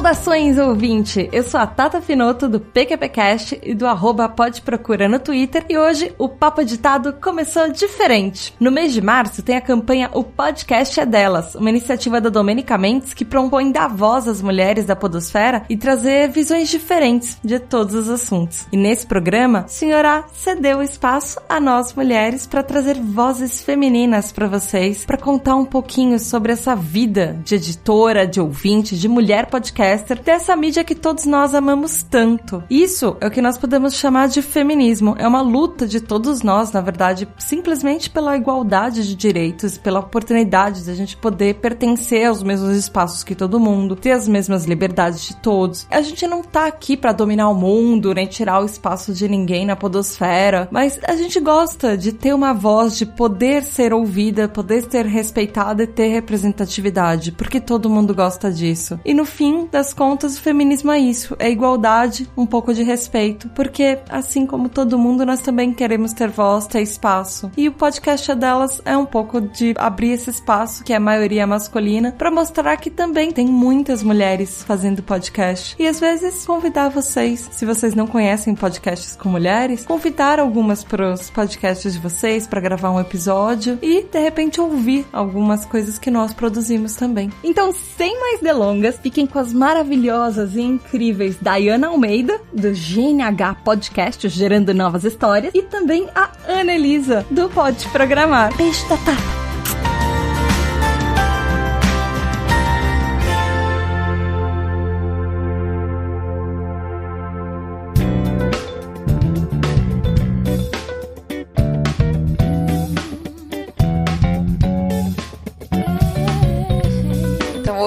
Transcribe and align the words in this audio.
Saudações, 0.00 0.56
ouvinte! 0.56 1.28
Eu 1.30 1.42
sou 1.42 1.60
a 1.60 1.66
Tata 1.66 2.00
Finoto 2.00 2.48
do 2.48 2.58
PQPcast 2.58 3.60
e 3.62 3.74
do 3.74 3.86
arroba 3.86 4.30
Pode 4.30 4.62
Procura 4.62 5.06
no 5.06 5.18
Twitter 5.18 5.62
e 5.68 5.76
hoje 5.76 6.14
o 6.16 6.26
Papo 6.26 6.62
Editado 6.62 7.12
começou 7.20 7.70
diferente. 7.70 8.54
No 8.58 8.70
mês 8.70 8.94
de 8.94 9.02
março 9.02 9.42
tem 9.42 9.58
a 9.58 9.60
campanha 9.60 10.08
O 10.14 10.24
Podcast 10.24 10.98
é 10.98 11.04
Delas, 11.04 11.54
uma 11.54 11.68
iniciativa 11.68 12.18
da 12.18 12.30
Domenica 12.30 12.78
Mendes 12.78 13.12
que 13.12 13.26
propõe 13.26 13.70
dar 13.70 13.88
voz 13.88 14.26
às 14.26 14.40
mulheres 14.40 14.86
da 14.86 14.96
podosfera 14.96 15.66
e 15.68 15.76
trazer 15.76 16.30
visões 16.30 16.70
diferentes 16.70 17.36
de 17.44 17.58
todos 17.58 17.94
os 17.94 18.08
assuntos. 18.08 18.66
E 18.72 18.78
nesse 18.78 19.06
programa, 19.06 19.66
senhora 19.68 20.24
cedeu 20.32 20.82
espaço 20.82 21.38
a 21.46 21.60
nós 21.60 21.92
mulheres 21.92 22.46
para 22.46 22.62
trazer 22.62 22.98
vozes 22.98 23.62
femininas 23.62 24.32
para 24.32 24.48
vocês, 24.48 25.04
para 25.04 25.18
contar 25.18 25.56
um 25.56 25.66
pouquinho 25.66 26.18
sobre 26.18 26.52
essa 26.52 26.74
vida 26.74 27.38
de 27.44 27.56
editora, 27.56 28.26
de 28.26 28.40
ouvinte, 28.40 28.96
de 28.96 29.06
mulher 29.06 29.44
podcaster 29.44 29.89
dessa 30.24 30.56
mídia 30.56 30.84
que 30.84 30.94
todos 30.94 31.26
nós 31.26 31.54
amamos 31.54 32.02
tanto. 32.02 32.62
Isso 32.68 33.16
é 33.20 33.26
o 33.26 33.30
que 33.30 33.42
nós 33.42 33.56
podemos 33.56 33.94
chamar 33.94 34.28
de 34.28 34.42
feminismo. 34.42 35.14
É 35.18 35.26
uma 35.26 35.40
luta 35.40 35.86
de 35.86 36.00
todos 36.00 36.42
nós, 36.42 36.72
na 36.72 36.80
verdade, 36.80 37.28
simplesmente 37.38 38.10
pela 38.10 38.36
igualdade 38.36 39.06
de 39.06 39.14
direitos, 39.14 39.78
pela 39.78 40.00
oportunidade 40.00 40.84
de 40.84 40.90
a 40.90 40.94
gente 40.94 41.16
poder 41.16 41.54
pertencer 41.56 42.26
aos 42.26 42.42
mesmos 42.42 42.76
espaços 42.76 43.24
que 43.24 43.34
todo 43.34 43.60
mundo, 43.60 43.96
ter 43.96 44.12
as 44.12 44.28
mesmas 44.28 44.64
liberdades 44.64 45.22
de 45.22 45.36
todos. 45.36 45.86
A 45.90 46.02
gente 46.02 46.26
não 46.26 46.42
tá 46.42 46.66
aqui 46.66 46.96
para 46.96 47.12
dominar 47.12 47.48
o 47.48 47.54
mundo, 47.54 48.14
nem 48.14 48.26
tirar 48.26 48.60
o 48.60 48.66
espaço 48.66 49.12
de 49.12 49.28
ninguém 49.28 49.64
na 49.64 49.76
podosfera, 49.76 50.68
mas 50.70 51.00
a 51.06 51.16
gente 51.16 51.40
gosta 51.40 51.96
de 51.96 52.12
ter 52.12 52.34
uma 52.34 52.52
voz, 52.52 52.96
de 52.96 53.06
poder 53.06 53.62
ser 53.62 53.92
ouvida, 53.92 54.48
poder 54.48 54.88
ser 54.90 55.06
respeitada 55.06 55.82
e 55.82 55.86
ter 55.86 56.08
representatividade, 56.08 57.32
porque 57.32 57.60
todo 57.60 57.90
mundo 57.90 58.14
gosta 58.14 58.50
disso. 58.50 58.98
E 59.04 59.14
no 59.14 59.24
fim, 59.24 59.68
das 59.70 59.79
contas, 59.92 60.36
o 60.36 60.42
feminismo 60.42 60.90
é 60.90 60.98
isso: 60.98 61.36
é 61.38 61.50
igualdade, 61.50 62.28
um 62.36 62.46
pouco 62.46 62.74
de 62.74 62.82
respeito. 62.82 63.48
Porque, 63.50 63.98
assim 64.08 64.46
como 64.46 64.68
todo 64.68 64.98
mundo, 64.98 65.24
nós 65.24 65.40
também 65.40 65.72
queremos 65.72 66.12
ter 66.12 66.28
voz, 66.28 66.66
ter 66.66 66.82
espaço. 66.82 67.50
E 67.56 67.68
o 67.68 67.72
podcast 67.72 68.34
delas 68.34 68.80
é 68.84 68.96
um 68.96 69.06
pouco 69.06 69.40
de 69.40 69.74
abrir 69.78 70.12
esse 70.12 70.30
espaço, 70.30 70.84
que 70.84 70.92
é 70.92 70.96
a 70.96 71.00
maioria 71.00 71.46
masculina, 71.46 72.12
para 72.12 72.30
mostrar 72.30 72.76
que 72.76 72.90
também 72.90 73.32
tem 73.32 73.46
muitas 73.46 74.02
mulheres 74.02 74.62
fazendo 74.62 75.02
podcast. 75.02 75.74
E 75.78 75.86
às 75.86 75.98
vezes 75.98 76.46
convidar 76.46 76.88
vocês, 76.88 77.48
se 77.50 77.64
vocês 77.64 77.94
não 77.94 78.06
conhecem 78.06 78.54
podcasts 78.54 79.16
com 79.16 79.28
mulheres, 79.28 79.86
convidar 79.86 80.38
algumas 80.38 80.84
para 80.84 81.12
os 81.12 81.30
podcasts 81.30 81.92
de 81.92 81.98
vocês 81.98 82.46
para 82.46 82.60
gravar 82.60 82.90
um 82.90 83.00
episódio 83.00 83.78
e 83.80 84.02
de 84.02 84.18
repente 84.18 84.60
ouvir 84.60 85.06
algumas 85.12 85.64
coisas 85.64 85.98
que 85.98 86.10
nós 86.10 86.32
produzimos 86.32 86.94
também. 86.94 87.30
Então, 87.42 87.72
sem 87.72 88.18
mais 88.20 88.40
delongas, 88.40 88.98
fiquem 88.98 89.26
com 89.26 89.38
as 89.38 89.52
maravilhosas 89.70 90.56
e 90.56 90.62
incríveis 90.62 91.36
Diana 91.40 91.86
Almeida, 91.86 92.40
do 92.52 92.72
GNH 92.72 93.54
Podcast 93.64 94.28
Gerando 94.28 94.74
Novas 94.74 95.04
Histórias, 95.04 95.54
e 95.54 95.62
também 95.62 96.08
a 96.12 96.28
Ana 96.48 96.74
Elisa, 96.74 97.24
do 97.30 97.48
Pode 97.48 97.88
Programar. 97.90 98.52
Beijo, 98.56 98.84
Tatá! 98.88 99.39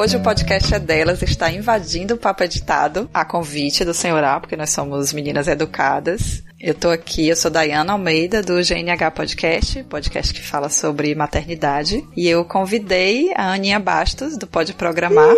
Hoje 0.03 0.18
o 0.18 0.22
podcast 0.22 0.75
é 0.75 0.80
delas, 0.80 1.22
está 1.22 1.50
invadindo 1.50 2.16
o 2.16 2.18
Papo 2.18 2.44
Editado, 2.44 3.09
a 3.14 3.24
convite 3.24 3.86
do 3.86 3.94
Senhor 3.94 4.22
A, 4.22 4.38
porque 4.38 4.58
nós 4.58 4.69
somos 4.69 5.14
meninas 5.14 5.47
educadas. 5.47 6.44
Eu 6.59 6.74
tô 6.74 6.90
aqui, 6.90 7.30
eu 7.30 7.38
sou 7.38 7.50
Dayana 7.50 7.94
Almeida, 7.94 8.44
do 8.44 8.56
GNH 8.56 9.12
Podcast, 9.12 9.81
podcast 9.84 10.34
que 10.34 10.41
fala 10.41 10.68
sobre 10.68 11.16
maternidade. 11.16 12.06
E 12.18 12.28
eu 12.28 12.44
convidei 12.44 13.31
a 13.34 13.53
Aninha 13.53 13.80
Bastos, 13.80 14.38
do 14.38 14.46
Pode 14.46 14.74
Programar, 14.74 15.34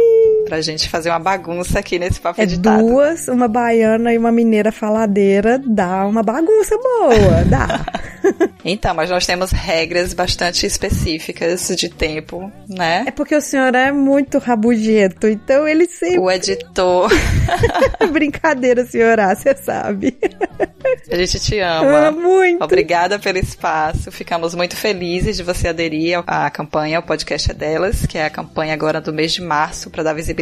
pra 0.45 0.61
gente 0.61 0.87
fazer 0.87 1.09
uma 1.09 1.19
bagunça 1.19 1.79
aqui 1.79 1.99
nesse 1.99 2.21
papo 2.21 2.39
é 2.39 2.43
editado. 2.43 2.83
duas, 2.83 3.27
uma 3.27 3.47
baiana 3.47 4.13
e 4.13 4.17
uma 4.17 4.31
mineira 4.31 4.71
faladeira, 4.71 5.61
dá 5.65 6.05
uma 6.05 6.23
bagunça 6.23 6.77
boa, 6.77 7.43
dá. 7.45 7.85
então, 8.63 8.93
mas 8.93 9.09
nós 9.09 9.25
temos 9.25 9.51
regras 9.51 10.13
bastante 10.13 10.65
específicas 10.65 11.67
de 11.75 11.89
tempo, 11.89 12.51
né? 12.69 13.05
É 13.07 13.11
porque 13.11 13.35
o 13.35 13.41
senhor 13.41 13.73
é 13.75 13.91
muito 13.91 14.37
rabugento, 14.37 15.27
então 15.27 15.67
ele 15.67 15.87
sempre... 15.87 16.19
O 16.19 16.31
editor... 16.31 17.09
Brincadeira, 18.11 18.85
senhora, 18.85 19.35
você 19.35 19.55
sabe. 19.55 20.17
A 21.11 21.15
gente 21.17 21.39
te 21.39 21.59
ama. 21.59 22.07
Ah, 22.07 22.11
muito. 22.11 22.63
Obrigada 22.63 23.19
pelo 23.19 23.37
espaço. 23.37 24.11
Ficamos 24.11 24.55
muito 24.55 24.75
felizes 24.75 25.37
de 25.37 25.43
você 25.43 25.67
aderir 25.67 26.23
à 26.25 26.49
campanha 26.49 26.99
O 26.99 27.03
Podcast 27.03 27.51
é 27.51 27.53
Delas, 27.53 28.05
que 28.05 28.17
é 28.17 28.25
a 28.25 28.29
campanha 28.29 28.73
agora 28.73 29.01
do 29.01 29.13
mês 29.13 29.33
de 29.33 29.41
março 29.41 29.89
para 29.89 30.03
dar 30.03 30.13
visibilidade 30.13 30.34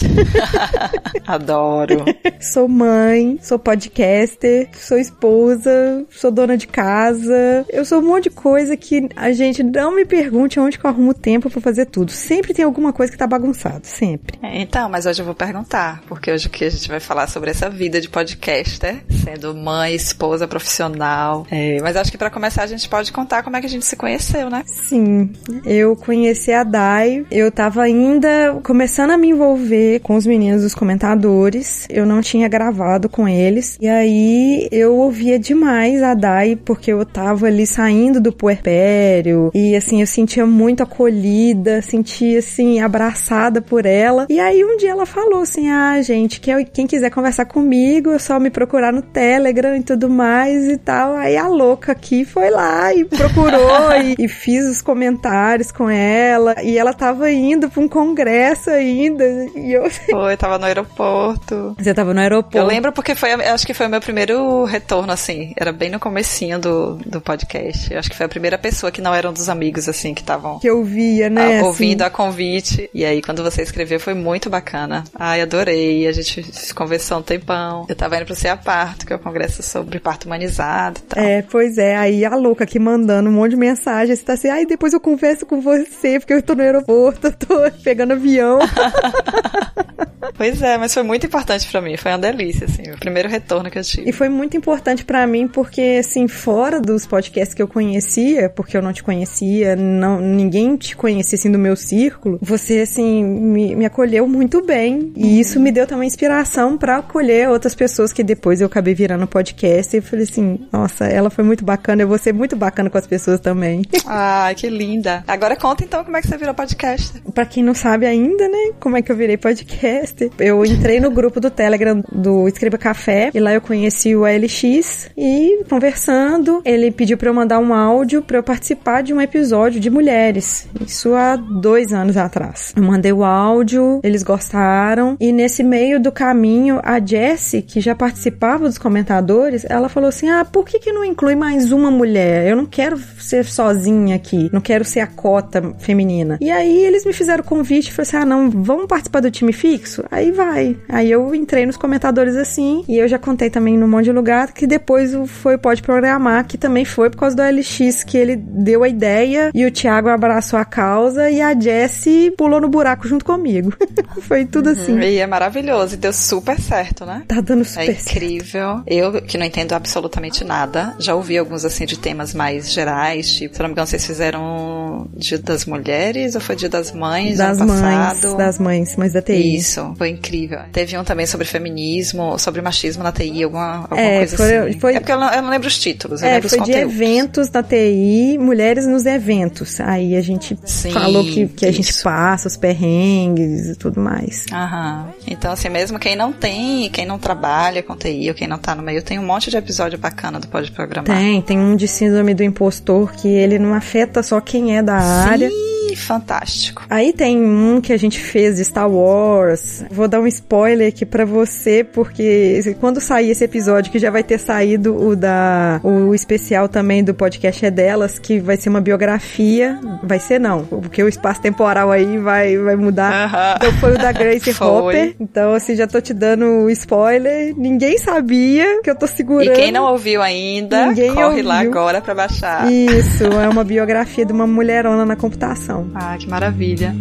Adoro. 1.25 2.03
sou 2.39 2.67
mãe, 2.67 3.37
sou 3.41 3.57
podcaster, 3.57 4.69
sou 4.73 4.97
esposa, 4.97 6.05
sou 6.09 6.31
dona 6.31 6.57
de 6.57 6.67
casa. 6.67 7.65
Eu 7.69 7.85
sou 7.85 7.99
um 7.99 8.07
monte 8.07 8.25
de 8.25 8.31
coisa 8.31 8.75
que 8.75 9.09
a 9.15 9.31
gente 9.31 9.63
não 9.63 9.95
me 9.95 10.05
pergunte 10.05 10.59
onde 10.59 10.77
que 10.77 10.85
eu 10.85 10.89
arrumo 10.89 11.13
tempo 11.13 11.49
para 11.49 11.61
fazer 11.61 11.85
tudo. 11.85 12.11
Sempre 12.11 12.53
tem 12.53 12.65
alguma 12.65 12.93
coisa 12.93 13.11
que 13.11 13.17
tá 13.17 13.27
bagunçado, 13.27 13.85
sempre. 13.85 14.37
É, 14.41 14.61
então, 14.61 14.89
mas 14.89 15.05
hoje 15.05 15.21
eu 15.21 15.25
vou 15.25 15.35
perguntar, 15.35 16.01
porque 16.07 16.31
hoje 16.33 16.49
que 16.49 16.65
a 16.65 16.69
gente 16.69 16.87
vai 16.87 16.99
falar 16.99 17.27
sobre 17.27 17.51
essa 17.51 17.69
vida 17.69 18.01
de 18.01 18.09
podcaster, 18.09 18.97
sendo 19.23 19.53
mãe, 19.53 19.93
esposa, 19.93 20.47
profissional. 20.47 21.45
É, 21.51 21.79
mas 21.81 21.95
acho 21.95 22.11
que 22.11 22.17
para 22.17 22.29
começar 22.29 22.63
a 22.63 22.67
gente 22.67 22.89
pode 22.89 23.11
contar 23.11 23.43
como 23.43 23.55
é 23.55 23.59
que 23.59 23.67
a 23.67 23.69
gente 23.69 23.85
se 23.85 23.95
conheceu, 23.95 24.49
né? 24.49 24.63
Sim, 24.65 25.31
eu 25.65 25.95
conheci 25.95 26.51
a 26.51 26.63
Dai, 26.63 27.25
eu 27.29 27.51
tava 27.51 27.83
ainda 27.83 28.59
começando 28.63 29.11
a 29.11 29.17
me 29.17 29.29
envolver 29.29 29.99
com 29.99 30.15
os 30.15 30.25
meninos 30.25 30.63
dos 30.63 30.73
comentadores, 30.73 31.87
eu 31.89 32.05
não 32.05 32.21
tinha 32.21 32.47
gravado 32.47 33.07
com 33.07 33.27
eles, 33.27 33.77
e 33.79 33.87
aí 33.87 34.67
eu 34.71 34.95
ouvia 34.95 35.37
demais 35.37 36.01
a 36.01 36.13
Dai 36.13 36.55
porque 36.55 36.91
eu 36.91 37.05
tava 37.05 37.47
ali 37.47 37.67
saindo 37.67 38.19
do 38.19 38.31
puerpério 38.31 39.51
e 39.53 39.75
assim, 39.75 40.01
eu 40.01 40.07
sentia 40.07 40.45
muito 40.45 40.81
acolhida, 40.81 41.81
sentia 41.81 42.39
assim, 42.39 42.79
abraçada 42.79 43.61
por 43.61 43.85
ela. 43.85 44.25
E 44.29 44.39
aí 44.39 44.63
um 44.63 44.77
dia 44.77 44.91
ela 44.91 45.05
falou 45.05 45.41
assim: 45.41 45.69
"Ah, 45.69 46.01
gente, 46.01 46.22
quem 46.29 46.87
quiser 46.87 47.09
conversar 47.09 47.45
comigo, 47.45 48.11
é 48.11 48.19
só 48.19 48.39
me 48.39 48.49
procurar 48.49 48.91
no 48.91 49.01
Telegram 49.01 49.75
e 49.75 49.83
tudo 49.83 50.09
mais 50.09 50.67
e 50.67 50.77
tal". 50.77 51.15
Aí 51.15 51.37
a 51.37 51.47
louca 51.47 51.91
aqui 51.91 52.25
foi 52.25 52.49
lá 52.49 52.93
e 52.93 53.05
procurou 53.05 53.91
e, 54.03 54.15
e, 54.25 54.27
fiz 54.27 54.65
os 54.65 54.81
comentários 54.81 55.71
com 55.71 55.89
ela 55.89 56.55
e 56.63 56.77
ela 56.77 56.93
tava 56.93 57.31
indo 57.31 57.69
para 57.69 57.81
um 57.81 57.87
congresso 57.87 58.69
ainda 58.69 59.23
e 59.55 59.73
eu 59.73 59.83
Foi, 60.09 60.35
tava 60.37 60.57
no 60.57 60.65
aeroporto. 60.65 61.75
Você 61.77 61.93
tava 61.93 62.13
no 62.13 62.19
aeroporto. 62.19 62.57
Eu 62.57 62.65
lembro 62.65 62.91
porque 62.91 63.15
foi, 63.15 63.31
acho 63.31 63.65
que 63.65 63.73
foi 63.73 63.87
o 63.87 63.89
meu 63.89 64.01
primeiro 64.01 64.63
retorno 64.65 65.11
assim, 65.11 65.53
era 65.57 65.71
bem 65.71 65.89
no 65.89 65.99
comecinho 65.99 66.59
do, 66.59 66.95
do 67.05 67.21
podcast. 67.21 67.93
Acho 67.95 68.09
que 68.09 68.15
foi 68.15 68.25
a 68.25 68.29
primeira 68.29 68.57
pessoa 68.57 68.91
que 68.91 69.01
não 69.01 69.13
eram 69.13 69.33
dos 69.33 69.49
amigos, 69.49 69.87
assim, 69.89 70.13
que 70.13 70.21
estavam. 70.21 70.59
Que 70.59 70.69
eu 70.69 70.83
via, 70.83 71.29
né? 71.29 71.59
A, 71.59 71.65
ouvindo 71.65 72.01
assim. 72.01 72.07
a 72.07 72.09
convite. 72.09 72.89
E 72.93 73.05
aí, 73.05 73.21
quando 73.21 73.43
você 73.43 73.61
escreveu, 73.61 73.99
foi 73.99 74.13
muito 74.13 74.49
bacana. 74.49 75.03
Ai, 75.13 75.41
adorei. 75.41 76.07
A 76.07 76.11
gente 76.13 76.73
conversou 76.73 77.19
um 77.19 77.21
tempão. 77.21 77.85
Eu 77.89 77.95
tava 77.95 78.15
indo 78.17 78.25
pro 78.25 78.35
Ceia 78.35 78.57
Parto, 78.57 79.05
que 79.05 79.13
é 79.13 79.15
o 79.15 79.19
congresso 79.19 79.61
sobre 79.63 79.99
parto 79.99 80.25
humanizado 80.25 80.99
e 80.99 81.03
tal. 81.03 81.23
É, 81.23 81.41
pois 81.41 81.77
é. 81.77 81.95
Aí 81.95 82.25
a 82.25 82.35
louca 82.35 82.63
aqui 82.63 82.79
mandando 82.79 83.29
um 83.29 83.33
monte 83.33 83.51
de 83.51 83.57
mensagem. 83.57 84.15
Você 84.15 84.23
tá 84.23 84.33
assim, 84.33 84.49
ai, 84.49 84.65
depois 84.65 84.93
eu 84.93 84.99
converso 84.99 85.45
com 85.45 85.61
você, 85.61 86.19
porque 86.19 86.33
eu 86.33 86.41
tô 86.41 86.55
no 86.55 86.61
aeroporto, 86.61 87.27
eu 87.27 87.33
tô 87.33 87.71
pegando 87.83 88.13
avião. 88.13 88.59
pois 90.35 90.61
é, 90.61 90.77
mas 90.77 90.93
foi 90.93 91.03
muito 91.03 91.25
importante 91.25 91.67
para 91.69 91.81
mim. 91.81 91.97
Foi 91.97 92.11
uma 92.11 92.17
delícia, 92.17 92.65
assim, 92.65 92.91
o 92.91 92.97
primeiro 92.97 93.29
retorno 93.29 93.69
que 93.69 93.77
eu 93.77 93.83
tive. 93.83 94.09
E 94.09 94.13
foi 94.13 94.29
muito 94.29 94.55
importante 94.55 95.03
para 95.03 95.25
mim 95.27 95.47
porque, 95.47 95.97
assim, 95.99 96.27
fora 96.27 96.79
dos 96.79 97.05
podcasts 97.05 97.53
que 97.53 97.61
eu 97.61 97.67
conhecia, 97.67 98.49
porque 98.49 98.77
eu 98.77 98.81
não 98.81 98.93
te 98.93 99.03
conhecia, 99.03 99.75
não, 99.75 100.19
ninguém 100.19 100.75
te 100.77 100.95
conhecia, 100.95 101.37
assim, 101.37 101.51
do 101.51 101.59
meu 101.59 101.75
círculo, 101.75 102.39
você, 102.41 102.81
assim, 102.81 103.23
me, 103.23 103.75
me 103.75 103.85
acolheu 103.85 104.27
muito 104.27 104.63
bem. 104.63 105.11
E 105.15 105.39
isso 105.39 105.59
me 105.59 105.71
deu 105.71 105.87
também 105.87 106.07
inspiração 106.07 106.77
para 106.77 106.97
acolher 106.97 107.49
outras 107.49 107.75
pessoas 107.75 108.13
que 108.13 108.23
depois 108.23 108.61
eu 108.61 108.67
acabei 108.67 108.93
virando 108.93 109.27
podcast. 109.27 109.95
E 109.95 109.99
eu 109.99 110.03
falei 110.03 110.25
assim, 110.25 110.59
nossa, 110.71 111.05
ela 111.05 111.29
foi 111.29 111.43
muito 111.43 111.63
bacana, 111.63 112.03
eu 112.03 112.07
vou 112.07 112.17
ser 112.17 112.33
muito 112.33 112.55
bacana 112.55 112.89
com 112.89 112.97
as 112.97 113.07
pessoas 113.07 113.39
também. 113.39 113.83
Ai, 114.05 114.55
que 114.55 114.69
linda. 114.69 115.23
Agora 115.27 115.55
conta 115.55 115.83
então 115.83 116.03
como 116.03 116.17
é 116.17 116.21
que 116.21 116.27
você 116.27 116.37
virou 116.37 116.53
podcast. 116.53 117.21
Pra 117.33 117.45
quem 117.45 117.63
não 117.63 117.73
sabe 117.73 118.05
ainda, 118.05 118.47
né, 118.47 118.73
como 118.79 118.97
é 118.97 119.01
que 119.01 119.11
eu 119.11 119.15
virei 119.15 119.37
podcast. 119.37 120.12
Eu 120.39 120.63
entrei 120.65 120.99
no 120.99 121.11
grupo 121.11 121.39
do 121.39 121.49
Telegram 121.49 122.03
do 122.11 122.47
Escreva 122.47 122.77
Café 122.77 123.31
e 123.33 123.39
lá 123.39 123.53
eu 123.53 123.61
conheci 123.61 124.15
o 124.15 124.23
LX 124.25 125.09
e 125.17 125.63
conversando, 125.69 126.61
ele 126.65 126.91
pediu 126.91 127.17
para 127.17 127.29
eu 127.29 127.33
mandar 127.33 127.59
um 127.59 127.73
áudio 127.73 128.21
para 128.21 128.37
eu 128.37 128.43
participar 128.43 129.01
de 129.01 129.13
um 129.13 129.21
episódio 129.21 129.79
de 129.79 129.89
mulheres. 129.89 130.67
Isso 130.85 131.13
há 131.13 131.35
dois 131.35 131.93
anos 131.93 132.17
atrás. 132.17 132.73
Eu 132.75 132.83
mandei 132.83 133.11
o 133.11 133.23
áudio, 133.23 133.99
eles 134.03 134.23
gostaram 134.23 135.17
e 135.19 135.31
nesse 135.31 135.63
meio 135.63 135.99
do 135.99 136.11
caminho 136.11 136.79
a 136.83 136.99
Jessie, 136.99 137.61
que 137.61 137.79
já 137.79 137.95
participava 137.95 138.65
dos 138.65 138.77
comentadores, 138.77 139.65
ela 139.69 139.89
falou 139.89 140.09
assim: 140.09 140.29
Ah, 140.29 140.45
por 140.45 140.65
que, 140.65 140.79
que 140.79 140.91
não 140.91 141.03
inclui 141.03 141.35
mais 141.35 141.71
uma 141.71 141.89
mulher? 141.89 142.47
Eu 142.47 142.55
não 142.55 142.65
quero 142.65 142.97
ser 143.19 143.45
sozinha 143.45 144.15
aqui, 144.15 144.49
não 144.51 144.61
quero 144.61 144.85
ser 144.85 144.99
a 144.99 145.07
cota 145.07 145.73
feminina. 145.79 146.37
E 146.41 146.51
aí 146.51 146.83
eles 146.83 147.05
me 147.05 147.13
fizeram 147.13 147.43
o 147.43 147.47
convite 147.47 147.89
e 147.89 147.91
falaram 147.91 148.09
assim: 148.09 148.17
Ah, 148.17 148.25
não, 148.25 148.49
vamos 148.49 148.85
participar 148.85 149.21
do 149.21 149.31
time 149.31 149.53
fixo? 149.53 150.02
Aí 150.11 150.31
vai. 150.31 150.77
Aí 150.87 151.11
eu 151.11 151.33
entrei 151.33 151.65
nos 151.65 151.77
comentadores 151.77 152.35
assim 152.35 152.83
e 152.87 152.97
eu 152.97 153.07
já 153.07 153.19
contei 153.19 153.49
também 153.49 153.77
num 153.77 153.87
monte 153.87 154.05
de 154.05 154.11
lugar 154.11 154.51
que 154.51 154.65
depois 154.65 155.13
foi 155.27 155.57
Pode 155.57 155.81
Programar, 155.81 156.45
que 156.45 156.57
também 156.57 156.85
foi 156.85 157.09
por 157.09 157.17
causa 157.17 157.35
do 157.35 157.41
LX 157.41 158.03
que 158.03 158.17
ele 158.17 158.35
deu 158.35 158.83
a 158.83 158.89
ideia 158.89 159.51
e 159.53 159.65
o 159.65 159.71
Thiago 159.71 160.09
abraçou 160.09 160.59
a 160.59 160.65
causa 160.65 161.29
e 161.29 161.41
a 161.41 161.57
Jessie 161.59 162.31
pulou 162.31 162.59
no 162.59 162.69
buraco 162.69 163.07
junto 163.07 163.25
comigo. 163.25 163.73
foi 164.21 164.45
tudo 164.45 164.67
uhum. 164.67 164.73
assim. 164.73 164.99
E 164.99 165.17
é 165.17 165.27
maravilhoso 165.27 165.95
e 165.95 165.97
deu 165.97 166.13
super 166.13 166.59
certo, 166.59 167.05
né? 167.05 167.23
Tá 167.27 167.41
dando 167.41 167.65
super 167.65 167.89
É 167.89 167.91
incrível. 167.91 168.75
Certo. 168.75 168.83
Eu, 168.87 169.21
que 169.21 169.37
não 169.37 169.45
entendo 169.45 169.73
absolutamente 169.73 170.43
nada, 170.43 170.95
já 170.99 171.15
ouvi 171.15 171.37
alguns 171.37 171.65
assim 171.65 171.85
de 171.85 171.97
temas 171.97 172.33
mais 172.33 172.71
gerais, 172.71 173.29
tipo, 173.29 173.55
se 173.55 173.61
não 173.61 173.69
me 173.69 173.73
engano, 173.73 173.87
vocês 173.87 174.05
fizeram 174.05 175.07
Dia 175.15 175.37
das 175.37 175.65
Mulheres 175.65 176.35
ou 176.35 176.41
foi 176.41 176.55
Dia 176.55 176.69
das 176.69 176.91
Mães 176.91 177.37
das 177.37 177.57
mães, 177.59 177.81
passado? 177.81 178.37
Das 178.37 178.59
mães, 178.59 178.95
mães 178.95 179.13
da 179.13 179.21
TI. 179.21 179.55
Isso, 179.55 179.92
foi 179.95 180.09
incrível. 180.09 180.59
Teve 180.71 180.97
um 180.97 181.03
também 181.03 181.25
sobre 181.25 181.45
feminismo, 181.45 182.37
sobre 182.37 182.61
machismo 182.61 183.03
na 183.03 183.11
TI, 183.11 183.43
alguma, 183.43 183.81
alguma 183.81 184.01
é, 184.01 184.17
coisa 184.17 184.37
foi, 184.37 184.57
assim. 184.57 184.79
Foi, 184.79 184.95
é 184.95 184.99
porque 184.99 185.11
eu 185.11 185.19
não, 185.19 185.33
eu 185.33 185.41
não 185.41 185.49
lembro 185.49 185.67
os 185.67 185.77
títulos, 185.77 186.21
eu 186.21 186.27
é, 186.27 186.33
lembro 186.33 186.49
foi 186.49 186.59
os 186.59 186.65
de 186.65 186.71
conteúdos. 186.71 186.95
eventos 186.95 187.49
da 187.49 187.63
TI, 187.63 188.37
mulheres 188.39 188.87
nos 188.87 189.05
eventos. 189.05 189.79
Aí 189.79 190.15
a 190.15 190.21
gente 190.21 190.57
Sim, 190.65 190.91
falou 190.91 191.23
que, 191.23 191.47
que 191.47 191.65
a 191.65 191.69
isso. 191.69 191.81
gente 191.81 192.03
passa, 192.03 192.47
os 192.47 192.57
perrengues 192.57 193.67
e 193.67 193.75
tudo 193.75 193.99
mais. 193.99 194.45
Aham. 194.51 195.07
Então, 195.27 195.51
assim, 195.51 195.69
mesmo 195.69 195.99
quem 195.99 196.15
não 196.15 196.31
tem, 196.31 196.89
quem 196.89 197.05
não 197.05 197.17
trabalha 197.17 197.81
com 197.83 197.95
TI 197.95 198.29
ou 198.29 198.35
quem 198.35 198.47
não 198.47 198.57
tá 198.57 198.75
no 198.75 198.83
meio, 198.83 199.01
tem 199.01 199.19
um 199.19 199.25
monte 199.25 199.49
de 199.49 199.57
episódio 199.57 199.97
bacana 199.97 200.39
do 200.39 200.47
Pode 200.47 200.71
Programar. 200.71 201.17
Tem, 201.17 201.41
tem 201.41 201.59
um 201.59 201.75
de 201.75 201.87
síndrome 201.87 202.33
do 202.33 202.43
impostor 202.43 203.11
que 203.13 203.27
ele 203.27 203.59
não 203.59 203.73
afeta 203.73 204.21
só 204.23 204.39
quem 204.39 204.77
é 204.77 204.83
da 204.83 204.95
área. 204.95 205.49
Fantástico. 205.95 206.83
Aí 206.89 207.13
tem 207.13 207.37
um 207.43 207.79
que 207.81 207.91
a 207.93 207.97
gente 207.97 208.19
fez 208.19 208.57
de 208.57 208.65
Star 208.65 208.89
Wars. 208.89 209.83
Vou 209.91 210.07
dar 210.07 210.19
um 210.19 210.27
spoiler 210.27 210.87
aqui 210.89 211.05
pra 211.05 211.25
você, 211.25 211.83
porque 211.83 212.59
quando 212.79 212.99
sair 212.99 213.31
esse 213.31 213.43
episódio, 213.43 213.91
que 213.91 213.99
já 213.99 214.09
vai 214.09 214.23
ter 214.23 214.37
saído 214.39 214.95
o 214.95 215.15
da 215.15 215.79
o 215.83 216.13
especial 216.13 216.67
também 216.69 217.03
do 217.03 217.13
podcast 217.13 217.65
é 217.65 217.71
delas, 217.71 218.19
que 218.19 218.39
vai 218.39 218.57
ser 218.57 218.69
uma 218.69 218.81
biografia. 218.81 219.79
Vai 220.03 220.19
ser 220.19 220.39
não, 220.39 220.63
porque 220.65 221.01
o 221.03 221.07
espaço 221.07 221.41
temporal 221.41 221.91
aí 221.91 222.17
vai, 222.17 222.57
vai 222.57 222.75
mudar. 222.75 223.25
Aham. 223.25 223.53
Então 223.57 223.71
foi 223.79 223.93
o 223.93 223.97
da 223.97 224.11
Grace. 224.11 224.53
Hopper. 224.63 225.15
Então, 225.19 225.53
assim, 225.53 225.75
já 225.75 225.87
tô 225.87 225.99
te 226.01 226.13
dando 226.13 226.45
o 226.45 226.69
spoiler. 226.69 227.53
Ninguém 227.57 227.97
sabia 227.97 228.81
que 228.81 228.89
eu 228.89 228.95
tô 228.95 229.05
E 229.05 229.09
segurando. 229.09 229.53
quem 229.55 229.71
não 229.71 229.85
ouviu 229.85 230.21
ainda, 230.21 230.87
Ninguém 230.87 231.13
corre 231.13 231.41
lá 231.41 231.55
ouviu. 231.57 231.71
agora 231.71 232.01
pra 232.01 232.13
baixar. 232.15 232.71
Isso, 232.71 233.23
é 233.25 233.47
uma 233.49 233.63
biografia 233.63 234.25
de 234.25 234.31
uma 234.33 234.45
mulherona 234.47 235.05
na 235.05 235.15
computação. 235.15 235.82
Ah, 235.95 236.17
que 236.17 236.29
maravilha. 236.29 236.95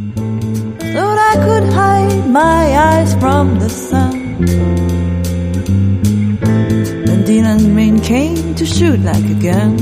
Thought 0.79 1.19
I 1.19 1.34
could 1.44 1.73
hide 1.73 2.29
my 2.29 2.76
eyes 2.76 3.14
from 3.14 3.58
the 3.58 3.69
sun. 3.69 4.23
Demon 7.25 7.75
rain 7.75 7.99
came 8.00 8.55
to 8.56 8.67
shoot 8.67 9.00
like 9.02 9.25
a 9.25 9.34
gun. 9.40 9.76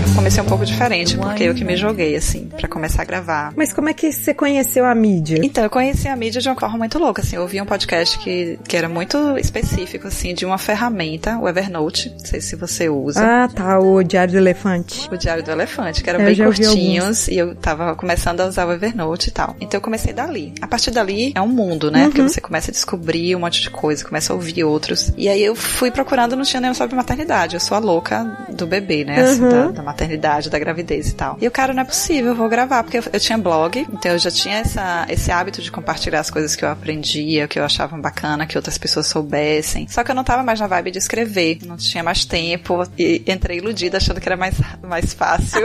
Eu 0.00 0.14
comecei 0.14 0.42
um 0.42 0.46
pouco 0.46 0.64
diferente, 0.64 1.16
porque 1.16 1.44
eu 1.44 1.54
que 1.54 1.64
me 1.64 1.76
joguei, 1.76 2.14
assim, 2.14 2.47
pra 2.58 2.68
começar 2.68 3.02
a 3.02 3.04
gravar. 3.04 3.52
Mas 3.56 3.72
como 3.72 3.88
é 3.88 3.94
que 3.94 4.12
você 4.12 4.34
conheceu 4.34 4.84
a 4.84 4.94
mídia? 4.94 5.40
Então, 5.42 5.64
eu 5.64 5.70
conheci 5.70 6.08
a 6.08 6.16
mídia 6.16 6.40
de 6.40 6.48
uma 6.48 6.58
forma 6.58 6.78
muito 6.78 6.98
louca, 6.98 7.22
assim, 7.22 7.36
eu 7.36 7.42
ouvi 7.42 7.60
um 7.60 7.66
podcast 7.66 8.18
que, 8.18 8.58
que 8.66 8.76
era 8.76 8.88
muito 8.88 9.38
específico, 9.38 10.08
assim, 10.08 10.34
de 10.34 10.44
uma 10.44 10.58
ferramenta, 10.58 11.38
o 11.38 11.48
Evernote, 11.48 12.10
não 12.10 12.18
sei 12.18 12.40
se 12.40 12.56
você 12.56 12.88
usa. 12.88 13.20
Ah, 13.22 13.48
tá, 13.48 13.78
o 13.78 14.02
Diário 14.02 14.32
do 14.32 14.38
Elefante. 14.38 15.08
O 15.10 15.16
Diário 15.16 15.42
do 15.42 15.50
Elefante, 15.50 16.02
que 16.02 16.10
eram 16.10 16.20
Eu 16.20 16.26
bem 16.26 16.36
curtinhos, 16.36 17.28
e 17.28 17.38
eu 17.38 17.54
tava 17.54 17.94
começando 17.94 18.40
a 18.40 18.46
usar 18.46 18.66
o 18.66 18.72
Evernote 18.72 19.28
e 19.28 19.32
tal. 19.32 19.56
Então 19.60 19.78
eu 19.78 19.82
comecei 19.82 20.12
dali. 20.12 20.52
A 20.60 20.66
partir 20.66 20.90
dali 20.90 21.32
é 21.34 21.40
um 21.40 21.48
mundo, 21.48 21.90
né? 21.90 22.04
Porque 22.04 22.22
você 22.22 22.40
começa 22.40 22.70
a 22.70 22.72
descobrir 22.72 23.34
um 23.36 23.40
monte 23.40 23.62
de 23.62 23.70
coisa, 23.70 24.04
começa 24.04 24.32
a 24.32 24.36
ouvir 24.36 24.64
outros. 24.64 25.12
E 25.16 25.28
aí 25.28 25.42
eu 25.42 25.54
fui 25.54 25.90
procurando, 25.90 26.36
não 26.36 26.44
tinha 26.44 26.60
nenhum 26.60 26.74
sobre 26.74 26.96
maternidade. 26.96 27.54
Eu 27.54 27.60
sou 27.60 27.76
a 27.76 27.80
louca 27.80 28.46
do 28.50 28.66
bebê, 28.66 29.04
né? 29.04 29.20
Assim, 29.22 29.48
da, 29.48 29.68
da 29.68 29.82
maternidade, 29.82 30.50
da 30.50 30.58
gravidez 30.58 31.08
e 31.08 31.14
tal. 31.14 31.36
E 31.40 31.46
o 31.46 31.50
cara, 31.50 31.72
não 31.72 31.82
é 31.82 31.84
possível, 31.84 32.32
eu 32.32 32.34
vou 32.34 32.47
gravar, 32.48 32.82
porque 32.82 32.98
eu, 32.98 33.04
eu 33.12 33.20
tinha 33.20 33.38
blog, 33.38 33.86
então 33.92 34.12
eu 34.12 34.18
já 34.18 34.30
tinha 34.30 34.58
essa, 34.58 35.06
esse 35.08 35.30
hábito 35.30 35.62
de 35.62 35.70
compartilhar 35.70 36.20
as 36.20 36.30
coisas 36.30 36.54
que 36.56 36.64
eu 36.64 36.68
aprendia, 36.68 37.48
que 37.48 37.58
eu 37.58 37.64
achava 37.64 37.96
bacana, 37.96 38.46
que 38.46 38.56
outras 38.56 38.78
pessoas 38.78 39.06
soubessem. 39.06 39.86
Só 39.88 40.02
que 40.04 40.10
eu 40.10 40.14
não 40.14 40.24
tava 40.24 40.42
mais 40.42 40.60
na 40.60 40.66
vibe 40.66 40.90
de 40.92 40.98
escrever, 40.98 41.58
não 41.66 41.76
tinha 41.76 42.02
mais 42.02 42.24
tempo, 42.24 42.86
e 42.98 43.22
entrei 43.26 43.58
iludida 43.58 43.96
achando 43.96 44.20
que 44.20 44.28
era 44.28 44.36
mais, 44.36 44.54
mais 44.82 45.12
fácil. 45.12 45.62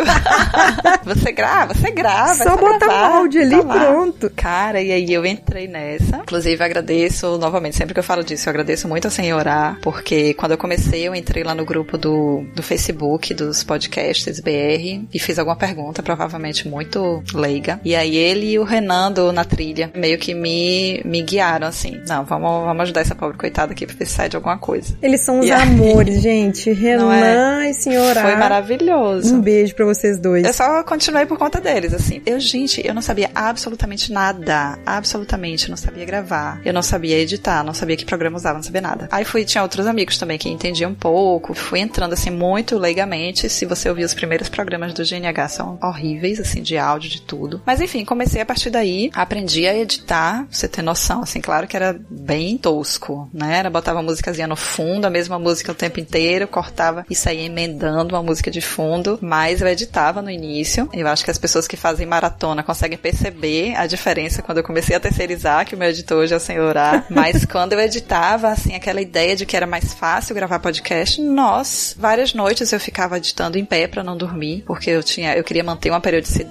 você 1.03 1.31
grava, 1.31 1.73
você 1.73 1.91
grava. 1.91 2.35
Só 2.35 2.53
é 2.53 2.57
botar 2.57 2.85
gravar, 2.85 3.09
um 3.11 3.13
áudio 3.21 3.41
ali, 3.41 3.57
tá 3.57 3.63
lá. 3.63 3.79
pronto. 3.79 4.29
Cara, 4.35 4.81
e 4.81 4.91
aí 4.91 5.13
eu 5.13 5.25
entrei 5.25 5.67
nessa. 5.67 6.17
Inclusive, 6.17 6.63
agradeço 6.63 7.37
novamente, 7.37 7.75
sempre 7.75 7.93
que 7.93 7.99
eu 7.99 8.03
falo 8.03 8.23
disso, 8.23 8.47
eu 8.47 8.51
agradeço 8.51 8.87
muito 8.87 9.07
a 9.07 9.11
Senhorar, 9.11 9.79
porque 9.81 10.33
quando 10.33 10.51
eu 10.51 10.57
comecei, 10.57 11.07
eu 11.07 11.15
entrei 11.15 11.43
lá 11.43 11.53
no 11.53 11.65
grupo 11.65 11.97
do, 11.97 12.43
do 12.55 12.63
Facebook, 12.63 13.33
dos 13.33 13.63
podcasts 13.63 14.39
BR, 14.39 15.05
e 15.13 15.19
fiz 15.19 15.39
alguma 15.39 15.55
pergunta, 15.55 16.01
provavelmente 16.01 16.67
muito 16.73 17.23
leiga. 17.33 17.79
E 17.83 17.95
aí 17.95 18.15
ele 18.15 18.51
e 18.51 18.59
o 18.59 18.63
Renando 18.63 19.31
na 19.31 19.45
trilha 19.45 19.91
meio 19.95 20.17
que 20.17 20.33
me, 20.33 21.01
me 21.05 21.21
guiaram 21.21 21.67
assim: 21.67 22.01
não, 22.07 22.25
vamos, 22.25 22.65
vamos 22.65 22.81
ajudar 22.83 23.01
essa 23.01 23.15
pobre 23.15 23.37
coitada 23.37 23.71
aqui 23.71 23.85
pra 23.85 23.95
ver 23.95 24.05
se 24.05 24.13
sai 24.13 24.29
de 24.29 24.35
alguma 24.35 24.57
coisa. 24.57 24.97
Eles 25.01 25.21
são 25.21 25.39
os 25.39 25.45
E 25.45 25.51
aí? 25.51 25.61
amores, 25.61 26.21
gente. 26.21 26.71
Renan 26.71 27.67
e 27.67 27.73
Senhora. 27.73 28.21
Foi 28.21 28.35
maravilhoso. 28.35 29.35
Um 29.35 29.41
beijo 29.41 29.75
pra 29.75 29.85
vocês 29.85 30.19
dois. 30.19 30.43
Eu 30.45 30.53
só 30.53 30.83
continuei 30.83 31.25
por 31.25 31.37
conta 31.37 31.61
deles, 31.61 31.93
assim. 31.93 32.21
Eu, 32.25 32.39
gente, 32.39 32.81
eu 32.85 32.93
não 32.93 33.01
sabia 33.01 33.29
absolutamente 33.35 34.11
nada. 34.11 34.77
Absolutamente. 34.85 35.69
Não 35.69 35.77
sabia 35.77 36.05
gravar. 36.05 36.59
Eu 36.65 36.73
não 36.73 36.81
sabia 36.81 37.17
editar. 37.19 37.63
Não 37.63 37.73
sabia 37.73 37.95
que 37.95 38.05
programa 38.05 38.37
usava. 38.37 38.55
Não 38.55 38.63
sabia 38.63 38.81
nada. 38.81 39.07
Aí 39.11 39.23
fui, 39.23 39.45
tinha 39.45 39.61
outros 39.61 39.85
amigos 39.85 40.17
também 40.17 40.37
que 40.37 40.49
entendiam 40.49 40.91
um 40.91 40.95
pouco. 40.95 41.53
Fui 41.53 41.79
entrando, 41.79 42.13
assim, 42.13 42.29
muito 42.29 42.77
leigamente. 42.77 43.49
Se 43.49 43.65
você 43.65 43.89
ouvir 43.89 44.03
os 44.03 44.13
primeiros 44.13 44.49
programas 44.49 44.93
do 44.93 45.03
GNH, 45.03 45.47
são 45.49 45.77
horríveis, 45.83 46.39
assim, 46.39 46.61
de 46.63 46.77
áudio, 46.77 47.09
de 47.09 47.21
tudo. 47.21 47.61
Mas 47.65 47.81
enfim, 47.81 48.05
comecei 48.05 48.41
a 48.41 48.45
partir 48.45 48.69
daí. 48.69 49.11
Aprendi 49.13 49.67
a 49.67 49.75
editar. 49.75 50.43
pra 50.43 50.47
Você 50.49 50.67
ter 50.67 50.81
noção, 50.81 51.21
assim, 51.23 51.41
claro 51.41 51.67
que 51.67 51.75
era 51.75 51.99
bem 52.09 52.57
tosco, 52.57 53.29
né? 53.33 53.57
Era 53.57 53.69
botava 53.69 53.97
uma 53.97 54.03
musicazinha 54.03 54.47
no 54.47 54.55
fundo, 54.55 55.05
a 55.05 55.09
mesma 55.09 55.37
música 55.37 55.71
o 55.71 55.75
tempo 55.75 55.99
inteiro, 55.99 56.47
cortava 56.47 57.05
e 57.09 57.15
saía 57.15 57.45
emendando 57.45 58.15
uma 58.15 58.23
música 58.23 58.49
de 58.49 58.61
fundo, 58.61 59.17
mas 59.21 59.61
eu 59.61 59.67
editava 59.67 60.21
no 60.21 60.29
início. 60.29 60.89
Eu 60.93 61.07
acho 61.07 61.25
que 61.25 61.31
as 61.31 61.37
pessoas 61.37 61.67
que 61.67 61.75
fazem 61.75 62.05
maratona 62.05 62.63
conseguem 62.63 62.97
perceber 62.97 63.75
a 63.75 63.87
diferença 63.87 64.41
quando 64.41 64.59
eu 64.59 64.63
comecei 64.63 64.95
a 64.95 64.99
terceirizar, 64.99 65.65
que 65.65 65.75
o 65.75 65.77
meu 65.77 65.89
editor 65.89 66.19
hoje 66.19 66.33
é 66.33 66.37
o 66.37 66.39
Senhor 66.39 66.77
A. 66.77 67.03
Mas 67.09 67.45
quando 67.45 67.73
eu 67.73 67.79
editava, 67.79 68.49
assim, 68.49 68.75
aquela 68.75 69.01
ideia 69.01 69.35
de 69.35 69.45
que 69.45 69.57
era 69.57 69.67
mais 69.67 69.93
fácil 69.93 70.35
gravar 70.35 70.59
podcast, 70.59 71.21
nós, 71.21 71.95
várias 71.97 72.33
noites 72.33 72.71
eu 72.71 72.79
ficava 72.79 73.17
editando 73.17 73.57
em 73.57 73.65
pé 73.65 73.87
pra 73.87 74.03
não 74.03 74.15
dormir, 74.15 74.63
porque 74.65 74.89
eu 74.89 75.03
tinha, 75.03 75.35
eu 75.35 75.43
queria 75.43 75.63
manter 75.63 75.89
uma 75.89 75.99
periodicidade, 75.99 76.42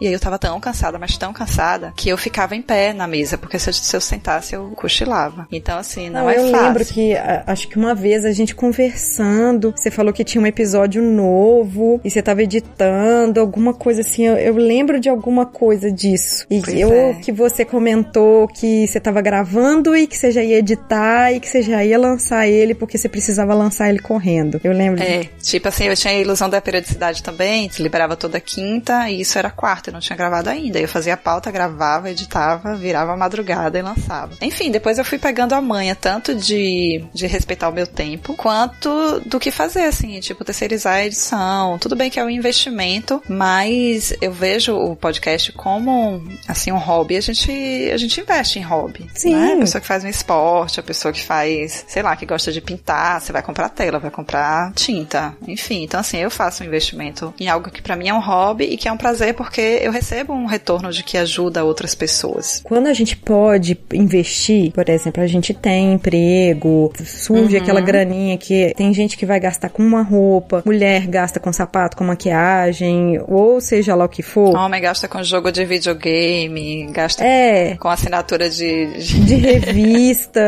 e 0.00 0.06
aí 0.06 0.12
eu 0.12 0.20
tava 0.20 0.38
tão 0.38 0.58
cansada, 0.60 0.98
mas 0.98 1.16
tão 1.16 1.32
cansada, 1.32 1.92
que 1.96 2.08
eu 2.08 2.16
ficava 2.16 2.54
em 2.56 2.62
pé 2.62 2.92
na 2.92 3.06
mesa, 3.06 3.38
porque 3.38 3.58
se 3.58 3.70
eu, 3.70 3.72
se 3.72 3.96
eu 3.96 4.00
sentasse 4.00 4.54
eu 4.54 4.70
cochilava. 4.76 5.46
Então, 5.50 5.78
assim, 5.78 6.10
não, 6.10 6.28
é 6.28 6.38
eu 6.38 6.50
fácil. 6.50 6.66
lembro 6.66 6.84
que 6.84 7.14
acho 7.46 7.68
que 7.68 7.76
uma 7.76 7.94
vez 7.94 8.24
a 8.24 8.32
gente 8.32 8.54
conversando, 8.54 9.72
você 9.76 9.90
falou 9.90 10.12
que 10.12 10.24
tinha 10.24 10.42
um 10.42 10.46
episódio 10.46 11.02
novo 11.02 12.00
e 12.04 12.10
você 12.10 12.22
tava 12.22 12.42
editando, 12.42 13.40
alguma 13.40 13.74
coisa 13.74 14.00
assim. 14.00 14.26
Eu, 14.26 14.36
eu 14.36 14.56
lembro 14.56 15.00
de 15.00 15.08
alguma 15.08 15.46
coisa 15.46 15.90
disso. 15.90 16.46
E 16.50 16.60
Pois 16.60 16.78
eu 16.78 16.92
é. 16.92 17.14
que 17.14 17.32
você 17.32 17.64
comentou 17.64 18.48
que 18.48 18.86
você 18.86 19.00
tava 19.00 19.20
gravando 19.20 19.96
e 19.96 20.06
que 20.06 20.16
você 20.16 20.30
já 20.30 20.42
ia 20.42 20.58
editar 20.58 21.32
e 21.32 21.40
que 21.40 21.48
você 21.48 21.62
já 21.62 21.84
ia 21.84 21.98
lançar 21.98 22.46
ele 22.46 22.74
porque 22.74 22.98
você 22.98 23.08
precisava 23.08 23.54
lançar 23.54 23.88
ele 23.88 23.98
correndo. 23.98 24.60
Eu 24.62 24.72
lembro. 24.72 25.02
É, 25.02 25.24
tipo 25.40 25.68
assim, 25.68 25.84
eu 25.84 25.96
tinha 25.96 26.14
a 26.14 26.16
ilusão 26.16 26.48
da 26.48 26.60
periodicidade 26.60 27.22
também, 27.22 27.68
se 27.70 27.82
liberava 27.82 28.16
toda 28.16 28.40
quinta 28.40 29.10
e 29.10 29.24
isso 29.28 29.38
era 29.38 29.50
quarta, 29.50 29.90
eu 29.90 29.92
não 29.92 30.00
tinha 30.00 30.16
gravado 30.16 30.48
ainda. 30.48 30.78
Eu 30.78 30.88
fazia 30.88 31.16
pauta, 31.16 31.50
gravava, 31.50 32.10
editava, 32.10 32.74
virava 32.74 33.16
madrugada 33.16 33.78
e 33.78 33.82
lançava. 33.82 34.32
Enfim, 34.40 34.70
depois 34.70 34.98
eu 34.98 35.04
fui 35.04 35.18
pegando 35.18 35.52
a 35.52 35.60
manha 35.60 35.94
tanto 35.94 36.34
de, 36.34 37.04
de 37.12 37.26
respeitar 37.26 37.68
o 37.68 37.72
meu 37.72 37.86
tempo, 37.86 38.34
quanto 38.34 39.20
do 39.26 39.38
que 39.38 39.50
fazer, 39.50 39.84
assim, 39.84 40.18
tipo, 40.20 40.44
terceirizar 40.44 40.94
a 40.94 41.04
edição. 41.04 41.78
Tudo 41.78 41.94
bem 41.94 42.10
que 42.10 42.18
é 42.18 42.24
um 42.24 42.30
investimento, 42.30 43.22
mas 43.28 44.14
eu 44.20 44.32
vejo 44.32 44.74
o 44.74 44.96
podcast 44.96 45.52
como, 45.52 46.22
assim, 46.46 46.72
um 46.72 46.78
hobby. 46.78 47.16
A 47.16 47.20
gente, 47.20 47.90
a 47.92 47.96
gente 47.96 48.20
investe 48.20 48.58
em 48.58 48.62
hobby. 48.62 49.08
Sim. 49.14 49.34
Né? 49.34 49.52
A 49.54 49.58
pessoa 49.58 49.80
que 49.80 49.86
faz 49.86 50.04
um 50.04 50.08
esporte, 50.08 50.80
a 50.80 50.82
pessoa 50.82 51.12
que 51.12 51.22
faz, 51.22 51.84
sei 51.86 52.02
lá, 52.02 52.16
que 52.16 52.24
gosta 52.24 52.50
de 52.50 52.60
pintar, 52.60 53.20
você 53.20 53.32
vai 53.32 53.42
comprar 53.42 53.68
tela, 53.68 53.98
vai 53.98 54.10
comprar 54.10 54.72
tinta, 54.72 55.36
enfim. 55.46 55.82
Então, 55.82 56.00
assim, 56.00 56.18
eu 56.18 56.30
faço 56.30 56.62
um 56.62 56.66
investimento 56.66 57.34
em 57.38 57.48
algo 57.48 57.70
que 57.70 57.82
pra 57.82 57.96
mim 57.96 58.08
é 58.08 58.14
um 58.14 58.20
hobby 58.20 58.64
e 58.64 58.76
que 58.76 58.88
é 58.88 58.92
um 58.92 58.96
prazer 58.96 59.17
porque 59.34 59.60
eu 59.82 59.90
recebo 59.92 60.32
um 60.32 60.46
retorno 60.46 60.90
de 60.90 61.02
que 61.02 61.16
ajuda 61.16 61.64
outras 61.64 61.94
pessoas. 61.94 62.60
Quando 62.64 62.86
a 62.86 62.92
gente 62.92 63.16
pode 63.16 63.78
investir, 63.92 64.72
por 64.72 64.88
exemplo, 64.88 65.22
a 65.22 65.26
gente 65.26 65.52
tem 65.54 65.92
emprego, 65.94 66.92
surge 67.04 67.56
Uhum. 67.56 67.62
aquela 67.62 67.80
graninha 67.80 68.36
que 68.38 68.72
tem 68.76 68.92
gente 68.94 69.16
que 69.16 69.26
vai 69.26 69.38
gastar 69.40 69.68
com 69.68 69.82
uma 69.82 70.02
roupa, 70.02 70.62
mulher 70.64 71.06
gasta 71.06 71.38
com 71.40 71.52
sapato, 71.52 71.96
com 71.96 72.04
maquiagem, 72.04 73.20
ou 73.26 73.60
seja 73.60 73.94
lá 73.94 74.04
o 74.04 74.08
que 74.08 74.22
for. 74.22 74.56
Homem 74.56 74.80
gasta 74.80 75.06
com 75.08 75.22
jogo 75.22 75.50
de 75.52 75.64
videogame, 75.64 76.86
gasta 76.92 77.24
É, 77.24 77.76
com 77.76 77.88
assinatura 77.88 78.48
de. 78.48 78.86
de- 78.98 79.18
de 79.28 79.34
revista, 79.34 80.40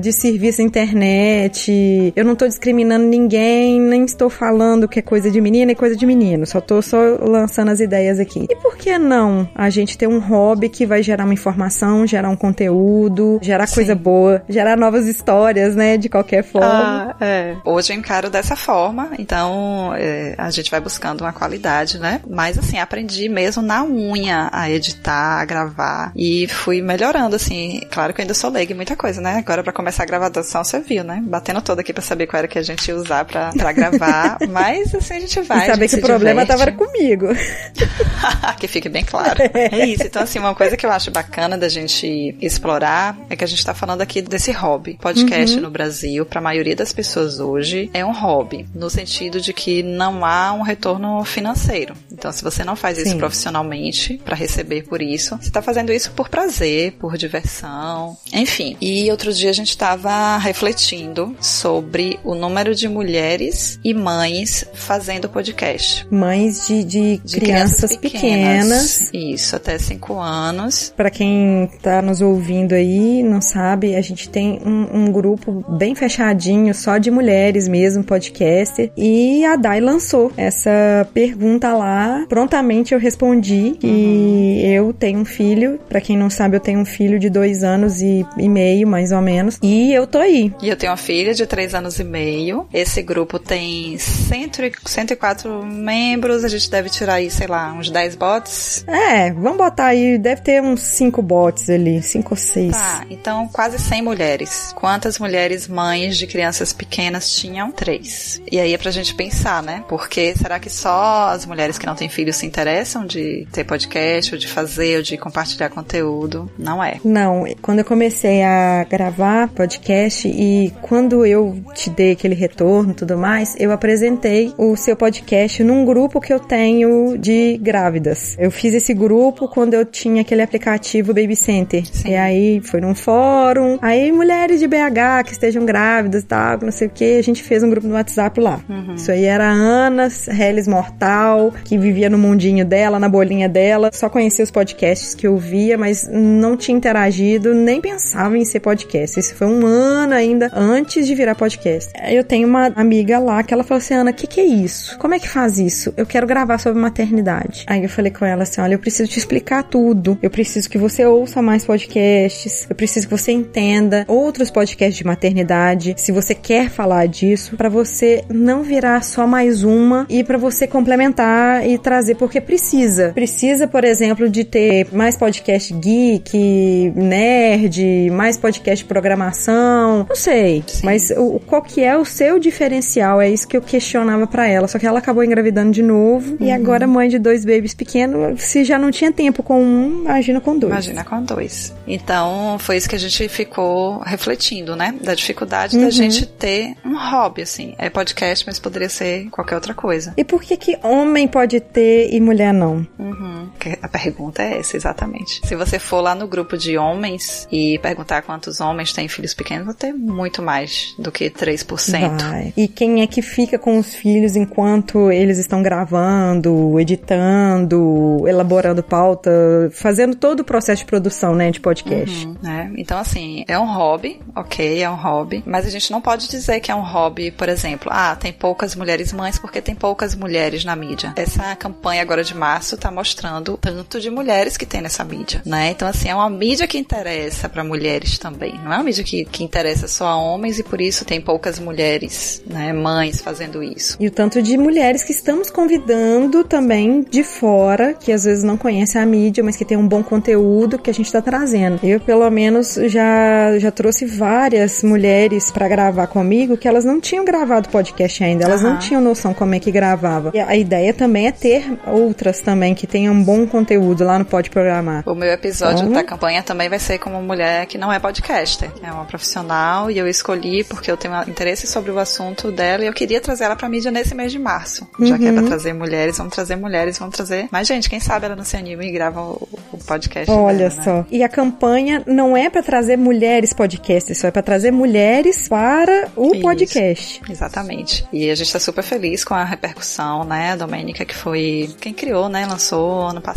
de 0.00 0.12
serviço 0.12 0.62
internet. 0.62 2.12
Eu 2.14 2.24
não 2.24 2.34
tô 2.34 2.46
discriminando 2.46 3.04
ninguém, 3.06 3.80
nem 3.80 4.04
estou 4.04 4.28
falando 4.30 4.88
que 4.88 4.98
é 4.98 5.02
coisa 5.02 5.30
de 5.30 5.40
menina 5.40 5.72
e 5.72 5.74
coisa 5.74 5.96
de 5.96 6.06
menino. 6.06 6.46
Só 6.46 6.60
tô 6.60 6.80
só 6.82 6.98
lançando 7.20 7.70
as 7.70 7.80
ideias 7.80 8.09
aqui. 8.18 8.46
E 8.48 8.56
por 8.56 8.76
que 8.76 8.98
não 8.98 9.48
a 9.54 9.70
gente 9.70 9.96
ter 9.96 10.06
um 10.06 10.18
hobby 10.18 10.68
que 10.68 10.86
vai 10.86 11.02
gerar 11.02 11.24
uma 11.24 11.34
informação, 11.34 12.06
gerar 12.06 12.30
um 12.30 12.36
conteúdo, 12.36 13.38
gerar 13.42 13.66
Sim. 13.66 13.74
coisa 13.76 13.94
boa, 13.94 14.42
gerar 14.48 14.76
novas 14.76 15.06
histórias, 15.06 15.76
né? 15.76 15.96
De 15.96 16.08
qualquer 16.08 16.42
forma. 16.42 17.14
Ah, 17.20 17.24
é. 17.24 17.56
Hoje 17.64 17.92
eu 17.92 17.98
encaro 17.98 18.30
dessa 18.30 18.56
forma, 18.56 19.10
então 19.18 19.92
é, 19.96 20.34
a 20.38 20.50
gente 20.50 20.70
vai 20.70 20.80
buscando 20.80 21.20
uma 21.20 21.32
qualidade, 21.32 21.98
né? 21.98 22.20
Mas 22.28 22.58
assim, 22.58 22.78
aprendi 22.78 23.28
mesmo 23.28 23.62
na 23.62 23.84
unha 23.84 24.48
a 24.52 24.70
editar, 24.70 25.40
a 25.40 25.44
gravar 25.44 26.12
e 26.16 26.48
fui 26.48 26.80
melhorando, 26.82 27.36
assim. 27.36 27.82
Claro 27.90 28.12
que 28.12 28.20
eu 28.20 28.22
ainda 28.22 28.34
sou 28.34 28.50
leiga 28.50 28.72
em 28.72 28.76
muita 28.76 28.96
coisa, 28.96 29.20
né? 29.20 29.36
Agora 29.36 29.62
pra 29.62 29.72
começar 29.72 30.02
a 30.02 30.06
gravação, 30.06 30.64
você 30.64 30.80
viu, 30.80 31.04
né? 31.04 31.22
Batendo 31.24 31.60
toda 31.60 31.80
aqui 31.80 31.92
pra 31.92 32.02
saber 32.02 32.26
qual 32.26 32.38
era 32.38 32.48
que 32.48 32.58
a 32.58 32.62
gente 32.62 32.86
ia 32.88 32.96
usar 32.96 33.24
pra, 33.24 33.52
pra 33.52 33.72
gravar, 33.72 34.38
mas 34.48 34.94
assim 34.94 35.14
a 35.14 35.20
gente 35.20 35.40
vai. 35.42 35.64
e 35.64 35.70
saber 35.70 35.88
que 35.88 35.96
o 35.96 36.00
problema 36.00 36.44
diverte. 36.44 36.64
tava 36.64 36.76
comigo. 36.76 37.28
que 38.58 38.66
fique 38.68 38.88
bem 38.88 39.04
claro. 39.04 39.38
É 39.54 39.86
isso. 39.86 40.04
Então, 40.04 40.22
assim, 40.22 40.38
uma 40.38 40.54
coisa 40.54 40.76
que 40.76 40.84
eu 40.86 40.90
acho 40.90 41.10
bacana 41.10 41.56
da 41.56 41.68
gente 41.68 42.36
explorar 42.40 43.16
é 43.28 43.36
que 43.36 43.44
a 43.44 43.46
gente 43.46 43.64
tá 43.64 43.74
falando 43.74 44.00
aqui 44.00 44.22
desse 44.22 44.50
hobby. 44.52 44.98
Podcast 45.00 45.56
Uhum. 45.56 45.62
no 45.62 45.70
Brasil, 45.70 46.24
pra 46.24 46.40
maioria 46.40 46.74
das 46.74 46.92
pessoas 46.92 47.40
hoje, 47.40 47.90
é 47.92 48.04
um 48.04 48.12
hobby. 48.12 48.66
No 48.74 48.88
sentido 48.90 49.40
de 49.40 49.52
que 49.52 49.82
não 49.82 50.24
há 50.24 50.52
um 50.52 50.62
retorno 50.62 51.22
financeiro. 51.24 51.94
Então, 52.12 52.32
se 52.32 52.42
você 52.42 52.64
não 52.64 52.74
faz 52.76 52.98
isso 52.98 53.10
Sim. 53.10 53.18
profissionalmente 53.18 54.20
pra 54.24 54.34
receber 54.34 54.82
por 54.82 55.00
isso, 55.02 55.36
você 55.40 55.50
tá 55.50 55.60
fazendo 55.62 55.92
isso 55.92 56.10
por 56.12 56.28
prazer, 56.28 56.92
por 56.92 57.16
diversão, 57.16 58.16
enfim. 58.32 58.76
E 58.80 59.10
outro 59.10 59.32
dia 59.32 59.50
a 59.50 59.54
gente 59.54 59.76
tava 59.76 60.36
refletindo 60.38 61.36
sobre 61.40 62.18
o 62.24 62.34
número 62.34 62.74
de 62.74 62.88
mulheres 62.88 63.78
e 63.84 63.92
mães 63.94 64.64
fazendo 64.74 65.28
podcast. 65.28 66.06
Mães 66.10 66.66
de, 66.66 66.84
de, 66.84 67.16
De 67.24 67.40
crianças, 67.40 67.89
pequenas. 67.96 69.10
Isso, 69.12 69.56
até 69.56 69.78
5 69.78 70.18
anos. 70.18 70.92
Pra 70.96 71.10
quem 71.10 71.70
tá 71.82 72.00
nos 72.02 72.20
ouvindo 72.20 72.74
aí, 72.74 73.22
não 73.22 73.40
sabe, 73.40 73.94
a 73.96 74.00
gente 74.00 74.28
tem 74.28 74.60
um, 74.64 75.04
um 75.04 75.12
grupo 75.12 75.64
bem 75.68 75.94
fechadinho, 75.94 76.74
só 76.74 76.98
de 76.98 77.10
mulheres 77.10 77.68
mesmo, 77.68 78.04
podcast. 78.04 78.90
E 78.96 79.44
a 79.44 79.56
Dai 79.56 79.80
lançou 79.80 80.32
essa 80.36 81.06
pergunta 81.12 81.72
lá. 81.72 82.24
Prontamente 82.28 82.94
eu 82.94 83.00
respondi 83.00 83.74
que 83.78 84.60
eu 84.64 84.92
tenho 84.92 85.20
um 85.20 85.24
filho. 85.24 85.78
Pra 85.88 86.00
quem 86.00 86.16
não 86.16 86.30
sabe, 86.30 86.56
eu 86.56 86.60
tenho 86.60 86.80
um 86.80 86.84
filho 86.84 87.18
de 87.18 87.28
dois 87.30 87.62
anos 87.62 88.00
e, 88.02 88.24
e 88.38 88.48
meio, 88.48 88.86
mais 88.86 89.12
ou 89.12 89.20
menos. 89.20 89.58
E 89.62 89.92
eu 89.92 90.06
tô 90.06 90.18
aí. 90.18 90.52
E 90.62 90.68
eu 90.68 90.76
tenho 90.76 90.90
uma 90.90 90.96
filha 90.96 91.34
de 91.34 91.46
3 91.46 91.74
anos 91.74 91.98
e 91.98 92.04
meio. 92.04 92.66
Esse 92.72 93.02
grupo 93.02 93.38
tem 93.38 93.96
100, 93.98 94.44
e- 94.44 94.72
104 94.84 95.64
membros. 95.64 96.44
A 96.44 96.48
gente 96.48 96.70
deve 96.70 96.88
tirar 96.90 97.14
aí, 97.14 97.30
sei 97.30 97.46
lá, 97.46 97.72
uns 97.80 97.90
10 97.90 98.14
bots. 98.14 98.84
É, 98.86 99.32
vamos 99.32 99.58
botar 99.58 99.86
aí, 99.86 100.18
deve 100.18 100.42
ter 100.42 100.62
uns 100.62 100.82
cinco 100.82 101.22
bots 101.22 101.68
ali, 101.68 102.02
cinco 102.02 102.34
ou 102.34 102.36
seis. 102.36 102.72
Tá, 102.72 103.04
então 103.10 103.48
quase 103.48 103.78
100 103.78 104.02
mulheres. 104.02 104.72
Quantas 104.76 105.18
mulheres 105.18 105.66
mães 105.66 106.16
de 106.16 106.26
crianças 106.26 106.72
pequenas 106.72 107.32
tinham? 107.32 107.72
Três. 107.72 108.40
E 108.50 108.60
aí 108.60 108.74
é 108.74 108.78
pra 108.78 108.90
gente 108.90 109.14
pensar, 109.14 109.62
né? 109.62 109.84
Porque 109.88 110.34
será 110.36 110.58
que 110.58 110.70
só 110.70 111.28
as 111.30 111.46
mulheres 111.46 111.78
que 111.78 111.86
não 111.86 111.94
têm 111.94 112.08
filhos 112.08 112.36
se 112.36 112.46
interessam 112.46 113.06
de 113.06 113.46
ter 113.52 113.64
podcast, 113.64 114.34
ou 114.34 114.38
de 114.38 114.46
fazer, 114.46 114.98
ou 114.98 115.02
de 115.02 115.16
compartilhar 115.16 115.70
conteúdo? 115.70 116.50
Não 116.58 116.82
é. 116.82 117.00
Não, 117.04 117.44
quando 117.62 117.80
eu 117.80 117.84
comecei 117.84 118.42
a 118.42 118.84
gravar 118.84 119.48
podcast 119.48 120.28
e 120.28 120.72
quando 120.82 121.24
eu 121.24 121.62
te 121.74 121.90
dei 121.90 122.12
aquele 122.12 122.34
retorno 122.34 122.92
e 122.92 122.94
tudo 122.94 123.16
mais, 123.16 123.54
eu 123.58 123.72
apresentei 123.72 124.52
o 124.58 124.76
seu 124.76 124.96
podcast 124.96 125.62
num 125.62 125.84
grupo 125.84 126.20
que 126.20 126.32
eu 126.32 126.40
tenho 126.40 127.16
de 127.18 127.58
grávidas. 127.70 128.36
Eu 128.36 128.50
fiz 128.50 128.74
esse 128.74 128.92
grupo 128.92 129.46
quando 129.46 129.74
eu 129.74 129.84
tinha 129.84 130.22
aquele 130.22 130.42
aplicativo 130.42 131.14
Baby 131.14 131.36
Center. 131.36 131.86
Sim. 131.86 132.10
E 132.10 132.16
aí 132.16 132.60
foi 132.60 132.80
num 132.80 132.96
fórum, 132.96 133.78
aí 133.80 134.10
mulheres 134.10 134.58
de 134.58 134.66
BH 134.66 135.24
que 135.24 135.32
estejam 135.32 135.64
grávidas 135.64 136.24
e 136.24 136.26
tal, 136.26 136.58
não 136.62 136.72
sei 136.72 136.88
o 136.88 136.90
que, 136.90 137.16
a 137.16 137.22
gente 137.22 137.44
fez 137.44 137.62
um 137.62 137.70
grupo 137.70 137.86
no 137.86 137.94
WhatsApp 137.94 138.40
lá. 138.40 138.60
Isso 138.96 139.12
aí 139.12 139.24
era 139.24 139.48
a 139.48 139.52
Ana, 139.52 140.08
Hellis 140.28 140.66
Mortal, 140.66 141.52
que 141.64 141.78
vivia 141.78 142.10
no 142.10 142.18
mundinho 142.18 142.64
dela, 142.64 142.98
na 142.98 143.08
bolinha 143.08 143.48
dela, 143.48 143.90
só 143.92 144.08
conhecia 144.08 144.42
os 144.42 144.50
podcasts 144.50 145.14
que 145.14 145.26
eu 145.26 145.36
via, 145.36 145.78
mas 145.78 146.08
não 146.10 146.56
tinha 146.56 146.76
interagido, 146.76 147.54
nem 147.54 147.80
pensava 147.80 148.36
em 148.36 148.44
ser 148.44 148.60
podcast. 148.60 149.20
Isso 149.20 149.34
foi 149.34 149.46
um 149.46 149.64
ano 149.64 150.14
ainda 150.14 150.50
antes 150.52 151.06
de 151.06 151.14
virar 151.14 151.34
podcast. 151.34 151.92
Eu 152.10 152.24
tenho 152.24 152.48
uma 152.48 152.72
amiga 152.74 153.18
lá 153.18 153.42
que 153.42 153.54
ela 153.54 153.62
falou 153.62 153.78
assim: 153.78 153.94
Ana, 153.94 154.10
o 154.10 154.14
que, 154.14 154.26
que 154.26 154.40
é 154.40 154.44
isso? 154.44 154.98
Como 154.98 155.14
é 155.14 155.18
que 155.18 155.28
faz 155.28 155.58
isso? 155.58 155.92
Eu 155.96 156.06
quero 156.06 156.26
gravar 156.26 156.58
sobre 156.58 156.80
maternidade. 156.80 157.49
Aí 157.66 157.82
eu 157.82 157.88
falei 157.88 158.10
com 158.10 158.24
ela 158.24 158.42
assim: 158.42 158.60
olha, 158.60 158.74
eu 158.74 158.78
preciso 158.78 159.08
te 159.10 159.18
explicar 159.18 159.62
tudo. 159.62 160.18
Eu 160.22 160.30
preciso 160.30 160.68
que 160.68 160.78
você 160.78 161.04
ouça 161.04 161.42
mais 161.42 161.64
podcasts. 161.64 162.66
Eu 162.68 162.76
preciso 162.76 163.08
que 163.08 163.16
você 163.16 163.32
entenda 163.32 164.04
outros 164.08 164.50
podcasts 164.50 164.96
de 164.96 165.04
maternidade. 165.04 165.94
Se 165.96 166.12
você 166.12 166.34
quer 166.34 166.68
falar 166.70 167.06
disso, 167.06 167.56
pra 167.56 167.68
você 167.68 168.24
não 168.28 168.62
virar 168.62 169.02
só 169.02 169.26
mais 169.26 169.62
uma 169.62 170.06
e 170.08 170.22
pra 170.24 170.38
você 170.38 170.66
complementar 170.66 171.66
e 171.66 171.78
trazer, 171.78 172.14
porque 172.14 172.40
precisa. 172.40 173.12
Precisa, 173.14 173.66
por 173.66 173.84
exemplo, 173.84 174.28
de 174.28 174.44
ter 174.44 174.86
mais 174.92 175.16
podcast 175.16 175.72
geek, 175.74 176.92
nerd, 176.94 178.10
mais 178.10 178.36
podcast 178.36 178.84
de 178.84 178.88
programação. 178.88 180.06
Não 180.08 180.16
sei. 180.16 180.62
Sim. 180.66 180.84
Mas 180.84 181.10
o, 181.10 181.40
qual 181.46 181.62
que 181.62 181.82
é 181.82 181.96
o 181.96 182.04
seu 182.04 182.38
diferencial? 182.38 183.20
É 183.20 183.28
isso 183.28 183.46
que 183.46 183.56
eu 183.56 183.62
questionava 183.62 184.26
pra 184.26 184.46
ela. 184.46 184.68
Só 184.68 184.78
que 184.78 184.86
ela 184.86 184.98
acabou 184.98 185.24
engravidando 185.24 185.72
de 185.72 185.82
novo. 185.82 186.36
E 186.40 186.50
agora, 186.50 186.86
mãe 186.86 187.08
de 187.08 187.18
dois 187.18 187.39
babies 187.44 187.74
pequenos, 187.74 188.42
se 188.42 188.64
já 188.64 188.78
não 188.78 188.90
tinha 188.90 189.12
tempo 189.12 189.42
com 189.42 189.62
um, 189.62 190.02
imagina 190.04 190.40
com 190.40 190.58
dois. 190.58 190.72
Imagina 190.72 191.04
com 191.04 191.22
dois. 191.22 191.74
Então, 191.86 192.56
foi 192.58 192.76
isso 192.76 192.88
que 192.88 192.96
a 192.96 192.98
gente 192.98 193.28
ficou 193.28 193.98
refletindo, 194.00 194.76
né? 194.76 194.94
Da 195.02 195.14
dificuldade 195.14 195.78
da 195.78 195.90
gente 195.90 196.26
ter 196.26 196.74
um 196.84 196.96
hobby, 196.96 197.42
assim. 197.42 197.74
É 197.78 197.90
podcast, 197.90 198.46
mas 198.46 198.58
poderia 198.58 198.88
ser 198.88 199.28
qualquer 199.30 199.54
outra 199.54 199.74
coisa. 199.74 200.14
E 200.16 200.24
por 200.24 200.42
que 200.42 200.56
que 200.56 200.78
homem 200.82 201.26
pode 201.28 201.60
ter 201.60 202.12
e 202.12 202.20
mulher 202.20 202.52
não? 202.52 202.86
Uhum. 202.98 203.49
A 203.82 203.88
pergunta 203.88 204.42
é 204.42 204.58
essa, 204.58 204.76
exatamente. 204.76 205.40
Se 205.46 205.54
você 205.56 205.78
for 205.78 206.00
lá 206.00 206.14
no 206.14 206.26
grupo 206.26 206.56
de 206.56 206.76
homens 206.78 207.46
e 207.50 207.78
perguntar 207.78 208.22
quantos 208.22 208.60
homens 208.60 208.92
têm 208.92 209.08
filhos 209.08 209.34
pequenos, 209.34 209.66
vai 209.66 209.74
ter 209.74 209.92
muito 209.92 210.42
mais 210.42 210.94
do 210.98 211.10
que 211.10 211.30
3%. 211.30 212.18
Vai. 212.18 212.52
E 212.56 212.68
quem 212.68 213.02
é 213.02 213.06
que 213.06 213.22
fica 213.22 213.58
com 213.58 213.78
os 213.78 213.94
filhos 213.94 214.36
enquanto 214.36 215.10
eles 215.10 215.38
estão 215.38 215.62
gravando, 215.62 216.78
editando, 216.78 218.24
elaborando 218.26 218.82
pauta, 218.82 219.30
fazendo 219.72 220.14
todo 220.14 220.40
o 220.40 220.44
processo 220.44 220.82
de 220.82 220.86
produção, 220.86 221.34
né, 221.34 221.50
de 221.50 221.60
podcast. 221.60 222.26
Uhum, 222.26 222.36
né? 222.42 222.72
Então, 222.76 222.98
assim, 222.98 223.44
é 223.46 223.58
um 223.58 223.66
hobby, 223.72 224.20
ok, 224.34 224.82
é 224.82 224.90
um 224.90 224.96
hobby, 224.96 225.42
mas 225.46 225.66
a 225.66 225.70
gente 225.70 225.90
não 225.90 226.00
pode 226.00 226.28
dizer 226.28 226.60
que 226.60 226.70
é 226.70 226.74
um 226.74 226.82
hobby, 226.82 227.30
por 227.30 227.48
exemplo, 227.48 227.90
ah, 227.92 228.16
tem 228.16 228.32
poucas 228.32 228.74
mulheres 228.74 229.12
mães 229.12 229.38
porque 229.38 229.60
tem 229.60 229.74
poucas 229.74 230.14
mulheres 230.14 230.64
na 230.64 230.76
mídia. 230.76 231.12
Essa 231.16 231.54
campanha 231.56 232.02
agora 232.02 232.22
de 232.22 232.34
março 232.34 232.76
tá 232.76 232.90
mostrando 232.90 233.49
tanto 233.56 234.00
de 234.00 234.10
mulheres 234.10 234.56
que 234.56 234.66
tem 234.66 234.80
nessa 234.80 235.04
mídia, 235.04 235.42
né? 235.44 235.70
Então, 235.70 235.88
assim, 235.88 236.08
é 236.08 236.14
uma 236.14 236.30
mídia 236.30 236.66
que 236.66 236.78
interessa 236.78 237.48
para 237.48 237.64
mulheres 237.64 238.18
também. 238.18 238.54
Não 238.64 238.72
é 238.72 238.76
uma 238.76 238.84
mídia 238.84 239.04
que, 239.04 239.24
que 239.24 239.44
interessa 239.44 239.88
só 239.88 240.06
a 240.06 240.16
homens 240.16 240.58
e 240.58 240.62
por 240.62 240.80
isso 240.80 241.04
tem 241.04 241.20
poucas 241.20 241.58
mulheres, 241.58 242.42
né, 242.46 242.72
mães 242.72 243.20
fazendo 243.20 243.62
isso. 243.62 243.96
E 244.00 244.06
o 244.06 244.10
tanto 244.10 244.42
de 244.42 244.56
mulheres 244.56 245.02
que 245.02 245.12
estamos 245.12 245.50
convidando 245.50 246.44
também 246.44 247.02
de 247.02 247.22
fora, 247.22 247.94
que 247.94 248.12
às 248.12 248.24
vezes 248.24 248.44
não 248.44 248.56
conhecem 248.56 249.00
a 249.00 249.06
mídia, 249.06 249.42
mas 249.42 249.56
que 249.56 249.64
tem 249.64 249.76
um 249.76 249.86
bom 249.86 250.02
conteúdo 250.02 250.78
que 250.78 250.90
a 250.90 250.94
gente 250.94 251.06
está 251.06 251.22
trazendo. 251.22 251.80
Eu, 251.82 252.00
pelo 252.00 252.28
menos, 252.30 252.74
já, 252.86 253.58
já 253.58 253.70
trouxe 253.70 254.04
várias 254.04 254.82
mulheres 254.82 255.50
para 255.50 255.68
gravar 255.68 256.06
comigo 256.06 256.56
que 256.56 256.68
elas 256.68 256.84
não 256.84 257.00
tinham 257.00 257.24
gravado 257.24 257.68
podcast 257.68 258.22
ainda, 258.22 258.44
elas 258.44 258.62
uhum. 258.62 258.70
não 258.70 258.78
tinham 258.78 259.00
noção 259.00 259.32
como 259.34 259.54
é 259.54 259.60
que 259.60 259.70
gravava. 259.70 260.30
E 260.34 260.40
a 260.40 260.56
ideia 260.56 260.92
também 260.92 261.26
é 261.26 261.32
ter 261.32 261.78
outras 261.86 262.40
também 262.40 262.74
que 262.74 262.86
tenham 262.86 263.14
um 263.14 263.22
bom 263.22 263.39
conteúdo 263.46 264.04
lá 264.04 264.18
no 264.18 264.24
Pode 264.24 264.50
Programar. 264.50 265.02
O 265.06 265.14
meu 265.14 265.30
episódio 265.30 265.80
então, 265.80 265.92
da 265.92 266.04
campanha 266.04 266.42
também 266.42 266.68
vai 266.68 266.78
ser 266.78 266.98
como 266.98 267.20
mulher 267.22 267.66
que 267.66 267.78
não 267.78 267.92
é 267.92 267.98
podcaster, 267.98 268.70
é 268.82 268.92
uma 268.92 269.04
profissional 269.04 269.90
e 269.90 269.98
eu 269.98 270.08
escolhi 270.08 270.64
porque 270.64 270.90
eu 270.90 270.96
tenho 270.96 271.14
interesse 271.28 271.66
sobre 271.66 271.90
o 271.90 271.98
assunto 271.98 272.50
dela 272.50 272.84
e 272.84 272.86
eu 272.86 272.92
queria 272.92 273.20
trazer 273.20 273.44
ela 273.44 273.56
pra 273.56 273.68
mídia 273.68 273.90
nesse 273.90 274.14
mês 274.14 274.32
de 274.32 274.38
março. 274.38 274.86
Já 275.00 275.14
uhum. 275.14 275.18
que 275.18 275.26
é 275.26 275.32
pra 275.32 275.42
uhum. 275.42 275.48
trazer 275.48 275.72
mulheres, 275.72 276.18
vamos 276.18 276.34
trazer 276.34 276.56
mulheres, 276.56 276.98
vamos 276.98 277.14
trazer 277.14 277.48
mais 277.50 277.66
gente. 277.66 277.88
Quem 277.88 278.00
sabe 278.00 278.26
ela 278.26 278.36
não 278.36 278.44
se 278.44 278.56
anima 278.56 278.84
e 278.84 278.90
grava 278.90 279.20
o, 279.20 279.48
o 279.72 279.78
podcast. 279.78 280.30
Olha 280.30 280.68
dela, 280.68 280.74
né? 280.76 280.82
só. 280.84 280.96
Né? 280.98 281.06
E 281.10 281.22
a 281.22 281.28
campanha 281.28 282.02
não 282.06 282.36
é 282.36 282.48
para 282.50 282.62
trazer 282.62 282.96
mulheres 282.96 283.52
podcasters, 283.52 284.18
só 284.18 284.28
é 284.28 284.30
para 284.30 284.42
trazer 284.42 284.70
mulheres 284.70 285.48
para 285.48 286.08
o 286.16 286.32
Isso. 286.32 286.42
podcast. 286.42 287.20
Exatamente. 287.28 288.06
E 288.12 288.30
a 288.30 288.34
gente 288.34 288.52
tá 288.52 288.58
super 288.58 288.82
feliz 288.82 289.24
com 289.24 289.34
a 289.34 289.44
repercussão, 289.44 290.24
né? 290.24 290.56
Domênica, 290.56 291.04
que 291.04 291.14
foi 291.14 291.70
quem 291.80 291.92
criou, 291.92 292.28
né? 292.28 292.46
Lançou 292.46 293.02
ano 293.02 293.20
passado. 293.20 293.29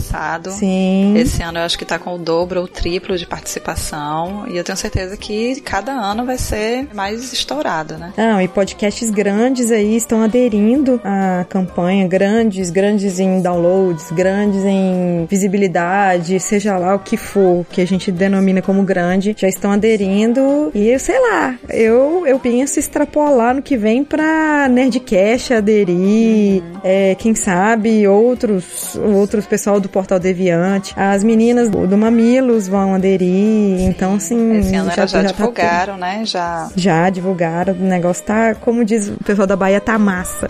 Sim. 0.52 1.14
Esse 1.18 1.42
ano 1.42 1.60
eu 1.60 1.64
acho 1.64 1.78
que 1.78 1.86
tá 1.86 2.00
com 2.00 2.16
o 2.16 2.18
dobro 2.18 2.60
ou 2.60 2.66
o 2.66 2.68
triplo 2.68 3.18
de 3.18 3.26
participação. 3.26 4.46
E 4.48 4.58
eu 4.58 4.64
tenho 4.64 4.78
certeza 4.78 5.18
que 5.18 5.60
cada 5.62 5.92
ano 5.92 6.26
vai 6.26 6.38
ser 6.38 6.88
mais 6.94 7.32
estourado, 7.34 7.98
né? 7.98 8.14
Não, 8.18 8.42
e 8.42 8.48
podcasts 8.48 9.10
grandes 9.10 9.72
aí 9.72 9.96
estão 9.96 10.22
aderindo 10.24 11.00
à 11.04 11.46
campanha, 11.48 12.08
grandes, 12.08 12.70
grandes 12.70 13.20
em 13.20 13.42
downloads, 13.42 14.12
grandes 14.12 14.64
em 14.66 15.26
visibilidade, 15.30 16.40
seja 16.40 16.78
lá 16.78 16.96
o 16.96 17.00
que 17.00 17.18
for 17.18 17.66
que 17.70 17.82
a 17.82 17.88
gente 17.88 18.12
denomina 18.12 18.62
como 18.62 18.84
grande, 18.84 19.36
já 19.38 19.48
estão 19.48 19.72
aderindo 19.72 20.72
e 20.74 20.98
sei 21.00 21.20
lá, 21.20 21.56
eu, 21.70 22.26
eu 22.26 22.40
penso 22.40 22.80
extrapolar 22.80 23.56
no 23.56 23.62
que 23.62 23.78
vem 23.78 24.04
pra 24.04 24.68
Nerdcast 24.70 25.54
aderir, 25.54 26.62
uhum. 26.62 26.80
é, 26.84 27.16
quem 27.16 27.36
sabe 27.36 28.08
outros, 28.08 28.96
outros 28.96 29.46
pessoal 29.46 29.73
do 29.80 29.90
Portal 29.90 30.20
Deviante, 30.20 30.94
as 30.96 31.24
meninas 31.24 31.70
do, 31.70 31.88
do 31.88 31.98
Mamilos 31.98 32.68
vão 32.68 32.96
aderir, 32.96 33.78
Sim. 33.78 33.86
então 33.88 34.16
assim... 34.16 34.58
Esse 34.58 34.76
ano 34.76 34.90
já, 34.90 35.06
já, 35.06 35.06
já 35.06 35.24
tá 35.24 35.32
divulgaram, 35.32 35.94
tá 35.94 36.00
né? 36.00 36.26
Já... 36.26 36.70
Já 36.76 37.10
divulgaram, 37.10 37.74
o 37.74 37.84
negócio 37.84 38.24
tá, 38.24 38.56
como 38.56 38.84
diz 38.86 39.10
o 39.10 39.24
pessoal 39.24 39.48
da 39.48 39.56
Bahia, 39.56 39.82
tá 39.82 39.98
massa. 39.98 40.48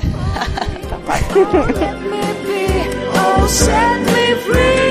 tá 0.90 0.98
massa. 1.08 1.24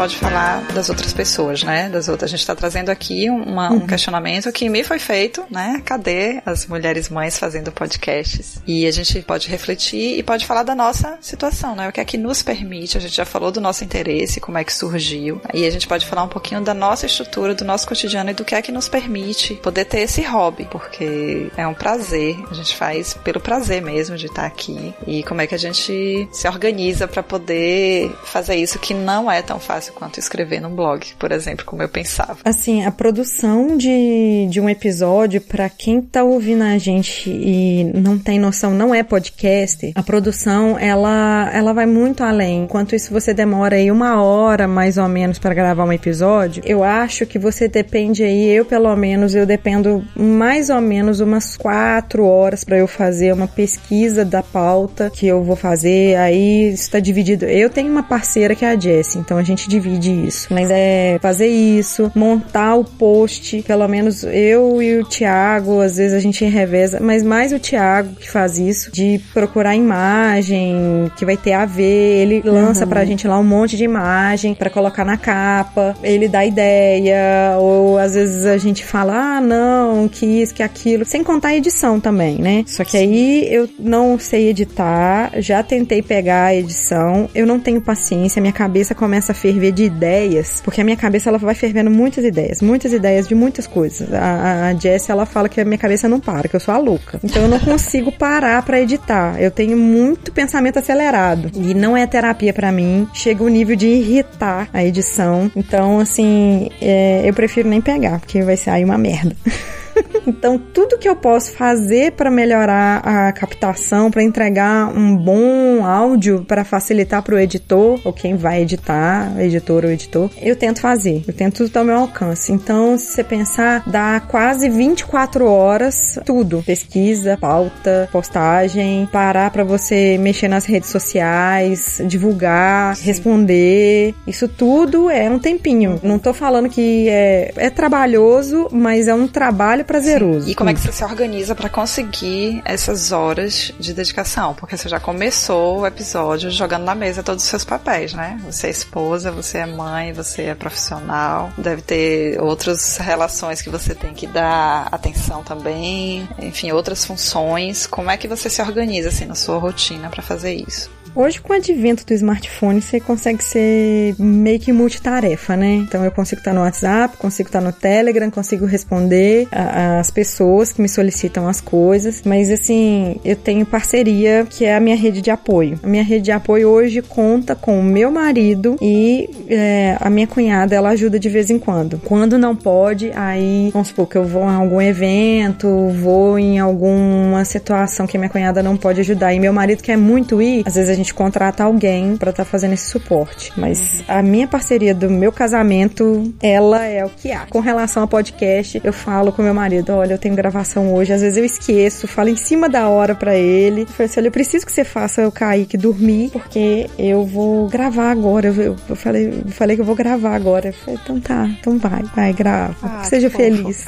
pode 0.00 0.16
falar 0.16 0.62
das 0.72 0.88
outras 0.88 1.12
pessoas, 1.12 1.62
né? 1.62 1.90
Das 1.90 2.08
outras. 2.08 2.30
A 2.30 2.32
gente 2.32 2.40
está 2.40 2.54
trazendo 2.54 2.88
aqui 2.88 3.28
uma, 3.28 3.70
um 3.70 3.80
uhum. 3.80 3.86
questionamento 3.86 4.50
que 4.50 4.66
me 4.66 4.82
foi 4.82 4.98
feito, 4.98 5.44
né? 5.50 5.82
Cadê 5.84 6.40
as 6.46 6.66
mulheres 6.66 7.10
mães 7.10 7.38
fazendo 7.38 7.70
podcasts? 7.70 8.62
E 8.66 8.86
a 8.86 8.90
gente 8.90 9.20
pode 9.20 9.46
refletir 9.50 10.18
e 10.18 10.22
pode 10.22 10.46
falar 10.46 10.62
da 10.62 10.74
nossa 10.74 11.18
situação, 11.20 11.76
né? 11.76 11.86
O 11.86 11.92
que 11.92 12.00
é 12.00 12.04
que 12.06 12.16
nos 12.16 12.42
permite. 12.42 12.96
A 12.96 13.00
gente 13.00 13.14
já 13.14 13.26
falou 13.26 13.52
do 13.52 13.60
nosso 13.60 13.84
interesse, 13.84 14.40
como 14.40 14.56
é 14.56 14.64
que 14.64 14.72
surgiu. 14.72 15.38
E 15.52 15.66
a 15.66 15.70
gente 15.70 15.86
pode 15.86 16.06
falar 16.06 16.22
um 16.22 16.28
pouquinho 16.28 16.62
da 16.62 16.72
nossa 16.72 17.04
estrutura, 17.04 17.54
do 17.54 17.66
nosso 17.66 17.86
cotidiano 17.86 18.30
e 18.30 18.32
do 18.32 18.42
que 18.42 18.54
é 18.54 18.62
que 18.62 18.72
nos 18.72 18.88
permite 18.88 19.52
poder 19.56 19.84
ter 19.84 20.00
esse 20.00 20.22
hobby, 20.22 20.66
porque 20.70 21.52
é 21.58 21.66
um 21.66 21.74
prazer. 21.74 22.42
A 22.50 22.54
gente 22.54 22.74
faz 22.74 23.12
pelo 23.22 23.38
prazer 23.38 23.82
mesmo 23.82 24.16
de 24.16 24.28
estar 24.28 24.46
aqui. 24.46 24.94
E 25.06 25.22
como 25.24 25.42
é 25.42 25.46
que 25.46 25.54
a 25.54 25.58
gente 25.58 26.26
se 26.32 26.48
organiza 26.48 27.06
para 27.06 27.22
poder 27.22 28.10
fazer 28.24 28.54
isso 28.54 28.78
que 28.78 28.94
não 28.94 29.30
é 29.30 29.42
tão 29.42 29.60
fácil 29.60 29.89
fácil 29.90 29.92
quanto 29.92 30.18
escrever 30.18 30.60
num 30.60 30.74
blog, 30.74 31.04
por 31.18 31.32
exemplo, 31.32 31.64
como 31.64 31.82
eu 31.82 31.88
pensava. 31.88 32.38
Assim, 32.44 32.84
a 32.84 32.90
produção 32.90 33.76
de, 33.76 34.46
de 34.50 34.60
um 34.60 34.68
episódio, 34.68 35.40
para 35.40 35.68
quem 35.68 36.00
tá 36.00 36.22
ouvindo 36.22 36.62
a 36.62 36.78
gente 36.78 37.28
e 37.30 37.84
não 37.94 38.18
tem 38.18 38.38
noção, 38.38 38.72
não 38.72 38.94
é 38.94 39.02
podcast, 39.02 39.92
a 39.94 40.02
produção, 40.02 40.78
ela, 40.78 41.50
ela 41.52 41.72
vai 41.72 41.86
muito 41.86 42.22
além. 42.22 42.64
Enquanto 42.64 42.94
isso 42.94 43.12
você 43.12 43.34
demora 43.34 43.76
aí 43.76 43.90
uma 43.90 44.22
hora, 44.22 44.66
mais 44.66 44.96
ou 44.96 45.08
menos, 45.08 45.38
para 45.38 45.54
gravar 45.54 45.84
um 45.84 45.92
episódio, 45.92 46.62
eu 46.64 46.82
acho 46.82 47.26
que 47.26 47.38
você 47.38 47.68
depende 47.68 48.22
aí, 48.22 48.48
eu 48.48 48.64
pelo 48.64 48.94
menos, 48.96 49.34
eu 49.34 49.44
dependo 49.44 50.04
mais 50.14 50.70
ou 50.70 50.80
menos 50.80 51.20
umas 51.20 51.56
quatro 51.56 52.24
horas 52.24 52.64
para 52.64 52.78
eu 52.78 52.86
fazer 52.86 53.32
uma 53.32 53.48
pesquisa 53.48 54.24
da 54.24 54.42
pauta 54.42 55.10
que 55.10 55.26
eu 55.26 55.42
vou 55.42 55.56
fazer, 55.56 56.16
aí 56.16 56.70
está 56.72 57.00
dividido. 57.00 57.44
Eu 57.44 57.68
tenho 57.68 57.90
uma 57.90 58.02
parceira 58.02 58.54
que 58.54 58.64
é 58.64 58.70
a 58.70 58.78
Jessie, 58.78 59.18
então 59.18 59.36
a 59.36 59.42
gente 59.42 59.68
divide 59.68 59.79
isso. 59.88 60.48
Mas 60.50 60.68
é 60.70 61.18
fazer 61.20 61.46
isso, 61.46 62.10
montar 62.14 62.74
o 62.76 62.84
post, 62.84 63.62
pelo 63.62 63.86
menos 63.88 64.24
eu 64.24 64.82
e 64.82 64.98
o 64.98 65.04
Thiago, 65.04 65.80
às 65.80 65.96
vezes 65.96 66.12
a 66.12 66.20
gente 66.20 66.44
reveza, 66.44 66.98
mas 67.00 67.22
mais 67.22 67.52
o 67.52 67.58
Thiago 67.58 68.14
que 68.16 68.30
faz 68.30 68.58
isso, 68.58 68.90
de 68.92 69.20
procurar 69.32 69.74
imagem 69.76 71.10
que 71.16 71.24
vai 71.24 71.36
ter 71.36 71.52
a 71.52 71.64
ver, 71.64 72.22
ele 72.22 72.42
lança 72.44 72.84
uhum. 72.84 72.90
pra 72.90 73.04
gente 73.04 73.26
lá 73.26 73.38
um 73.38 73.44
monte 73.44 73.76
de 73.76 73.84
imagem 73.84 74.54
para 74.54 74.70
colocar 74.70 75.04
na 75.04 75.16
capa, 75.16 75.96
ele 76.02 76.28
dá 76.28 76.44
ideia, 76.44 77.56
ou 77.58 77.98
às 77.98 78.14
vezes 78.14 78.44
a 78.44 78.58
gente 78.58 78.84
fala, 78.84 79.36
ah, 79.36 79.40
não, 79.40 80.08
que 80.08 80.26
isso, 80.26 80.54
que 80.54 80.62
aquilo, 80.62 81.04
sem 81.04 81.22
contar 81.22 81.48
a 81.48 81.56
edição 81.56 82.00
também, 82.00 82.36
né? 82.38 82.64
Só 82.66 82.84
que 82.84 82.96
aí 82.96 83.46
eu 83.52 83.68
não 83.78 84.18
sei 84.18 84.48
editar, 84.48 85.32
já 85.38 85.62
tentei 85.62 86.02
pegar 86.02 86.46
a 86.46 86.54
edição, 86.54 87.28
eu 87.34 87.46
não 87.46 87.58
tenho 87.58 87.80
paciência, 87.80 88.40
minha 88.40 88.52
cabeça 88.52 88.94
começa 88.94 89.32
a 89.32 89.34
ferver 89.34 89.69
de 89.72 89.84
ideias, 89.84 90.60
porque 90.64 90.80
a 90.80 90.84
minha 90.84 90.96
cabeça 90.96 91.28
ela 91.28 91.38
vai 91.38 91.54
fervendo 91.54 91.90
muitas 91.90 92.24
ideias, 92.24 92.60
muitas 92.60 92.92
ideias 92.92 93.26
de 93.26 93.34
muitas 93.34 93.66
coisas. 93.66 94.12
A, 94.12 94.68
a 94.68 94.74
Jess 94.74 95.08
ela 95.08 95.26
fala 95.26 95.48
que 95.48 95.60
a 95.60 95.64
minha 95.64 95.78
cabeça 95.78 96.08
não 96.08 96.20
para, 96.20 96.48
que 96.48 96.56
eu 96.56 96.60
sou 96.60 96.74
a 96.74 96.78
louca. 96.78 97.20
Então 97.22 97.42
eu 97.42 97.48
não 97.48 97.58
consigo 97.60 98.12
parar 98.12 98.62
para 98.62 98.80
editar. 98.80 99.40
Eu 99.40 99.50
tenho 99.50 99.76
muito 99.76 100.32
pensamento 100.32 100.78
acelerado 100.78 101.50
e 101.54 101.74
não 101.74 101.96
é 101.96 102.06
terapia 102.06 102.52
para 102.52 102.70
mim. 102.70 103.08
Chega 103.14 103.42
o 103.42 103.48
nível 103.48 103.76
de 103.76 103.86
irritar 103.86 104.68
a 104.72 104.84
edição. 104.84 105.50
Então 105.54 106.00
assim, 106.00 106.70
é, 106.80 107.22
eu 107.24 107.34
prefiro 107.34 107.68
nem 107.68 107.80
pegar, 107.80 108.20
porque 108.20 108.42
vai 108.42 108.56
sair 108.56 108.84
uma 108.84 108.98
merda. 108.98 109.36
então, 110.26 110.58
tudo 110.58 110.98
que 110.98 111.08
eu 111.08 111.16
posso 111.16 111.52
fazer 111.52 112.12
para 112.12 112.30
melhorar 112.30 112.98
a 113.04 113.32
captação, 113.32 114.10
para 114.10 114.22
entregar 114.22 114.88
um 114.88 115.16
bom 115.16 115.84
áudio 115.84 116.44
para 116.46 116.64
facilitar 116.64 117.22
para 117.22 117.34
o 117.34 117.38
editor 117.38 118.00
ou 118.04 118.12
quem 118.12 118.36
vai 118.36 118.62
editar, 118.62 119.32
editor 119.40 119.84
ou 119.84 119.90
editor, 119.90 120.30
eu 120.40 120.54
tento 120.56 120.80
fazer. 120.80 121.24
Eu 121.26 121.34
tento 121.34 121.64
tudo 121.64 121.76
ao 121.76 121.84
meu 121.84 121.96
alcance. 121.96 122.52
Então, 122.52 122.96
se 122.98 123.12
você 123.12 123.24
pensar, 123.24 123.82
dá 123.86 124.20
quase 124.20 124.68
24 124.68 125.46
horas 125.46 126.18
tudo: 126.24 126.62
pesquisa, 126.62 127.36
pauta, 127.40 128.08
postagem, 128.12 129.08
parar 129.12 129.50
para 129.50 129.64
você 129.64 130.18
mexer 130.18 130.48
nas 130.48 130.64
redes 130.64 130.90
sociais, 130.90 132.00
divulgar, 132.06 132.96
Sim. 132.96 133.04
responder. 133.06 134.14
Isso 134.26 134.48
tudo 134.48 135.10
é 135.10 135.28
um 135.28 135.38
tempinho. 135.38 136.00
Não 136.02 136.18
tô 136.18 136.32
falando 136.32 136.68
que 136.68 137.08
é, 137.08 137.52
é 137.56 137.70
trabalhoso, 137.70 138.68
mas 138.70 139.08
é 139.08 139.14
um 139.14 139.26
trabalho 139.26 139.84
prazeroso 139.84 140.19
prazeroso. 140.20 140.48
E 140.48 140.54
como 140.54 140.70
é 140.70 140.74
que 140.74 140.80
você 140.80 140.92
se 140.92 141.04
organiza 141.04 141.54
para 141.54 141.68
conseguir 141.68 142.62
essas 142.64 143.12
horas 143.12 143.72
de 143.78 143.92
dedicação? 143.94 144.54
Porque 144.54 144.76
você 144.76 144.88
já 144.88 145.00
começou 145.00 145.80
o 145.80 145.86
episódio 145.86 146.50
jogando 146.50 146.84
na 146.84 146.94
mesa 146.94 147.22
todos 147.22 147.42
os 147.42 147.48
seus 147.48 147.64
papéis, 147.64 148.12
né? 148.12 148.40
Você 148.44 148.66
é 148.66 148.70
esposa, 148.70 149.30
você 149.30 149.58
é 149.58 149.66
mãe, 149.66 150.12
você 150.12 150.42
é 150.42 150.54
profissional, 150.54 151.50
deve 151.56 151.82
ter 151.82 152.40
outras 152.40 152.98
relações 152.98 153.62
que 153.62 153.70
você 153.70 153.94
tem 153.94 154.12
que 154.12 154.26
dar 154.26 154.88
atenção 154.92 155.42
também, 155.42 156.28
enfim, 156.38 156.70
outras 156.72 157.04
funções. 157.04 157.86
Como 157.86 158.10
é 158.10 158.16
que 158.16 158.28
você 158.28 158.50
se 158.50 158.60
organiza 158.60 159.08
assim 159.08 159.26
na 159.26 159.34
sua 159.34 159.58
rotina 159.58 160.08
para 160.10 160.22
fazer 160.22 160.54
isso? 160.54 160.90
Hoje, 161.14 161.40
com 161.40 161.52
o 161.52 161.56
advento 161.56 162.06
do 162.06 162.14
smartphone, 162.14 162.80
você 162.80 163.00
consegue 163.00 163.42
ser 163.42 164.14
meio 164.18 164.60
que 164.60 164.72
multitarefa, 164.72 165.56
né? 165.56 165.74
Então, 165.74 166.04
eu 166.04 166.10
consigo 166.10 166.40
estar 166.40 166.52
no 166.52 166.60
WhatsApp, 166.60 167.16
consigo 167.16 167.48
estar 167.48 167.60
no 167.60 167.72
Telegram, 167.72 168.30
consigo 168.30 168.64
responder 168.64 169.48
as 169.50 170.10
pessoas 170.10 170.72
que 170.72 170.80
me 170.80 170.88
solicitam 170.88 171.48
as 171.48 171.60
coisas. 171.60 172.22
Mas, 172.24 172.50
assim, 172.50 173.16
eu 173.24 173.34
tenho 173.34 173.66
parceria, 173.66 174.46
que 174.48 174.64
é 174.64 174.74
a 174.74 174.80
minha 174.80 174.96
rede 174.96 175.20
de 175.20 175.30
apoio. 175.30 175.78
A 175.82 175.86
minha 175.86 176.04
rede 176.04 176.26
de 176.26 176.32
apoio 176.32 176.68
hoje 176.68 177.02
conta 177.02 177.54
com 177.56 177.80
o 177.80 177.82
meu 177.82 178.10
marido 178.10 178.76
e 178.80 179.28
é, 179.48 179.96
a 180.00 180.08
minha 180.08 180.26
cunhada, 180.26 180.74
ela 180.74 180.90
ajuda 180.90 181.18
de 181.18 181.28
vez 181.28 181.50
em 181.50 181.58
quando. 181.58 182.00
Quando 182.04 182.38
não 182.38 182.54
pode, 182.54 183.10
aí, 183.14 183.70
vamos 183.72 183.88
supor 183.88 184.06
que 184.06 184.16
eu 184.16 184.24
vou 184.24 184.44
em 184.44 184.54
algum 184.54 184.80
evento, 184.80 185.88
vou 185.90 186.38
em 186.38 186.58
alguma 186.58 187.44
situação 187.44 188.06
que 188.06 188.16
a 188.16 188.20
minha 188.20 188.30
cunhada 188.30 188.62
não 188.62 188.76
pode 188.76 189.00
ajudar. 189.00 189.34
E 189.34 189.40
meu 189.40 189.52
marido 189.52 189.82
quer 189.82 189.96
muito 189.96 190.40
ir, 190.40 190.62
às 190.64 190.76
vezes 190.76 190.90
a 190.90 190.99
gente 191.00 191.14
contrata 191.14 191.64
alguém 191.64 192.16
para 192.16 192.30
estar 192.30 192.44
tá 192.44 192.50
fazendo 192.50 192.74
esse 192.74 192.86
suporte. 192.86 193.52
Mas 193.56 194.02
a 194.06 194.22
minha 194.22 194.46
parceria 194.46 194.94
do 194.94 195.10
meu 195.10 195.32
casamento, 195.32 196.32
ela 196.42 196.84
é 196.84 197.04
o 197.04 197.10
que 197.10 197.32
há. 197.32 197.46
Com 197.46 197.60
relação 197.60 198.02
ao 198.02 198.08
podcast, 198.08 198.80
eu 198.82 198.92
falo 198.92 199.32
com 199.32 199.42
meu 199.42 199.54
marido, 199.54 199.92
olha, 199.92 200.14
eu 200.14 200.18
tenho 200.18 200.34
gravação 200.34 200.94
hoje, 200.94 201.12
às 201.12 201.20
vezes 201.20 201.38
eu 201.38 201.44
esqueço, 201.44 202.06
falo 202.06 202.28
em 202.28 202.36
cima 202.36 202.68
da 202.68 202.88
hora 202.88 203.14
para 203.14 203.34
ele. 203.34 203.82
Eu 203.82 203.86
falei 203.86 204.06
assim, 204.06 204.20
olha, 204.20 204.28
eu 204.28 204.32
preciso 204.32 204.66
que 204.66 204.72
você 204.72 204.84
faça 204.84 205.26
o 205.26 205.32
Kaique 205.32 205.76
dormir, 205.76 206.30
porque 206.30 206.88
eu 206.98 207.24
vou 207.24 207.68
gravar 207.68 208.10
agora. 208.10 208.48
Eu, 208.48 208.76
eu 208.88 208.96
falei, 208.96 209.28
eu 209.46 209.52
falei 209.52 209.76
que 209.76 209.82
eu 209.82 209.86
vou 209.86 209.94
gravar 209.94 210.34
agora. 210.34 210.68
Eu 210.68 210.72
falei, 210.72 210.98
então 211.02 211.20
tá, 211.20 211.48
então 211.58 211.78
vai, 211.78 212.02
vai, 212.14 212.32
grava. 212.32 212.76
Ah, 212.82 213.04
Seja 213.04 213.30
feliz. 213.30 213.84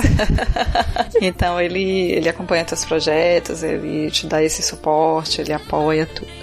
então 1.21 1.61
ele, 1.61 2.13
ele 2.13 2.29
acompanha 2.29 2.65
teus 2.65 2.85
projetos, 2.85 3.63
ele 3.63 4.11
te 4.11 4.27
dá 4.27 4.43
esse 4.43 4.63
suporte, 4.63 5.41
ele 5.41 5.53
apoia 5.53 6.07
tudo. 6.07 6.42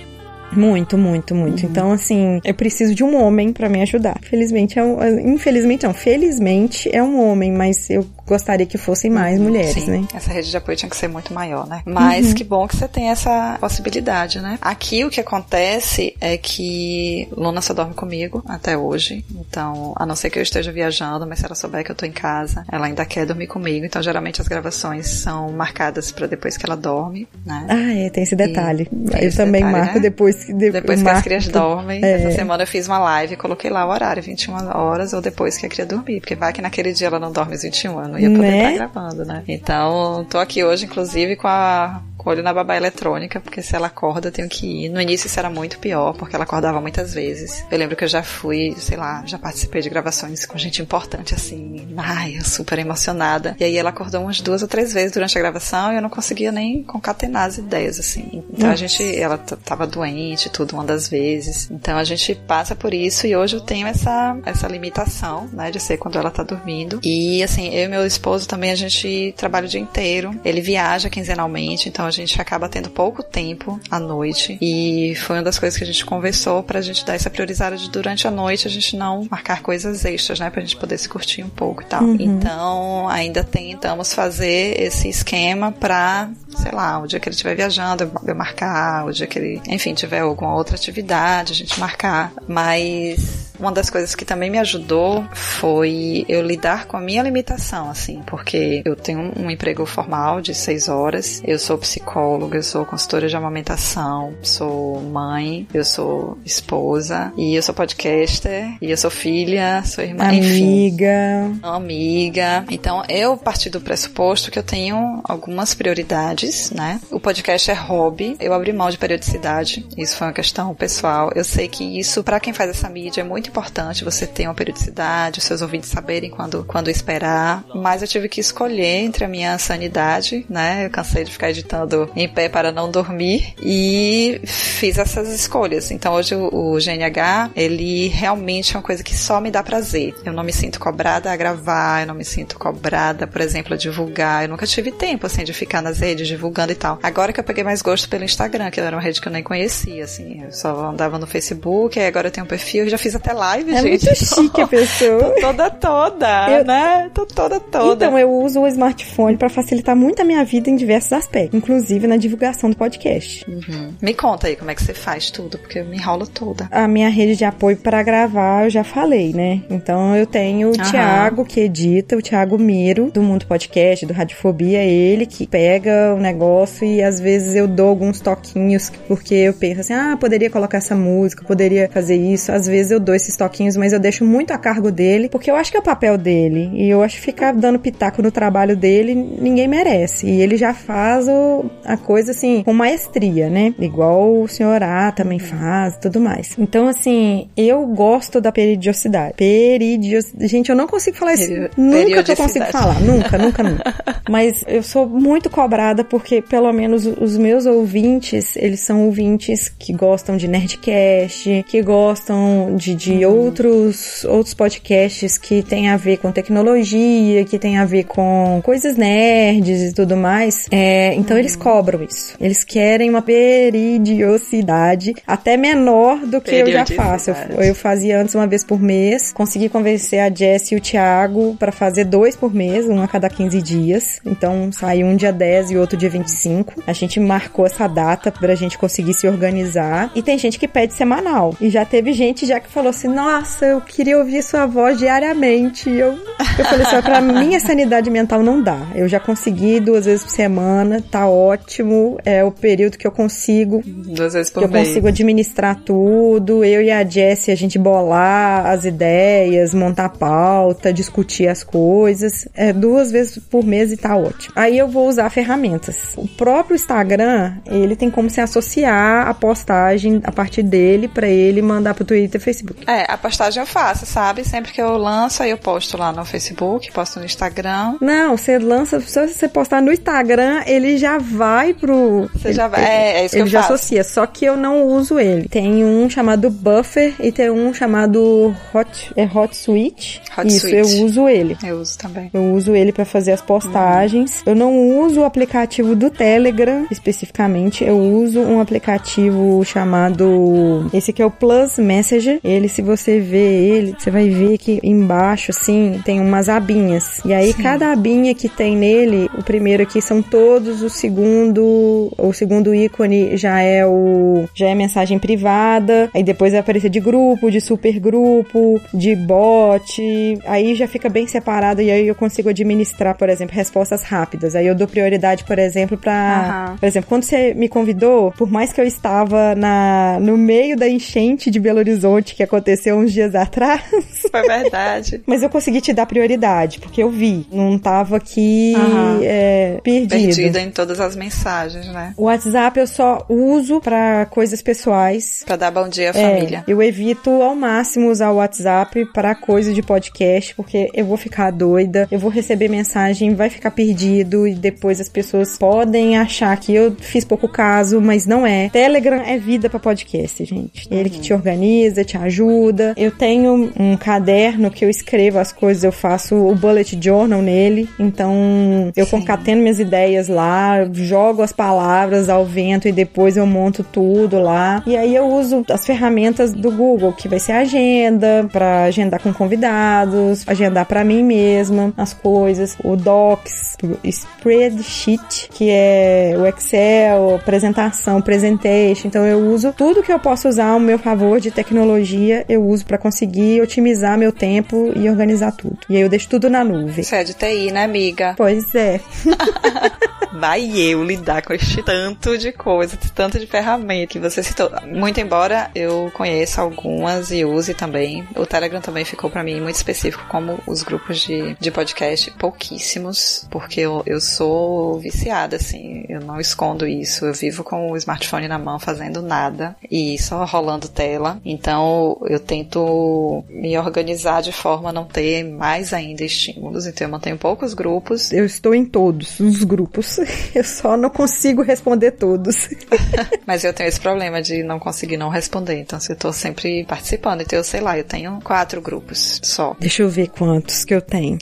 Muito, 0.51 0.97
muito, 0.97 1.35
muito. 1.35 1.63
Uhum. 1.63 1.69
Então, 1.69 1.91
assim, 1.91 2.41
eu 2.43 2.53
preciso 2.53 2.93
de 2.95 3.03
um 3.03 3.21
homem 3.21 3.53
para 3.53 3.69
me 3.69 3.81
ajudar. 3.81 4.17
Felizmente 4.21 4.79
é 4.79 4.83
um, 4.83 4.97
infelizmente 5.33 5.85
não, 5.85 5.93
felizmente 5.93 6.89
é 6.93 7.03
um 7.03 7.21
homem, 7.29 7.51
mas 7.51 7.89
eu 7.89 8.05
gostaria 8.30 8.65
que 8.65 8.78
fossem 8.78 9.10
mais 9.10 9.39
uhum, 9.39 9.46
mulheres, 9.46 9.84
Sim, 9.84 9.92
né? 9.92 10.08
Essa 10.13 10.32
rede 10.32 10.52
de 10.52 10.56
apoio 10.56 10.78
tinha 10.78 10.89
que 10.89 10.96
ser 10.96 11.08
muito 11.08 11.34
maior, 11.34 11.68
né? 11.68 11.82
Mas 11.84 12.28
uhum. 12.28 12.34
que 12.36 12.44
bom 12.44 12.68
que 12.68 12.78
você 12.78 12.88
tem 12.88 13.10
essa 13.10 13.58
possibilidade, 13.60 14.39
né? 14.39 14.60
Aqui 14.62 15.04
o 15.04 15.10
que 15.10 15.20
acontece 15.20 16.15
é 16.22 16.38
que 16.38 17.28
Luna 17.36 17.60
só 17.62 17.74
dorme 17.74 17.96
comigo 17.96 18.44
até 18.48 18.78
hoje. 18.78 19.26
Então, 19.32 19.94
a 19.96 20.06
não 20.06 20.15
ser 20.15 20.30
que 20.30 20.38
eu 20.38 20.44
esteja 20.44 20.72
viajando, 20.72 21.26
mas 21.26 21.39
se 21.39 21.46
ela 21.46 21.56
souber 21.56 21.84
que 21.84 21.92
eu 21.92 21.96
tô 21.96 22.06
em 22.06 22.12
casa, 22.12 22.63
ela 22.72 22.86
ainda 22.86 23.04
quer 23.04 23.26
dormir 23.26 23.48
comigo. 23.48 23.86
Então, 23.86 24.02
geralmente 24.02 24.39
as 24.39 24.48
gravações 24.48 25.08
são 25.08 25.52
marcadas 25.52 26.12
para 26.12 26.28
depois 26.28 26.56
que 26.56 26.65
ela 26.65 26.78
dorme, 26.78 27.28
né? 27.44 27.65
Ah, 27.68 27.94
é, 27.94 28.10
tem 28.10 28.24
esse 28.24 28.36
detalhe. 28.36 28.86
Tem 28.86 29.24
eu 29.24 29.28
esse 29.30 29.38
também 29.38 29.63
detalhe, 29.63 29.78
marco 29.78 29.96
né? 29.96 30.02
depois 30.02 30.44
que 30.46 30.54
de, 30.54 30.70
depois 30.70 31.02
que 31.02 31.10
as 31.10 31.24
crianças 31.24 31.52
dormem. 31.52 32.04
É. 32.04 32.12
Essa 32.12 32.32
semana 32.32 32.63
eu 32.63 32.68
fiz 32.68 32.88
uma 32.88 33.00
live 33.00 33.34
e 33.34 33.38
coloquei 33.38 33.72
lá 33.72 33.86
o 33.88 33.89
horário, 33.89 34.22
21 34.22 34.78
horas 34.78 35.13
ou 35.13 35.22
depois 35.22 35.58
que 35.58 35.65
a 35.65 35.70
cria 35.70 35.86
dormir, 35.86 36.20
porque 36.20 36.36
vai 36.36 36.54
que 36.54 36.62
naquele 36.62 36.94
dia 36.94 37.08
ela 37.08 37.20
não 37.20 37.32
dorme 37.32 37.56
às 37.56 37.63
21, 37.63 38.02
eu 38.02 38.18
não 38.21 38.32
ia 38.32 38.38
poder 38.38 38.51
né? 38.51 38.73
estar 38.73 38.88
gravando, 38.91 39.25
né? 39.25 39.43
Então, 39.47 40.25
tô 40.29 40.38
aqui 40.38 40.63
hoje 40.63 40.86
inclusive 40.86 41.36
com 41.36 41.47
a 41.47 42.01
com 42.19 42.29
olho 42.29 42.43
na 42.43 42.53
babá 42.53 42.75
eletrônica, 42.75 43.39
porque 43.39 43.62
se 43.62 43.75
ela 43.75 43.88
acorda 43.88 44.27
eu 44.27 44.32
tenho 44.32 44.49
que 44.49 44.86
ir. 44.86 44.89
No 44.89 45.01
início 45.01 45.27
isso 45.27 45.39
era 45.39 45.49
muito 45.49 45.79
pior, 45.79 46.13
porque 46.13 46.36
ela 46.36 46.43
acordava 46.43 46.79
muitas 46.82 47.13
vezes. 47.13 47.63
Eu 47.71 47.77
lembro 47.77 47.95
que 47.95 48.03
eu 48.03 48.08
já 48.10 48.21
fui, 48.21 48.75
sei 48.77 48.97
lá, 48.97 49.23
já 49.25 49.39
participei 49.39 49.82
de 49.82 49.89
gravações 49.89 50.45
com 50.45 50.58
gente 50.58 50.82
importante, 50.82 51.34
assim, 51.34 51.88
ai, 51.97 52.36
eu 52.38 52.43
super 52.43 52.77
emocionada. 52.77 53.55
E 53.58 53.63
aí 53.63 53.77
ela 53.77 53.89
acordou 53.89 54.21
umas 54.21 54.41
duas 54.41 54.62
ou 54.62 54.67
três 54.67 54.93
vezes 54.93 55.13
durante 55.13 55.38
a 55.38 55.41
gravação 55.41 55.93
e 55.93 55.95
eu 55.95 56.01
não 56.01 56.10
conseguia 56.10 56.51
nem 56.51 56.84
concatenar 56.84 57.47
as 57.47 57.58
ideias, 57.58 57.97
assim. 57.99 58.43
Então 58.51 58.69
Nossa. 58.69 58.73
a 58.73 58.75
gente, 58.75 59.17
ela 59.17 59.38
tava 59.38 59.88
doente, 59.88 60.49
tudo, 60.49 60.73
uma 60.73 60.84
das 60.84 61.08
vezes. 61.08 61.71
Então 61.71 61.97
a 61.97 62.03
gente 62.03 62.36
passa 62.36 62.75
por 62.75 62.93
isso 62.93 63.25
e 63.25 63.36
hoje 63.36 63.55
eu 63.55 63.62
tenho 63.62 63.88
essa, 63.88 64.38
essa 64.45 64.67
limitação, 64.67 65.47
né, 65.53 65.71
de 65.71 65.79
ser 65.79 65.95
quando 65.95 66.19
ela 66.19 66.29
tá 66.29 66.43
dormindo. 66.43 66.99
E 67.01 67.41
assim, 67.41 67.73
eu 67.73 67.86
e 67.86 67.88
meu 67.88 68.05
esposo 68.10 68.48
também 68.48 68.72
a 68.72 68.76
gente 68.76 69.34
trabalha 69.38 69.65
o 69.65 69.69
dia 69.69 69.80
inteiro. 69.80 70.38
Ele 70.43 70.62
viaja 70.62 71.10
quinzenalmente, 71.10 71.88
então 71.88 72.06
a 72.06 72.12
gente 72.12 72.39
acaba 72.41 72.67
tendo 72.67 72.89
pouco 72.89 73.24
tempo 73.24 73.80
à 73.89 74.00
noite. 74.00 74.58
E 74.62 75.13
foi 75.15 75.38
uma 75.38 75.43
das 75.43 75.58
coisas 75.58 75.78
que 75.78 75.84
a 75.84 75.88
gente 75.88 76.06
conversou 76.06 76.62
pra 76.63 76.82
gente 76.82 77.06
dar 77.06 77.15
essa 77.15 77.30
priorizada 77.30 77.78
de 77.78 77.89
durante 77.89 78.28
a 78.28 78.32
noite 78.32 78.67
a 78.67 78.72
gente 78.72 78.98
não 78.98 79.28
marcar 79.30 79.62
coisas 79.62 80.04
extras, 80.06 80.39
né? 80.39 80.50
Pra 80.50 80.62
gente 80.62 80.76
poder 80.76 80.98
se 80.98 81.08
curtir 81.08 81.43
um 81.43 81.50
pouco 81.50 81.82
e 81.82 81.86
tal. 81.86 82.04
Uhum. 82.04 82.17
Então, 82.19 83.08
ainda 83.08 83.43
tentamos 83.43 84.13
fazer 84.13 84.80
esse 84.80 85.08
esquema 85.08 85.72
pra, 85.72 86.30
sei 86.56 86.72
lá, 86.72 87.00
o 87.00 87.08
dia 87.08 87.19
que 87.19 87.30
ele 87.30 87.36
estiver 87.36 87.56
viajando, 87.56 88.12
eu 88.26 88.36
marcar, 88.36 89.06
o 89.06 89.12
dia 89.12 89.28
que 89.28 89.38
ele, 89.38 89.62
enfim, 89.67 89.93
tiver 89.93 90.19
alguma 90.19 90.56
outra 90.56 90.76
atividade, 90.76 91.54
a 91.54 91.56
gente 91.56 91.80
marcar. 91.80 92.32
Mas 92.48 93.48
uma 93.60 93.72
das 93.72 93.89
coisas 93.89 94.15
que 94.15 94.26
também 94.26 94.50
me 94.50 94.58
ajudou 94.58 95.26
foi 95.34 96.26
eu 96.28 96.41
lidar 96.41 96.86
com 96.86 96.98
a 96.98 97.02
minha 97.02 97.22
limitação, 97.22 97.89
assim, 97.89 98.22
porque 98.26 98.82
eu 98.86 98.95
tenho 98.95 99.32
um 99.38 99.50
emprego 99.50 99.86
formal 99.86 100.41
de 100.41 100.54
seis 100.54 100.88
horas, 100.88 101.41
eu 101.45 101.60
sou 101.60 101.78
psicóloga, 101.78 102.58
eu 102.58 102.63
sou 102.63 102.86
consultora 102.86 103.28
de 103.28 103.36
amamentação, 103.36 104.34
sou 104.41 105.02
mãe, 105.02 105.67
eu 105.74 105.84
sou 105.84 106.38
esposa, 106.45 107.34
e 107.38 107.56
eu 107.56 107.63
sou 107.63 107.76
podcaster, 107.76 108.78
e 108.82 108.91
eu 108.91 108.98
sou 108.98 109.12
filha, 109.12 109.84
sou 109.86 110.04
irmã, 110.04 110.26
amiga. 110.26 110.39
enfim. 110.39 111.60
Amiga. 111.62 112.65
Então, 112.69 113.04
eu 113.10 113.36
parti 113.38 113.69
do 113.69 113.82
pressuposto 113.82 114.52
que 114.52 114.60
eu 114.60 114.63
tenho 114.63 115.22
algumas 115.24 115.74
prioridades, 115.74 116.72
né? 116.72 117.00
O 117.12 117.19
podcast 117.19 117.69
é 117.69 117.74
hobby, 117.74 118.36
eu 118.39 118.54
abri 118.54 118.72
mão 118.72 118.89
de 118.89 118.98
periodicidade, 118.98 119.86
isso 119.98 120.15
foi 120.17 120.28
uma 120.28 120.34
questão 120.34 120.74
pessoal. 120.74 121.32
Eu 121.36 121.43
sei 121.43 121.67
que 121.67 122.00
isso, 122.00 122.24
para 122.24 122.39
quem 122.39 122.54
faz 122.54 122.69
essa 122.69 122.89
mídia, 122.89 123.22
é 123.22 123.24
muito 123.24 123.48
importante 123.49 124.03
você 124.03 124.25
ter 124.25 124.47
uma 124.47 124.53
periodicidade, 124.53 125.39
os 125.39 125.45
seus 125.45 125.62
ouvintes 125.62 125.89
saberem 125.89 126.29
quando, 126.29 126.63
quando 126.63 126.89
esperar. 126.89 127.63
Mas 127.75 128.01
eu 128.01 128.07
tive 128.07 128.29
que 128.29 128.39
escolher 128.39 129.03
entre 129.03 129.25
a 129.25 129.27
minha 129.27 129.57
sanidade, 129.57 130.45
né? 130.49 130.85
Eu 130.85 130.89
cansei 130.89 131.23
de 131.23 131.31
ficar 131.31 131.49
editando 131.49 132.09
em 132.15 132.27
pé 132.27 132.47
para 132.47 132.71
não 132.71 132.89
dormir 132.89 133.53
e 133.62 134.39
fiz 134.45 134.97
essas 134.97 135.29
escolhas. 135.29 135.91
Então 135.91 136.13
hoje 136.13 136.35
o, 136.35 136.75
o 136.75 136.77
GNH, 136.77 137.51
ele 137.55 138.07
realmente 138.07 138.75
é 138.75 138.77
uma 138.77 138.83
coisa 138.83 139.03
que 139.03 139.15
só 139.15 139.41
me 139.41 139.51
dá 139.51 139.63
prazer. 139.63 140.15
Eu 140.23 140.33
não 140.33 140.43
me 140.43 140.53
sinto 140.53 140.79
cobrada 140.79 141.31
a 141.31 141.35
gravar, 141.35 142.01
eu 142.01 142.07
não 142.07 142.15
me 142.15 142.25
sinto 142.25 142.57
cobrada, 142.57 143.25
por 143.27 143.41
exemplo, 143.41 143.73
a 143.73 143.77
divulgar. 143.77 144.43
Eu 144.43 144.49
nunca 144.49 144.65
tive 144.67 144.91
tempo, 144.91 145.25
assim, 145.25 145.43
de 145.43 145.53
ficar 145.53 145.81
nas 145.81 145.99
redes 145.99 146.27
divulgando 146.27 146.71
e 146.71 146.75
tal. 146.75 146.99
Agora 147.01 147.33
que 147.33 147.39
eu 147.39 147.43
peguei 147.43 147.63
mais 147.63 147.81
gosto 147.81 148.07
pelo 148.07 148.23
Instagram, 148.23 148.69
que 148.69 148.79
era 148.79 148.95
uma 148.95 149.01
rede 149.01 149.19
que 149.19 149.27
eu 149.27 149.31
nem 149.31 149.43
conhecia, 149.43 150.03
assim. 150.03 150.43
Eu 150.43 150.51
só 150.51 150.89
andava 150.89 151.17
no 151.17 151.27
Facebook, 151.27 151.99
aí 151.99 152.07
agora 152.07 152.27
eu 152.27 152.31
tenho 152.31 152.45
um 152.45 152.49
perfil 152.49 152.85
e 152.85 152.89
já 152.89 152.97
fiz 152.97 153.15
até 153.15 153.33
live, 153.39 153.73
é 153.73 153.82
gente. 153.82 154.06
É 154.10 154.12
muito 154.12 154.25
chique 154.25 154.62
a 154.62 154.67
pessoa. 154.67 155.19
Tô 155.19 155.41
toda 155.41 155.69
toda, 155.69 156.49
eu... 156.49 156.65
né? 156.65 157.10
Tô 157.13 157.25
toda 157.25 157.60
toda. 157.60 158.06
Então, 158.06 158.19
eu 158.19 158.32
uso 158.32 158.62
o 158.62 158.67
smartphone 158.67 159.38
para 159.38 159.49
facilitar 159.49 159.95
muito 159.95 160.21
a 160.21 160.25
minha 160.25 160.43
vida 160.43 160.69
em 160.69 160.75
diversos 160.75 161.13
aspectos, 161.13 161.58
inclusive 161.58 162.08
na 162.08 162.17
divulgação 162.17 162.69
do 162.69 162.75
podcast. 162.75 163.45
Uhum. 163.49 163.93
Me 164.02 164.13
conta 164.13 164.47
aí 164.47 164.56
como 164.56 164.71
é 164.71 164.75
que 164.75 164.84
você 164.84 164.93
faz 164.93 165.32
tudo, 165.32 165.58
porque 165.58 165.80
eu 165.80 165.86
me 165.86 165.97
enrolo 165.97 166.28
toda. 166.28 166.67
A 166.71 166.88
minha 166.88 167.10
rede 167.10 167.36
de 167.36 167.45
apoio 167.45 167.78
para 167.78 168.02
gravar, 168.04 168.65
eu 168.65 168.69
já 168.69 168.84
falei, 168.84 169.34
né? 169.34 169.62
Então, 169.69 170.15
eu 170.15 170.25
tenho 170.25 170.69
o. 170.69 170.89
Thiago, 170.89 171.45
que 171.45 171.60
edita, 171.60 172.15
o 172.15 172.21
Thiago 172.21 172.58
Miro, 172.58 173.12
do 173.12 173.21
Mundo 173.21 173.45
Podcast, 173.45 174.06
do 174.06 174.13
Radiofobia, 174.13 174.84
ele 174.84 175.25
que 175.25 175.45
pega 175.47 176.13
o 176.15 176.19
negócio 176.19 176.86
e 176.86 177.02
às 177.02 177.19
vezes 177.19 177.56
eu 177.56 177.67
dou 177.67 177.89
alguns 177.89 178.19
toquinhos, 178.19 178.91
porque 179.08 179.36
eu 179.36 179.54
penso 179.54 179.82
assim, 179.82 179.93
ah, 179.93 180.17
poderia 180.19 180.49
colocar 180.49 180.78
essa 180.78 180.95
música, 180.95 181.45
poderia 181.45 181.89
fazer 181.89 182.15
isso. 182.15 182.52
Às 182.52 182.67
vezes 182.67 182.91
eu 182.91 182.99
dou 182.99 183.15
esses 183.15 183.29
toquinhos, 183.36 183.76
mas 183.78 183.94
eu 183.94 184.00
deixo 184.00 184.26
muito 184.26 184.52
a 184.52 184.58
cargo 184.58 184.92
dele, 184.92 185.30
porque 185.30 185.50
eu 185.50 185.56
acho 185.56 185.72
que 185.72 185.78
é 185.78 185.80
o 185.80 185.84
papel 185.84 186.18
dele. 186.18 186.72
E 186.74 186.89
eu 186.89 187.04
acho 187.04 187.15
que 187.15 187.22
ficar 187.22 187.54
dando 187.54 187.80
pitaco 187.80 188.22
no 188.22 188.32
trabalho 188.32 188.76
dele, 188.76 189.13
ninguém 189.15 189.68
merece. 189.68 190.28
E 190.28 190.42
ele 190.42 190.58
já 190.58 190.74
faz 190.74 191.28
o, 191.28 191.65
a 191.86 191.98
coisa 191.98 192.32
assim, 192.32 192.63
com 192.63 192.74
maestria, 192.74 193.50
né? 193.50 193.74
Igual 193.80 194.42
o 194.42 194.48
senhor 194.48 194.82
A 194.84 195.12
também 195.12 195.39
faz 195.39 195.98
tudo 195.98 196.20
mais. 196.20 196.56
Então, 196.58 196.88
assim, 196.88 197.50
eu 197.56 197.86
gosto 197.88 198.42
da 198.42 198.52
peridiosidade. 198.52 199.34
Peridiosidade. 199.36 200.48
Gente, 200.48 200.70
eu 200.70 200.76
não 200.76 200.88
consigo 200.88 201.18
falar 201.18 201.34
isso. 201.34 201.52
Nunca 201.78 202.24
que 202.24 202.32
eu 202.32 202.36
consigo 202.36 202.65
falar. 202.65 203.00
Nunca, 203.02 203.38
nunca, 203.39 203.63
nunca. 203.63 203.96
Mas 204.30 204.63
eu 204.68 204.84
sou 204.84 205.08
muito 205.08 205.50
cobrada 205.50 206.04
porque, 206.04 206.42
pelo 206.42 206.72
menos, 206.72 207.06
os 207.06 207.38
meus 207.38 207.65
ouvintes, 207.65 208.56
eles 208.56 208.80
são 208.80 209.06
ouvintes 209.06 209.70
que 209.70 209.94
gostam 209.94 210.38
de 210.38 210.48
Nerdcast, 210.48 211.65
que 211.68 211.82
gostam 211.82 212.76
de, 212.76 212.96
de 212.96 213.18
outros, 213.25 214.23
outros 214.25 214.53
podcasts 214.53 215.38
que 215.38 215.63
tem 215.63 215.89
a 215.89 215.97
ver 215.97 216.17
com 216.17 216.32
tecnologia, 216.32 217.43
que 217.45 217.58
tem 217.58 217.77
a 217.77 217.86
ver 217.86 218.05
com 218.05 218.62
coisas 218.63 218.95
nerds 218.95 219.91
e 219.91 219.93
tudo 219.93 220.15
mais. 220.15 220.67
É, 220.71 221.13
então 221.15 221.38
eles 221.38 221.55
cobram 221.55 222.03
isso. 222.03 222.36
Eles 222.39 222.63
querem 222.63 223.10
uma 223.10 223.21
peridiosidade 223.21 225.13
até 225.25 225.58
menor 225.58 226.25
do 226.25 226.41
que 226.41 226.55
eu 226.55 226.71
já 226.71 226.86
faço. 226.86 227.32
Eu, 227.32 227.62
eu 227.63 227.75
fazia 227.75 228.19
antes 228.19 228.36
uma 228.36 228.47
vez 228.47 228.63
por 228.63 228.79
mês, 228.79 229.32
consegui 229.32 229.69
convencer 229.69 230.19
a 230.19 230.34
Jess 230.34 230.71
e 230.71 230.75
o 230.75 230.82
Thiago 230.82 231.55
para 231.58 231.71
fazer 231.71 232.05
dois 232.05 232.36
por 232.36 232.53
mês, 232.53 232.88
um 232.88 233.01
a 233.01 233.08
cada 233.08 233.29
15 233.29 233.62
dias. 233.62 234.19
Então 234.25 234.71
saiu 234.71 235.08
um 235.08 235.15
dia 235.15 235.32
10 235.32 235.71
e 235.71 235.77
outro 235.77 235.97
dia 235.97 236.10
25. 236.10 236.84
A 236.86 236.93
gente 236.93 237.19
marcou 237.19 237.65
essa 237.65 237.88
data 237.88 238.32
pra 238.32 238.55
gente 238.55 238.77
conseguir 238.77 239.13
se 239.13 239.27
organizar. 239.27 240.12
E 240.15 240.21
tem 240.21 240.38
gente 240.38 240.58
que 240.58 240.67
pede 240.67 240.93
semanal. 240.93 241.55
E 241.60 241.69
já 241.69 241.86
teve 241.86 242.13
gente 242.13 242.45
já 242.45 242.60
que 242.60 242.69
falou 242.69 242.89
assim: 242.89 243.09
Nossa, 243.10 243.65
eu 243.65 243.82
queria 243.82 244.17
ouvir 244.17 244.43
sua 244.43 244.65
voz 244.65 244.98
diariamente. 244.98 245.89
Eu, 245.89 246.17
eu 246.58 246.65
falei 246.65 246.86
assim: 246.86 247.02
Pra 247.02 247.22
minha 247.22 247.60
sanidade 247.60 248.10
mental 248.10 248.43
não 248.43 248.62
dá. 248.62 248.80
Eu 248.95 249.08
já 249.08 249.19
consegui 249.19 249.80
duas 249.80 250.06
vezes 250.06 250.24
por 250.24 250.32
semana, 250.32 251.02
tá 251.02 251.28
ótimo. 251.28 252.17
É 252.24 252.43
o 252.43 252.52
período 252.52 252.98
que 252.98 253.08
eu 253.08 253.12
consigo. 253.12 253.82
Duas 253.86 254.34
vezes 254.34 254.52
por 254.52 254.62
que 254.62 254.67
mês. 254.67 254.88
eu 254.88 254.88
consigo 254.88 255.08
administrar 255.08 255.76
tudo. 255.76 256.63
Eu 256.63 256.82
e 256.82 256.91
a 256.91 257.04
Jessie, 257.04 257.52
a 257.52 257.58
gente 257.58 257.80
bolar 257.80 258.67
as 258.67 258.86
ideias, 258.86 259.74
montar 259.74 260.10
pauta, 260.10 260.93
discutir 260.93 261.48
as 261.48 261.63
coisas. 261.63 262.48
É 262.54 262.72
duas 262.72 263.12
vezes 263.12 263.38
por 263.38 263.63
mês 263.63 263.91
e 263.91 263.98
tá 263.98 264.15
ótimo. 264.15 264.54
Aí 264.56 264.78
eu 264.78 264.88
vou 264.88 265.08
usar 265.08 265.30
ferramentas. 265.30 266.13
O 266.15 266.28
próprio 266.28 266.76
Instagram, 266.76 267.54
ele 267.65 267.95
tem 267.95 268.10
como 268.10 268.30
se 268.30 268.41
associar 268.41 269.28
a 269.28 269.34
postagem 269.34 270.22
a 270.24 270.32
partir 270.32 270.63
dele 270.63 271.08
para 271.08 271.28
ele 271.28 271.62
mandar 271.62 271.93
pro 271.93 272.06
Twitter 272.06 272.39
e 272.39 272.43
Facebook. 272.43 272.84
É, 272.89 273.06
a 273.08 273.17
postagem 273.17 273.62
eu 273.62 273.67
faço, 273.67 274.06
sabe? 274.06 274.43
Sempre 274.43 274.71
que 274.71 274.82
eu 274.82 274.97
lanço, 274.97 275.43
aí 275.43 275.52
eu 275.52 275.58
posto 275.58 275.97
lá 275.97 276.12
no 276.12 276.25
Facebook, 276.25 276.91
posto 276.91 277.19
no 277.19 277.25
Instagram. 277.25 277.95
Não, 278.02 278.36
você 278.36 278.58
lança, 278.58 278.99
se 278.99 279.28
você 279.28 279.47
postar 279.47 279.82
no 279.82 279.91
Instagram, 279.91 280.63
ele 280.65 280.97
já 280.97 281.17
vai 281.19 281.73
pro. 281.73 282.30
Você 282.34 282.52
já 282.54 282.63
ele- 282.63 282.71
vai. 282.71 282.84
É, 282.84 283.12
é 283.21 283.25
isso 283.25 283.30
que 283.34 283.36
ele 283.38 283.43
eu 283.43 283.47
já 283.47 283.62
faço. 283.62 283.73
associa, 283.73 284.04
só 284.04 284.25
que 284.25 284.45
eu 284.45 284.58
não 284.58 284.84
uso 284.88 285.19
ele. 285.19 285.47
Tem 285.47 285.84
um 285.86 286.10
chamado 286.10 286.49
Buffer 286.49 287.13
e 287.19 287.32
tem 287.32 287.49
um 287.52 287.73
chamado 287.73 288.56
Hot, 288.73 289.12
é 289.15 289.25
Hot 289.25 289.56
Switch. 289.56 290.17
Hot 290.38 290.47
Isso, 290.47 290.62
Switch. 290.67 290.73
eu 290.73 291.06
uso 291.06 291.28
ele. 291.30 291.58
Eu 291.63 291.78
uso 291.82 291.97
também. 291.97 292.30
Eu 292.34 292.54
uso 292.54 292.75
ele 292.75 292.91
para 292.91 293.06
fazer 293.06 293.34
as 293.34 293.41
postagens. 293.41 294.41
Eu 294.45 294.56
não 294.56 294.99
uso 295.02 295.21
o 295.21 295.25
aplicativo 295.25 295.95
do 295.95 296.10
Telegram 296.10 296.88
especificamente. 296.89 297.84
Eu 297.84 297.97
uso 297.97 298.39
um 298.39 298.60
aplicativo 298.60 299.63
chamado 299.65 300.89
esse 300.93 301.12
aqui 301.12 301.21
é 301.21 301.25
o 301.25 301.32
Plus 301.32 301.78
Messenger. 301.78 302.39
Ele, 302.43 302.67
se 302.80 302.82
você 302.82 303.20
ver 303.20 303.38
ele, 303.38 303.96
você 303.98 304.10
vai 304.10 304.30
ver 304.30 304.58
que 304.58 304.80
embaixo 304.82 305.52
assim 305.52 306.00
tem 306.06 306.22
umas 306.22 306.48
abinhas. 306.48 307.20
E 307.26 307.34
aí 307.34 307.54
cada 307.54 307.92
abinha 307.92 308.34
que 308.34 308.48
tem 308.48 308.76
nele, 308.76 309.30
o 309.38 309.44
primeiro 309.44 309.84
aqui 309.84 310.02
são 310.02 310.22
todos, 310.22 310.82
o 310.82 310.89
segundo, 310.89 312.10
o 312.18 312.32
segundo 312.32 312.74
ícone 312.74 313.36
já 313.36 313.60
é 313.60 313.86
o 313.86 314.46
já 314.56 314.70
é 314.70 314.76
mensagem 314.76 315.20
privada. 315.20 316.10
Aí 316.13 316.24
depois 316.24 316.54
vai 316.54 316.62
aparecer 316.62 316.89
de 316.89 317.02
grupo, 317.02 317.52
de 317.52 317.60
super 317.60 318.00
grupo, 318.00 318.80
de 318.94 319.13
bot. 319.13 320.02
Aí 320.46 320.74
já 320.74 320.88
fica 320.88 321.10
bem 321.10 321.28
separado 321.28 321.82
e 321.82 321.92
aí 321.92 322.08
eu 322.08 322.15
consigo 322.15 322.48
administrar, 322.48 323.18
por 323.18 323.28
exemplo, 323.28 323.54
respostas 323.54 324.04
rápidas. 324.04 324.56
Aí 324.56 324.68
eu 324.68 324.76
dou 324.76 324.88
prioridade, 324.88 325.44
por 325.44 325.60
exemplo, 325.60 325.98
para, 325.98 326.68
Aham. 326.70 326.78
por 326.78 326.86
exemplo, 326.86 327.10
quando 327.10 327.24
você 327.24 327.54
me 327.54 327.68
convidou, 327.68 328.32
por 328.38 328.50
mais 328.50 328.72
que 328.72 328.80
eu 328.80 328.86
estava 328.86 329.54
na 329.54 330.18
no 330.22 330.38
meio 330.38 330.78
da 330.78 330.88
enchente 330.88 331.52
de 331.52 331.60
Belo 331.60 331.80
Horizonte 331.80 332.36
que 332.36 332.44
aconteceu 332.44 332.68
uns 332.93 333.12
dias 333.13 333.36
atrás, 333.36 333.82
Foi 334.32 334.41
verdade. 334.43 335.21
mas 335.25 335.41
eu 335.43 335.49
consegui 335.49 335.82
te 335.82 335.93
dar 335.93 336.05
prioridade, 336.05 336.79
porque 336.79 337.01
eu 337.01 337.10
vi, 337.10 337.45
não 337.51 337.77
tava 337.77 338.17
aqui 338.17 338.73
Aham. 338.75 339.19
é, 339.23 339.79
perdido. 339.84 340.10
Perdida 340.36 340.60
em 340.62 340.69
todas 340.71 340.99
as 340.99 341.15
mensagens, 341.15 341.88
né? 341.88 342.13
O 342.17 342.23
WhatsApp 342.25 342.79
eu 342.79 342.88
só 342.88 343.25
uso 343.29 343.79
pra 343.79 344.25
coisas 344.27 344.62
pessoais. 344.62 345.43
Pra 345.45 345.55
dar 345.55 345.71
bom 345.71 345.88
dia 345.88 346.12
à 346.12 346.17
É, 346.17 346.36
família. 346.38 346.63
eu 346.67 346.82
evito 346.82 347.29
ao 347.29 347.55
máximo 347.55 348.10
usar 348.10 348.32
o 348.32 348.36
WhatsApp 348.36 349.05
para 349.13 349.36
coisa 349.36 349.73
de 349.73 349.82
podcast, 349.82 350.53
porque 350.55 350.89
eu 350.93 351.05
vou 351.05 351.17
ficar 351.17 351.51
doida, 351.51 352.08
eu 352.12 352.19
vou 352.19 352.29
receber 352.29 352.69
mensagem, 352.69 353.34
vai 353.36 353.49
ficar 353.49 353.71
perdido 353.71 354.47
e 354.47 354.53
depois 354.53 354.99
as 354.99 355.10
pessoas 355.10 355.58
podem 355.58 356.17
achar 356.17 356.55
que 356.58 356.73
eu 356.73 356.95
fiz 356.99 357.23
pouco 357.25 357.47
caso, 357.47 357.99
mas 358.01 358.25
não 358.25 358.45
é. 358.45 358.69
Telegram 358.69 359.21
é 359.25 359.38
vida 359.38 359.69
para 359.69 359.79
podcast, 359.79 360.43
gente. 360.45 360.88
Ele 360.91 361.10
que 361.10 361.19
te 361.19 361.34
organiza, 361.34 362.03
te 362.03 362.17
ajuda. 362.17 362.49
Eu 362.95 363.12
tenho 363.12 363.72
um 363.80 363.95
caderno 363.95 364.69
que 364.69 364.84
eu 364.84 364.89
escrevo 364.89 365.39
as 365.39 365.52
coisas, 365.52 365.84
eu 365.84 365.91
faço 365.91 366.36
o 366.36 366.54
bullet 366.56 366.98
journal 367.02 367.41
nele, 367.41 367.89
então 367.98 368.91
eu 368.95 369.08
concateno 369.08 369.62
minhas 369.62 369.80
ideias 369.80 370.28
lá, 370.28 370.86
jogo 370.91 371.41
as 371.41 371.52
palavras 371.52 372.30
ao 372.30 372.45
vento 372.45 372.88
e 372.88 372.91
depois 372.91 373.38
eu 373.38 373.45
monto 373.45 373.84
tudo 373.84 374.39
lá. 374.39 374.84
E 374.86 374.98
aí 374.98 375.15
eu 375.15 375.28
uso 375.28 375.65
as 375.69 375.86
ferramentas 375.86 376.54
do 376.54 376.72
Google, 376.72 377.13
que 377.13 377.28
vai 377.28 377.39
ser 377.39 377.54
a 377.54 377.60
agenda, 377.60 378.48
para 378.52 378.84
agendar 378.84 379.22
com 379.22 379.34
convidados, 379.34 380.43
agendar 380.48 380.86
para 380.86 381.04
mim 381.04 381.24
mesma 381.24 381.93
as 381.98 382.13
coisas, 382.13 382.76
o 382.84 382.95
Docs, 382.95 383.78
o 383.84 383.98
Spreadsheet, 384.08 385.50
que 385.52 385.69
é 385.69 386.36
o 386.38 386.45
Excel, 386.45 387.36
apresentação, 387.36 388.22
presentation. 388.22 389.08
Então 389.08 389.26
eu 389.26 389.39
uso 389.39 389.74
tudo 389.76 390.04
que 390.04 390.12
eu 390.12 390.19
posso 390.19 390.48
usar 390.48 390.69
ao 390.69 390.80
meu 390.80 391.00
favor 391.00 391.39
de 391.39 391.52
tecnologia, 391.52 392.45
eu 392.49 392.65
uso 392.65 392.83
para 392.83 392.97
conseguir 392.97 393.62
otimizar 393.62 394.17
meu 394.17 394.31
tempo 394.31 394.91
e 394.95 395.07
organizar 395.07 395.51
tudo. 395.51 395.77
E 395.88 395.95
aí 395.95 396.01
eu 396.01 396.09
deixo 396.09 396.27
tudo 396.27 396.49
na 396.49 396.63
nuvem. 396.63 397.03
Você 397.03 397.15
é 397.15 397.23
de 397.23 397.35
TI, 397.35 397.71
né, 397.71 397.83
amiga? 397.83 398.33
Pois 398.35 398.73
é. 398.73 398.99
Vai 400.31 400.71
eu 400.77 401.03
lidar 401.03 401.41
com 401.41 401.53
este 401.53 401.81
tanto 401.83 402.38
de 402.38 402.51
coisa, 402.51 402.95
esse 402.95 403.12
tanto 403.12 403.39
de 403.39 403.47
ferramenta 403.47 404.07
que 404.07 404.19
você 404.19 404.41
citou. 404.43 404.71
Muito 404.88 405.19
embora 405.19 405.71
eu 405.73 406.12
conheça 406.13 406.62
algumas 406.62 407.31
e 407.31 407.43
use 407.43 407.73
também. 407.73 408.27
O 408.35 408.45
Telegram 408.45 408.79
também 408.79 409.03
ficou 409.03 409.29
pra 409.29 409.43
mim 409.43 409.59
muito 409.59 409.75
específico, 409.75 410.25
como 410.29 410.59
os 410.67 410.83
grupos 410.83 411.19
de, 411.19 411.55
de 411.59 411.71
podcast, 411.71 412.31
pouquíssimos, 412.31 413.47
porque 413.49 413.81
eu, 413.81 414.03
eu 414.05 414.21
sou 414.21 414.99
viciada, 414.99 415.55
assim, 415.55 416.05
eu 416.07 416.21
não 416.21 416.39
escondo 416.39 416.88
isso. 416.88 417.25
Eu 417.25 417.33
vivo 417.33 417.63
com 417.63 417.91
o 417.91 417.97
smartphone 417.97 418.47
na 418.47 418.59
mão 418.59 418.79
fazendo 418.79 419.21
nada 419.21 419.75
e 419.89 420.17
só 420.19 420.45
rolando 420.45 420.88
tela. 420.88 421.39
Então 421.43 422.17
eu 422.25 422.38
tento 422.39 423.43
me 423.49 423.78
organizar 423.78 424.41
de 424.41 424.52
forma 424.52 424.89
a 424.89 424.93
não 424.93 425.06
ter 425.06 425.43
mais 425.43 425.93
ainda 425.93 426.23
estímulos. 426.23 426.86
Então 426.86 427.08
eu 427.08 427.12
mantenho 427.12 427.38
poucos 427.38 427.73
grupos 427.73 428.32
Eu 428.32 428.45
estou 428.45 428.73
em 428.73 428.86
todos 428.86 429.39
os 429.39 429.63
grupos. 429.63 430.19
Eu 430.54 430.63
só 430.63 430.97
não 430.97 431.10
consigo 431.10 431.62
responder 431.62 432.12
todos. 432.12 432.69
Mas 433.45 433.63
eu 433.63 433.73
tenho 433.73 433.88
esse 433.88 433.99
problema 433.99 434.41
de 434.41 434.63
não 434.63 434.80
conseguir 434.80 435.17
não 435.17 435.30
responder. 435.30 435.80
Então, 435.80 435.99
se 435.99 436.12
eu 436.12 436.15
tô 436.15 436.32
sempre 436.34 436.84
participando, 436.86 437.41
então 437.41 437.58
eu 437.58 437.63
sei 437.63 437.80
lá, 437.80 437.97
eu 437.97 438.04
tenho 438.04 438.39
quatro 438.43 438.82
grupos 438.82 439.39
só. 439.43 439.75
Deixa 439.80 440.04
eu 440.04 440.10
ver 440.10 440.30
quantos 440.30 440.84
que 440.84 440.93
eu 440.93 441.02
tenho. 441.02 441.38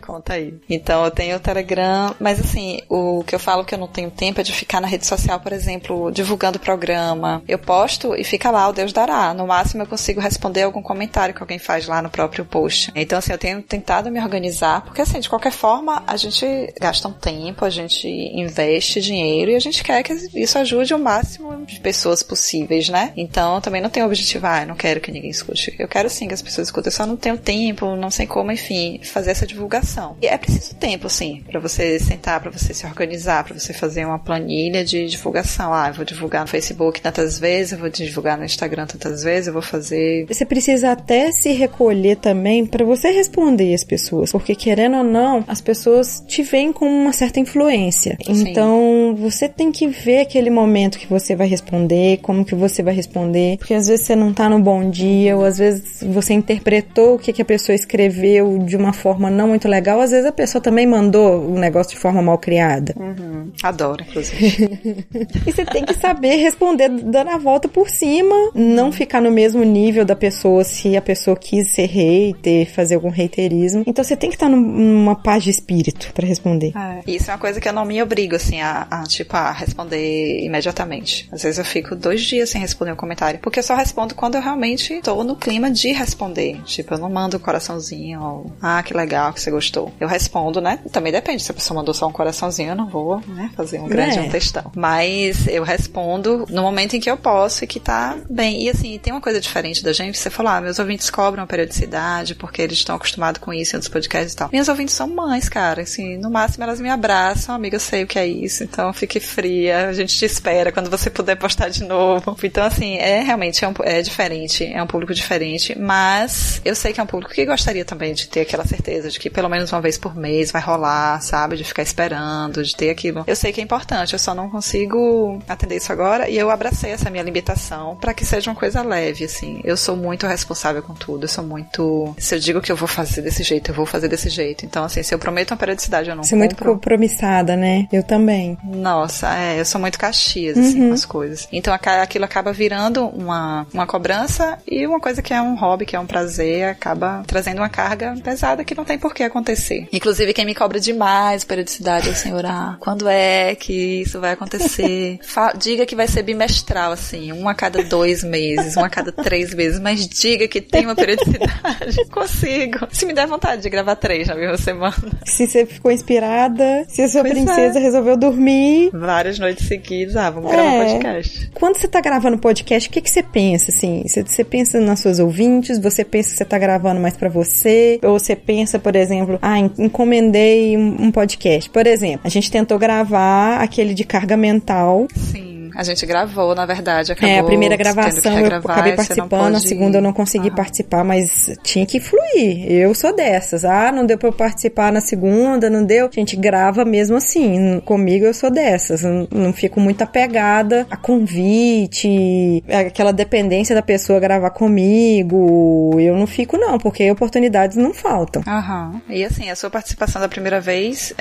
Conta 0.00 0.34
aí. 0.34 0.54
Então, 0.68 1.04
eu 1.04 1.10
tenho 1.10 1.36
o 1.36 1.40
Telegram, 1.40 2.14
mas 2.18 2.40
assim, 2.40 2.80
o 2.88 3.22
que 3.24 3.34
eu 3.34 3.38
falo 3.38 3.64
que 3.64 3.74
eu 3.74 3.78
não 3.78 3.88
tenho 3.88 4.10
tempo 4.10 4.40
é 4.40 4.44
de 4.44 4.52
ficar 4.52 4.80
na 4.80 4.88
rede 4.88 5.06
social, 5.06 5.40
por 5.40 5.52
exemplo, 5.52 6.10
divulgando 6.10 6.58
o 6.58 6.60
programa. 6.60 7.42
Eu 7.46 7.58
posto 7.58 8.14
e 8.14 8.24
fica 8.24 8.50
lá, 8.50 8.68
o 8.68 8.72
Deus 8.72 8.92
dará. 8.92 9.32
No 9.34 9.46
máximo, 9.46 9.82
eu 9.82 9.86
consigo 9.86 10.20
responder 10.20 10.39
algum 10.64 10.82
comentário 10.82 11.34
que 11.34 11.42
alguém 11.42 11.58
faz 11.58 11.86
lá 11.86 12.02
no 12.02 12.10
próprio 12.10 12.44
post. 12.44 12.92
Então, 12.94 13.18
assim, 13.18 13.32
eu 13.32 13.38
tenho 13.38 13.62
tentado 13.62 14.10
me 14.10 14.20
organizar, 14.20 14.82
porque 14.82 15.02
assim, 15.02 15.20
de 15.20 15.28
qualquer 15.28 15.52
forma, 15.52 16.02
a 16.06 16.16
gente 16.16 16.46
gasta 16.80 17.08
um 17.08 17.12
tempo, 17.12 17.64
a 17.64 17.70
gente 17.70 18.08
investe 18.08 19.00
dinheiro 19.00 19.50
e 19.50 19.54
a 19.54 19.60
gente 19.60 19.82
quer 19.82 20.02
que 20.02 20.12
isso 20.34 20.58
ajude 20.58 20.94
o 20.94 20.98
máximo 20.98 21.64
de 21.66 21.80
pessoas 21.80 22.22
possíveis, 22.22 22.88
né? 22.88 23.12
Então, 23.16 23.60
também 23.60 23.80
não 23.80 23.90
tenho 23.90 24.06
objetivo, 24.06 24.46
ah, 24.46 24.62
eu 24.62 24.66
não 24.66 24.74
quero 24.74 25.00
que 25.00 25.12
ninguém 25.12 25.30
escute. 25.30 25.74
Eu 25.78 25.88
quero 25.88 26.08
sim 26.08 26.28
que 26.28 26.34
as 26.34 26.42
pessoas 26.42 26.68
escutem, 26.68 26.88
eu 26.88 26.96
só 26.96 27.06
não 27.06 27.16
tenho 27.16 27.36
tempo, 27.36 27.96
não 27.96 28.10
sei 28.10 28.26
como, 28.26 28.52
enfim, 28.52 29.00
fazer 29.02 29.30
essa 29.30 29.46
divulgação. 29.46 30.16
E 30.20 30.26
é 30.26 30.36
preciso 30.36 30.74
tempo, 30.74 31.08
sim, 31.08 31.44
para 31.48 31.60
você 31.60 31.98
sentar, 31.98 32.40
para 32.40 32.50
você 32.50 32.72
se 32.72 32.86
organizar, 32.86 33.44
para 33.44 33.58
você 33.58 33.72
fazer 33.72 34.04
uma 34.04 34.18
planilha 34.18 34.84
de 34.84 35.06
divulgação. 35.06 35.72
Ah, 35.72 35.88
eu 35.88 35.94
vou 35.94 36.04
divulgar 36.04 36.42
no 36.42 36.48
Facebook 36.48 37.00
tantas 37.00 37.38
vezes, 37.38 37.72
eu 37.72 37.78
vou 37.78 37.88
divulgar 37.88 38.38
no 38.38 38.44
Instagram 38.44 38.86
tantas 38.86 39.22
vezes, 39.22 39.46
eu 39.48 39.52
vou 39.52 39.62
fazer. 39.62 40.26
Você 40.30 40.44
precisa 40.44 40.92
até 40.92 41.32
se 41.32 41.52
recolher 41.52 42.16
também 42.16 42.64
para 42.64 42.84
você 42.84 43.10
responder 43.10 43.74
as 43.74 43.82
pessoas, 43.82 44.30
porque 44.30 44.54
querendo 44.54 44.98
ou 44.98 45.04
não, 45.04 45.44
as 45.48 45.60
pessoas 45.60 46.22
te 46.26 46.42
veem 46.42 46.72
com 46.72 46.86
uma 46.86 47.12
certa 47.12 47.40
influência. 47.40 48.16
Sim. 48.24 48.48
Então, 48.48 49.16
você 49.18 49.48
tem 49.48 49.72
que 49.72 49.88
ver 49.88 50.20
aquele 50.20 50.50
momento 50.50 50.98
que 50.98 51.06
você 51.06 51.34
vai 51.34 51.48
responder, 51.48 52.18
como 52.18 52.44
que 52.44 52.54
você 52.54 52.82
vai 52.82 52.94
responder, 52.94 53.58
porque 53.58 53.74
às 53.74 53.88
vezes 53.88 54.06
você 54.06 54.14
não 54.14 54.32
tá 54.32 54.48
no 54.48 54.60
bom 54.60 54.88
dia, 54.88 55.36
ou 55.36 55.44
às 55.44 55.58
vezes 55.58 56.02
você 56.02 56.32
interpretou 56.32 57.16
o 57.16 57.18
que, 57.18 57.32
que 57.32 57.42
a 57.42 57.44
pessoa 57.44 57.74
escreveu 57.74 58.58
de 58.58 58.76
uma 58.76 58.92
forma 58.92 59.30
não 59.30 59.48
muito 59.48 59.66
legal, 59.68 60.00
às 60.00 60.10
vezes 60.10 60.26
a 60.26 60.32
pessoa 60.32 60.62
também 60.62 60.86
mandou 60.86 61.44
o 61.44 61.58
negócio 61.58 61.92
de 61.92 61.98
forma 61.98 62.22
mal 62.22 62.38
criada. 62.38 62.94
Uhum. 62.96 63.50
Adoro, 63.62 64.04
inclusive. 64.08 64.70
E 65.46 65.52
você 65.52 65.64
tem 65.64 65.84
que 65.84 65.94
saber 65.94 66.36
responder 66.36 66.88
dando 66.88 67.30
a 67.30 67.38
volta 67.38 67.68
por 67.68 67.88
cima, 67.88 68.34
não 68.54 68.92
ficar 68.92 69.20
no 69.20 69.30
mesmo 69.30 69.62
nível 69.64 70.04
da 70.10 70.16
pessoa 70.16 70.64
se 70.64 70.96
a 70.96 71.02
pessoa 71.02 71.36
quis 71.36 71.68
ser 71.72 71.86
hater, 71.86 72.68
fazer 72.72 72.96
algum 72.96 73.10
haterismo. 73.10 73.84
Então 73.86 74.04
você 74.04 74.16
tem 74.16 74.28
que 74.28 74.36
estar 74.36 74.48
num- 74.48 74.60
numa 74.60 75.14
paz 75.14 75.44
de 75.44 75.50
espírito 75.50 76.12
pra 76.12 76.26
responder. 76.26 76.72
Isso 77.06 77.30
é 77.30 77.34
uma 77.34 77.38
coisa 77.40 77.60
que 77.60 77.68
eu 77.68 77.72
não 77.72 77.84
me 77.84 78.02
obrigo, 78.02 78.34
assim, 78.36 78.60
a, 78.60 78.86
a, 78.90 79.02
tipo, 79.04 79.36
a 79.36 79.52
responder 79.52 80.44
imediatamente. 80.44 81.28
Às 81.32 81.42
vezes 81.42 81.58
eu 81.58 81.64
fico 81.64 81.94
dois 81.94 82.22
dias 82.22 82.50
sem 82.50 82.60
responder 82.60 82.92
um 82.92 82.96
comentário, 82.96 83.38
porque 83.40 83.58
eu 83.60 83.62
só 83.62 83.74
respondo 83.74 84.14
quando 84.14 84.34
eu 84.34 84.40
realmente 84.42 85.00
tô 85.02 85.22
no 85.22 85.36
clima 85.36 85.70
de 85.70 85.92
responder. 85.92 86.60
Tipo, 86.64 86.94
eu 86.94 86.98
não 86.98 87.08
mando 87.10 87.36
um 87.36 87.40
coraçãozinho 87.40 88.20
ou, 88.22 88.52
ah, 88.60 88.82
que 88.82 88.92
legal 88.94 89.32
que 89.32 89.40
você 89.40 89.50
gostou. 89.50 89.92
Eu 90.00 90.08
respondo, 90.08 90.60
né? 90.60 90.80
Também 90.90 91.12
depende, 91.12 91.42
se 91.42 91.50
a 91.50 91.54
pessoa 91.54 91.76
mandou 91.76 91.94
só 91.94 92.06
um 92.08 92.12
coraçãozinho, 92.12 92.70
eu 92.70 92.76
não 92.76 92.88
vou, 92.88 93.20
né, 93.28 93.50
fazer 93.56 93.78
um 93.80 93.86
grande 93.88 94.18
É. 94.18 94.22
um 94.22 94.28
textão. 94.28 94.72
Mas 94.74 95.46
eu 95.46 95.62
respondo 95.62 96.46
no 96.50 96.62
momento 96.62 96.96
em 96.96 97.00
que 97.00 97.10
eu 97.10 97.16
posso 97.16 97.62
e 97.64 97.66
que 97.66 97.78
tá 97.78 98.16
bem. 98.28 98.62
E 98.64 98.68
assim, 98.70 98.98
tem 98.98 99.12
uma 99.12 99.20
coisa 99.20 99.40
diferente 99.40 99.82
da 99.84 99.92
gente, 99.92 99.99
você 100.12 100.30
falou, 100.30 100.52
ah, 100.52 100.60
meus 100.60 100.78
ouvintes 100.78 101.10
cobram 101.10 101.42
a 101.42 101.46
periodicidade 101.46 102.34
porque 102.34 102.62
eles 102.62 102.78
estão 102.78 102.96
acostumados 102.96 103.40
com 103.40 103.52
isso 103.52 103.74
em 103.74 103.76
outros 103.76 103.92
podcasts 103.92 104.32
e 104.32 104.36
tal. 104.36 104.48
Minhas 104.52 104.68
ouvintes 104.68 104.94
são 104.94 105.06
mães, 105.08 105.48
cara, 105.48 105.82
assim, 105.82 106.16
no 106.16 106.30
máximo 106.30 106.64
elas 106.64 106.80
me 106.80 106.88
abraçam, 106.90 107.54
amiga, 107.54 107.76
eu 107.76 107.80
sei 107.80 108.02
o 108.04 108.06
que 108.06 108.18
é 108.18 108.26
isso, 108.26 108.62
então 108.62 108.92
fique 108.92 109.20
fria, 109.20 109.88
a 109.88 109.92
gente 109.92 110.16
te 110.16 110.24
espera 110.24 110.72
quando 110.72 110.88
você 110.90 111.10
puder 111.10 111.36
postar 111.36 111.68
de 111.68 111.84
novo. 111.84 112.36
Então, 112.42 112.64
assim, 112.64 112.96
é 112.96 113.22
realmente 113.22 113.64
é, 113.64 113.68
um- 113.68 113.74
é 113.82 114.00
diferente, 114.02 114.64
é 114.64 114.82
um 114.82 114.86
público 114.86 115.12
diferente, 115.14 115.76
mas 115.78 116.60
eu 116.64 116.74
sei 116.74 116.92
que 116.92 117.00
é 117.00 117.02
um 117.02 117.06
público 117.06 117.32
que 117.34 117.44
gostaria 117.44 117.84
também 117.84 118.14
de 118.14 118.28
ter 118.28 118.40
aquela 118.42 118.66
certeza 118.66 119.10
de 119.10 119.18
que 119.18 119.28
pelo 119.30 119.48
menos 119.48 119.72
uma 119.72 119.80
vez 119.80 119.98
por 119.98 120.14
mês 120.16 120.50
vai 120.50 120.62
rolar, 120.62 121.20
sabe? 121.20 121.56
De 121.56 121.64
ficar 121.64 121.82
esperando, 121.82 122.62
de 122.62 122.74
ter 122.76 122.90
aquilo. 122.90 123.24
Eu 123.26 123.36
sei 123.36 123.52
que 123.52 123.60
é 123.60 123.64
importante, 123.64 124.12
eu 124.12 124.18
só 124.18 124.34
não 124.34 124.48
consigo 124.50 125.42
atender 125.48 125.76
isso 125.76 125.92
agora 125.92 126.28
e 126.28 126.36
eu 126.38 126.50
abracei 126.50 126.90
essa 126.92 127.10
minha 127.10 127.22
limitação 127.22 127.96
pra 127.96 128.14
que 128.14 128.24
seja 128.24 128.50
uma 128.50 128.56
coisa 128.56 128.82
leve, 128.82 129.24
assim. 129.24 129.60
Eu 129.64 129.76
sou 129.76 129.89
muito 129.96 130.26
responsável 130.26 130.82
com 130.82 130.94
tudo, 130.94 131.24
eu 131.24 131.28
sou 131.28 131.44
muito. 131.44 132.14
Se 132.18 132.34
eu 132.34 132.38
digo 132.38 132.60
que 132.60 132.70
eu 132.72 132.76
vou 132.76 132.88
fazer 132.88 133.22
desse 133.22 133.42
jeito, 133.42 133.70
eu 133.70 133.74
vou 133.74 133.86
fazer 133.86 134.08
desse 134.08 134.28
jeito. 134.28 134.64
Então, 134.64 134.84
assim, 134.84 135.02
se 135.02 135.14
eu 135.14 135.18
prometo 135.18 135.50
uma 135.52 135.56
periodicidade, 135.56 136.08
eu 136.10 136.16
não 136.16 136.22
Você 136.22 136.34
é 136.34 136.38
muito 136.38 136.56
compromissada, 136.56 137.56
né? 137.56 137.86
Eu 137.92 138.02
também. 138.02 138.56
Nossa, 138.64 139.34
é, 139.36 139.60
eu 139.60 139.64
sou 139.64 139.80
muito 139.80 139.98
caxias, 139.98 140.56
assim, 140.58 140.88
com 140.88 140.94
as 140.94 141.04
coisas. 141.04 141.48
Então 141.52 141.72
aquilo 141.74 142.24
acaba 142.24 142.52
virando 142.52 143.06
uma, 143.06 143.66
uma 143.72 143.86
cobrança 143.86 144.58
e 144.66 144.86
uma 144.86 145.00
coisa 145.00 145.22
que 145.22 145.32
é 145.32 145.40
um 145.40 145.54
hobby, 145.56 145.86
que 145.86 145.96
é 145.96 146.00
um 146.00 146.06
prazer, 146.06 146.64
acaba 146.68 147.22
trazendo 147.26 147.58
uma 147.58 147.68
carga 147.68 148.14
pesada 148.22 148.64
que 148.64 148.74
não 148.74 148.84
tem 148.84 148.98
por 148.98 149.14
que 149.14 149.22
acontecer. 149.22 149.88
Inclusive, 149.92 150.32
quem 150.32 150.44
me 150.44 150.54
cobra 150.54 150.78
demais 150.80 151.44
periodicidade 151.44 152.08
é 152.08 152.12
o 152.12 152.14
senhor, 152.14 152.44
ah, 152.46 152.76
quando 152.80 153.08
é 153.08 153.54
que 153.54 154.02
isso 154.02 154.20
vai 154.20 154.32
acontecer? 154.32 155.18
Fa- 155.24 155.52
diga 155.52 155.86
que 155.86 155.96
vai 155.96 156.06
ser 156.06 156.22
bimestral, 156.22 156.92
assim, 156.92 157.32
um 157.32 157.48
a 157.48 157.54
cada 157.54 157.82
dois 157.82 158.22
meses, 158.22 158.76
um 158.76 158.84
a 158.84 158.88
cada 158.88 159.10
três 159.12 159.52
meses, 159.54 159.79
mas 159.80 160.06
diga 160.08 160.46
que 160.46 160.60
tem 160.60 160.84
uma 160.84 160.94
periodicidade. 160.94 162.04
Consigo. 162.10 162.86
Se 162.90 163.06
me 163.06 163.12
der 163.12 163.26
vontade 163.26 163.62
de 163.62 163.70
gravar 163.70 163.96
três 163.96 164.28
na 164.28 164.34
mesma 164.34 164.56
semana. 164.56 164.94
Se 165.24 165.46
você 165.46 165.66
ficou 165.66 165.90
inspirada, 165.90 166.84
se 166.88 167.02
a 167.02 167.08
sua 167.08 167.22
Pois 167.22 167.32
princesa 167.34 167.78
é. 167.78 167.82
resolveu 167.82 168.16
dormir. 168.16 168.90
Várias 168.92 169.38
noites 169.38 169.66
seguidas, 169.66 170.16
ah, 170.16 170.30
vamos 170.30 170.50
gravar 170.50 170.68
um 170.70 170.82
É. 170.82 170.92
podcast. 170.92 171.50
Quando 171.54 171.76
você 171.76 171.88
tá 171.88 172.00
gravando 172.00 172.38
podcast, 172.38 172.88
o 172.88 172.92
que, 172.92 173.00
que 173.00 173.10
você 173.10 173.22
pensa, 173.22 173.70
assim? 173.70 174.02
Você, 174.06 174.22
você 174.22 174.44
pensa 174.44 174.80
nas 174.80 175.00
suas 175.00 175.18
ouvintes? 175.18 175.78
Você 175.78 176.04
pensa 176.04 176.30
que 176.30 176.36
você 176.38 176.44
tá 176.44 176.58
gravando 176.58 177.00
mais 177.00 177.16
pra 177.16 177.28
você? 177.28 177.98
Ou 178.02 178.18
você 178.18 178.34
pensa, 178.36 178.78
por 178.78 178.94
exemplo, 178.96 179.38
ah, 179.42 179.58
en- 179.58 179.70
encomendei 179.78 180.76
um, 180.76 181.04
um 181.04 181.10
podcast. 181.10 181.68
Por 181.70 181.86
exemplo, 181.86 182.20
a 182.24 182.28
gente 182.28 182.50
tentou 182.50 182.78
gravar 182.78 183.60
aquele 183.60 183.94
de 183.94 184.04
carga 184.04 184.36
mental. 184.36 185.06
Sim, 185.14 185.49
a 185.74 185.82
gente 185.82 186.04
gravou, 186.06 186.54
na 186.54 186.66
verdade, 186.66 187.12
acabou 187.12 187.34
é, 187.34 187.38
a 187.38 187.44
primeira 187.44 187.76
gravação 187.76 188.38
eu 188.38 188.56
acabei 188.56 188.94
participando, 188.94 189.54
a 189.54 189.60
segunda 189.60 189.98
eu 189.98 190.02
não 190.02 190.12
consegui 190.12 190.48
Aham. 190.48 190.56
participar, 190.56 191.04
mas 191.04 191.50
tinha 191.62 191.86
que 191.86 192.00
fluir. 192.00 192.70
Eu 192.70 192.94
sou 192.94 193.14
dessas. 193.14 193.64
Ah, 193.64 193.92
não 193.92 194.06
deu 194.06 194.18
pra 194.18 194.28
eu 194.28 194.32
participar 194.32 194.92
na 194.92 195.00
segunda, 195.00 195.70
não 195.70 195.84
deu. 195.84 196.06
A 196.06 196.10
gente 196.12 196.36
grava 196.36 196.84
mesmo 196.84 197.16
assim. 197.16 197.80
Comigo 197.80 198.24
eu 198.24 198.34
sou 198.34 198.50
dessas. 198.50 199.02
Não, 199.02 199.28
não 199.30 199.52
fico 199.52 199.80
muito 199.80 200.02
apegada 200.02 200.86
a 200.90 200.96
convite, 200.96 202.62
aquela 202.68 203.12
dependência 203.12 203.74
da 203.74 203.82
pessoa 203.82 204.20
gravar 204.20 204.50
comigo. 204.50 205.96
Eu 205.98 206.16
não 206.16 206.26
fico, 206.26 206.56
não, 206.56 206.78
porque 206.78 207.10
oportunidades 207.10 207.76
não 207.76 207.92
faltam. 207.92 208.42
Aham. 208.46 209.00
E 209.08 209.24
assim, 209.24 209.50
a 209.50 209.56
sua 209.56 209.70
participação 209.70 210.20
da 210.20 210.28
primeira 210.28 210.60
vez 210.60 211.14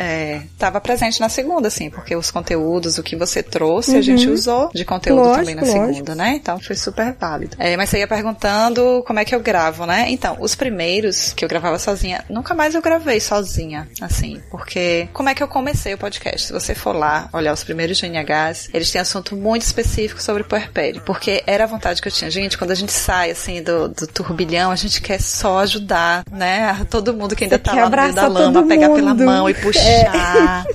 estava 0.54 0.80
presente 0.82 1.20
na 1.20 1.30
segunda, 1.30 1.68
assim, 1.68 1.90
porque 1.90 2.16
os 2.16 2.32
conteúdos, 2.32 2.98
o 2.98 3.04
que 3.04 3.16
você 3.16 3.44
trouxe, 3.44 3.98
a 3.98 4.02
gente 4.02 4.30
usou 4.30 4.39
de 4.74 4.86
conteúdo 4.86 5.22
Lógico, 5.22 5.40
também 5.40 5.56
na 5.56 5.62
lógico. 5.62 5.94
segunda, 5.94 6.16
né? 6.16 6.36
Então 6.36 6.60
foi 6.60 6.76
super 6.76 7.14
válido. 7.20 7.56
É, 7.60 7.76
mas 7.78 7.90
você 7.90 8.00
ia 8.00 8.08
perguntando 8.08 9.04
como 9.06 9.20
é 9.20 9.26
que 9.26 9.34
eu 9.34 9.40
gravo, 9.40 9.86
né? 9.86 10.06
Então, 10.10 10.38
os 10.40 10.56
primeiros 10.56 11.34
que 11.34 11.44
eu 11.44 11.50
gravava 11.50 11.80
sozinha, 11.80 12.24
nunca 12.30 12.54
mais 12.54 12.76
eu 12.76 12.82
gravei 12.82 13.20
sozinha, 13.20 13.88
assim, 14.02 14.42
porque 14.50 15.08
como 15.14 15.30
é 15.30 15.36
que 15.36 15.44
eu 15.44 15.48
comecei 15.48 15.94
o 15.94 15.98
podcast? 15.98 16.48
Se 16.48 16.54
você 16.54 16.76
for 16.76 16.96
lá 16.96 17.30
olhar 17.34 17.54
os 17.54 17.64
primeiros 17.64 18.00
GNHs, 18.00 18.70
eles 18.74 18.92
têm 18.92 19.02
assunto 19.02 19.36
muito 19.36 19.64
específico 19.64 20.22
sobre 20.22 20.44
puerpério, 20.44 21.02
porque 21.06 21.44
era 21.46 21.64
a 21.64 21.68
vontade 21.68 22.02
que 22.02 22.08
eu 22.08 22.12
tinha. 22.12 22.30
Gente, 22.30 22.58
quando 22.58 22.72
a 22.72 22.76
gente 22.76 22.92
sai, 22.92 23.32
assim, 23.32 23.62
do, 23.62 23.90
do 23.90 24.08
turbilhão, 24.08 24.72
a 24.72 24.76
gente 24.76 25.02
quer 25.02 25.22
só 25.22 25.60
ajudar, 25.60 26.24
né? 26.32 26.86
Todo 26.90 27.14
mundo 27.14 27.36
que 27.36 27.44
ainda 27.44 27.58
Você 27.58 27.64
tá 27.64 27.74
lá 27.74 27.90
no 27.90 27.98
meio 27.98 28.14
da 28.14 28.28
lama, 28.28 28.68
pegar 28.68 28.90
pela 28.90 29.14
mão 29.14 29.50
e 29.50 29.54
puxar. 29.60 30.66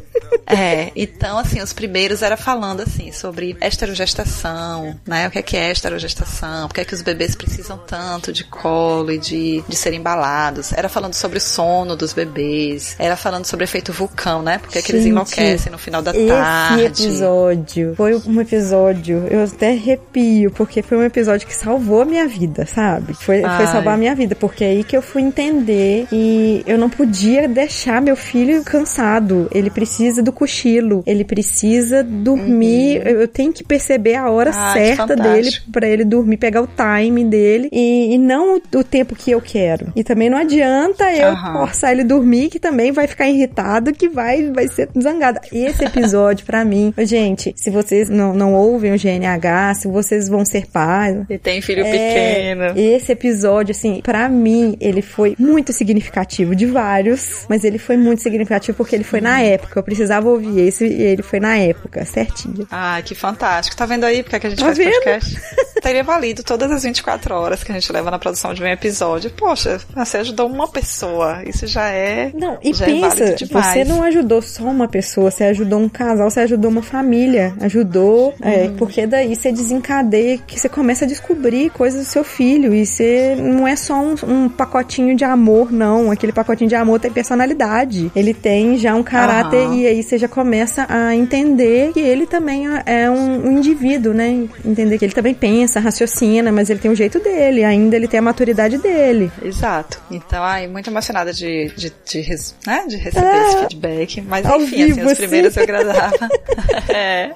É, 0.47 0.93
então 0.95 1.39
assim, 1.39 1.61
os 1.61 1.73
primeiros 1.73 2.23
era 2.23 2.37
falando 2.37 2.81
assim 2.81 3.13
sobre 3.13 3.54
esterogestação, 3.61 4.97
né? 5.07 5.29
O 5.29 5.31
que 5.31 5.39
é 5.39 5.43
que 5.43 5.57
é 5.57 5.71
esterogestação? 5.71 6.69
Por 6.69 6.75
que 6.75 6.81
é 6.81 6.85
que 6.85 6.95
os 6.95 7.03
bebês 7.03 7.35
precisam 7.35 7.79
tanto 7.79 8.33
de 8.33 8.45
colo 8.45 9.11
e 9.11 9.19
de, 9.19 9.63
de 9.69 9.77
serem 9.77 9.99
embalados? 9.99 10.73
Era 10.73 10.89
falando 10.89 11.15
sobre 11.15 11.39
o 11.39 11.41
sono 11.41 11.97
dos 11.97 12.13
bebês, 12.13 12.95
era 12.99 13.17
falando 13.17 13.45
sobre 13.45 13.65
efeito 13.65 13.93
vulcão, 13.93 14.43
né? 14.43 14.59
Porque 14.59 14.79
é 14.79 14.83
que 14.83 14.93
eles 14.93 15.07
enlouquecem 15.07 15.73
no 15.73 15.79
final 15.79 16.01
da 16.03 16.13
Esse 16.13 16.27
tarde. 16.29 16.85
episódio 16.85 17.95
foi 17.97 18.15
um 18.15 18.41
episódio, 18.41 19.27
eu 19.31 19.45
até 19.45 19.73
arrepio, 19.73 20.51
porque 20.53 20.83
foi 20.83 20.99
um 20.99 21.03
episódio 21.03 21.47
que 21.47 21.55
salvou 21.55 22.03
a 22.03 22.05
minha 22.05 22.27
vida, 22.27 22.67
sabe? 22.67 23.15
Foi, 23.15 23.41
foi 23.41 23.67
salvar 23.67 23.95
a 23.95 23.97
minha 23.97 24.15
vida, 24.15 24.35
porque 24.35 24.65
é 24.65 24.69
aí 24.69 24.85
que 24.85 24.97
eu 24.97 25.03
fui 25.03 25.23
entender 25.23 26.07
e 26.13 26.63
eu 26.67 26.79
não 26.79 26.89
podia 26.89 27.49
deixar 27.49 28.01
meu 28.01 28.17
filho 28.17 28.63
cansado. 28.63 29.49
Ele 29.51 29.71
precisa 29.71 30.23
do 30.23 30.33
cochilo, 30.33 31.03
ele 31.07 31.25
precisa 31.25 32.03
dormir. 32.03 33.03
Eu 33.05 33.25
eu 33.25 33.29
tenho 33.29 33.44
que 33.53 33.65
perceber 33.65 34.15
a 34.15 34.31
hora 34.31 34.51
Uhum. 34.51 34.57
Ah, 34.57 34.73
certa 34.73 35.17
dele 35.17 35.51
pra 35.73 35.89
ele 35.89 36.05
dormir, 36.05 36.37
pegar 36.37 36.63
o 36.63 36.69
time 36.69 37.25
dele 37.25 37.69
e, 37.73 38.15
e 38.15 38.19
não 38.19 38.57
o, 38.57 38.79
o 38.79 38.85
tempo 38.85 39.15
que 39.15 39.31
eu 39.31 39.41
quero. 39.41 39.93
E 39.97 40.05
também 40.05 40.31
não 40.31 40.39
adianta 40.39 41.13
eu 41.13 41.29
Aham. 41.29 41.53
forçar 41.55 41.93
ele 41.93 42.05
dormir, 42.05 42.49
que 42.49 42.59
também 42.59 42.93
vai 42.93 43.07
ficar 43.07 43.29
irritado, 43.29 43.93
que 43.93 44.09
vai, 44.09 44.51
vai 44.51 44.69
ser 44.69 44.89
zangado. 45.01 45.41
Esse 45.53 45.85
episódio, 45.85 46.47
pra 46.47 46.65
mim, 46.65 46.93
gente, 47.05 47.53
se 47.57 47.71
vocês 47.71 48.09
não, 48.09 48.33
não 48.35 48.55
ouvem 48.55 48.93
o 48.93 48.99
GNH, 48.99 49.75
se 49.75 49.89
vocês 49.89 50.29
vão 50.29 50.45
ser 50.45 50.67
pais. 50.67 51.25
E 51.29 51.39
tem 51.39 51.61
filho 51.61 51.85
é, 51.85 51.91
pequeno. 51.91 52.79
Esse 52.79 53.13
episódio, 53.13 53.73
assim, 53.73 54.01
pra 54.03 54.29
mim, 54.29 54.77
ele 54.81 55.03
foi 55.03 55.35
muito 55.39 55.73
significativo 55.73 56.55
de 56.55 56.67
vários, 56.67 57.47
mas 57.49 57.65
ele 57.65 57.79
foi 57.79 57.97
muito 57.97 58.23
significativo 58.23 58.77
porque 58.77 58.95
ele 58.95 59.05
foi 59.05 59.21
na 59.21 59.41
época. 59.41 59.79
Eu 59.79 59.83
precisava 59.83 60.29
ouvir 60.29 60.61
esse 60.61 60.87
e 60.87 61.03
ele 61.03 61.23
foi 61.23 61.41
na 61.41 61.57
época, 61.57 62.05
certinho. 62.05 62.67
Ai, 62.71 63.03
que 63.03 63.15
fantástico. 63.15 63.34
Tá 63.77 63.87
vendo 63.87 64.05
aí 64.05 64.23
porque 64.23 64.37
é 64.37 64.41
que 64.41 64.47
a 64.47 64.51
gente 64.51 64.59
Tá 64.59 64.67
faz 64.67 64.79
vendo? 64.79 64.93
podcast? 64.93 65.41
Teria 65.83 66.03
valido 66.03 66.43
todas 66.43 66.71
as 66.71 66.83
24 66.83 67.35
horas 67.35 67.63
que 67.63 67.71
a 67.71 67.75
gente 67.75 67.93
leva 67.93 68.11
na 68.11 68.19
produção 68.19 68.55
de 68.55 68.63
um 68.63 68.67
episódio. 68.67 69.31
Poxa, 69.31 69.79
você 69.95 70.17
ajudou 70.19 70.47
uma 70.49 70.67
pessoa. 70.67 71.43
Isso 71.47 71.67
já 71.67 71.89
é. 71.91 72.31
Não, 72.35 72.59
e 72.63 72.71
é 72.71 72.73
pensa, 72.87 73.35
demais. 73.35 73.67
você 73.67 73.85
não 73.85 74.03
ajudou 74.03 74.41
só 74.41 74.65
uma 74.65 74.89
pessoa, 74.89 75.31
você 75.31 75.45
ajudou 75.45 75.79
um 75.81 75.89
casal, 75.89 76.31
você 76.31 76.41
ajudou 76.41 76.71
uma 76.71 76.83
família, 76.83 77.53
ajudou, 77.61 78.35
é, 78.41 78.65
Uhum. 78.65 78.77
porque 78.77 79.07
daí 79.07 79.35
você 79.37 79.53
desencadeia 79.53 80.39
que 80.39 80.59
você 80.59 80.69
começa 80.71 81.05
a 81.05 81.09
descobrir 81.09 81.69
coisas 81.71 82.07
do 82.07 82.11
seu 82.11 82.25
filho 82.25 82.73
e 82.75 82.87
você 82.87 83.37
não 83.39 83.69
é 83.69 83.77
só 83.77 83.95
um, 84.01 84.15
um 84.27 84.49
pacotinho 84.49 85.15
de 85.15 85.25
amor, 85.25 85.71
não. 85.71 86.11
Aquele 86.11 86.33
pacotinho 86.33 86.69
de 86.69 86.75
amor 86.77 86.99
tem 86.99 87.11
personalidade, 87.11 88.11
ele 88.17 88.33
tem 88.33 88.79
já 88.79 88.95
um 88.95 89.03
caráter 89.03 89.69
e 89.73 89.87
aí 89.87 90.03
você 90.03 90.17
já 90.17 90.29
começa 90.29 90.87
a 90.89 91.15
entender 91.15 91.93
que 91.93 92.01
ele 92.01 92.27
também 92.27 92.65
é 92.87 93.11
um, 93.11 93.24
um 93.25 93.59
indivíduo, 93.59 94.13
né? 94.13 94.47
Entender 94.65 94.99
que 94.99 95.05
ele 95.05 95.13
também 95.13 95.35
pensa, 95.35 95.81
raciocina, 95.81 96.53
mas 96.53 96.71
ele 96.71 96.81
tem 96.81 96.91
o 96.91 96.95
jeito 96.95 97.19
dele, 97.19 97.65
ainda 97.65 97.97
ele 97.97 98.09
tem 98.09 98.19
a 98.19 98.23
maturidade 98.23 98.79
dele. 98.79 99.31
Exato. 99.43 100.01
Então, 100.11 100.43
ai, 100.43 100.67
muito 100.67 100.91
emocionada 100.91 101.33
de, 101.33 101.73
de, 101.77 101.93
de, 102.05 102.37
né, 102.67 102.85
de 102.87 102.97
receber 102.97 103.27
ah, 103.27 103.47
esse 103.49 103.59
feedback. 103.59 104.21
Mas 104.21 104.47
enfim, 104.47 104.87
vivo, 104.87 104.93
assim, 104.93 105.05
os 105.05 105.13
assim. 105.13 105.23
primeiros 105.23 105.57
eu 105.57 105.67
gravava. 105.67 106.29
é. 106.89 107.31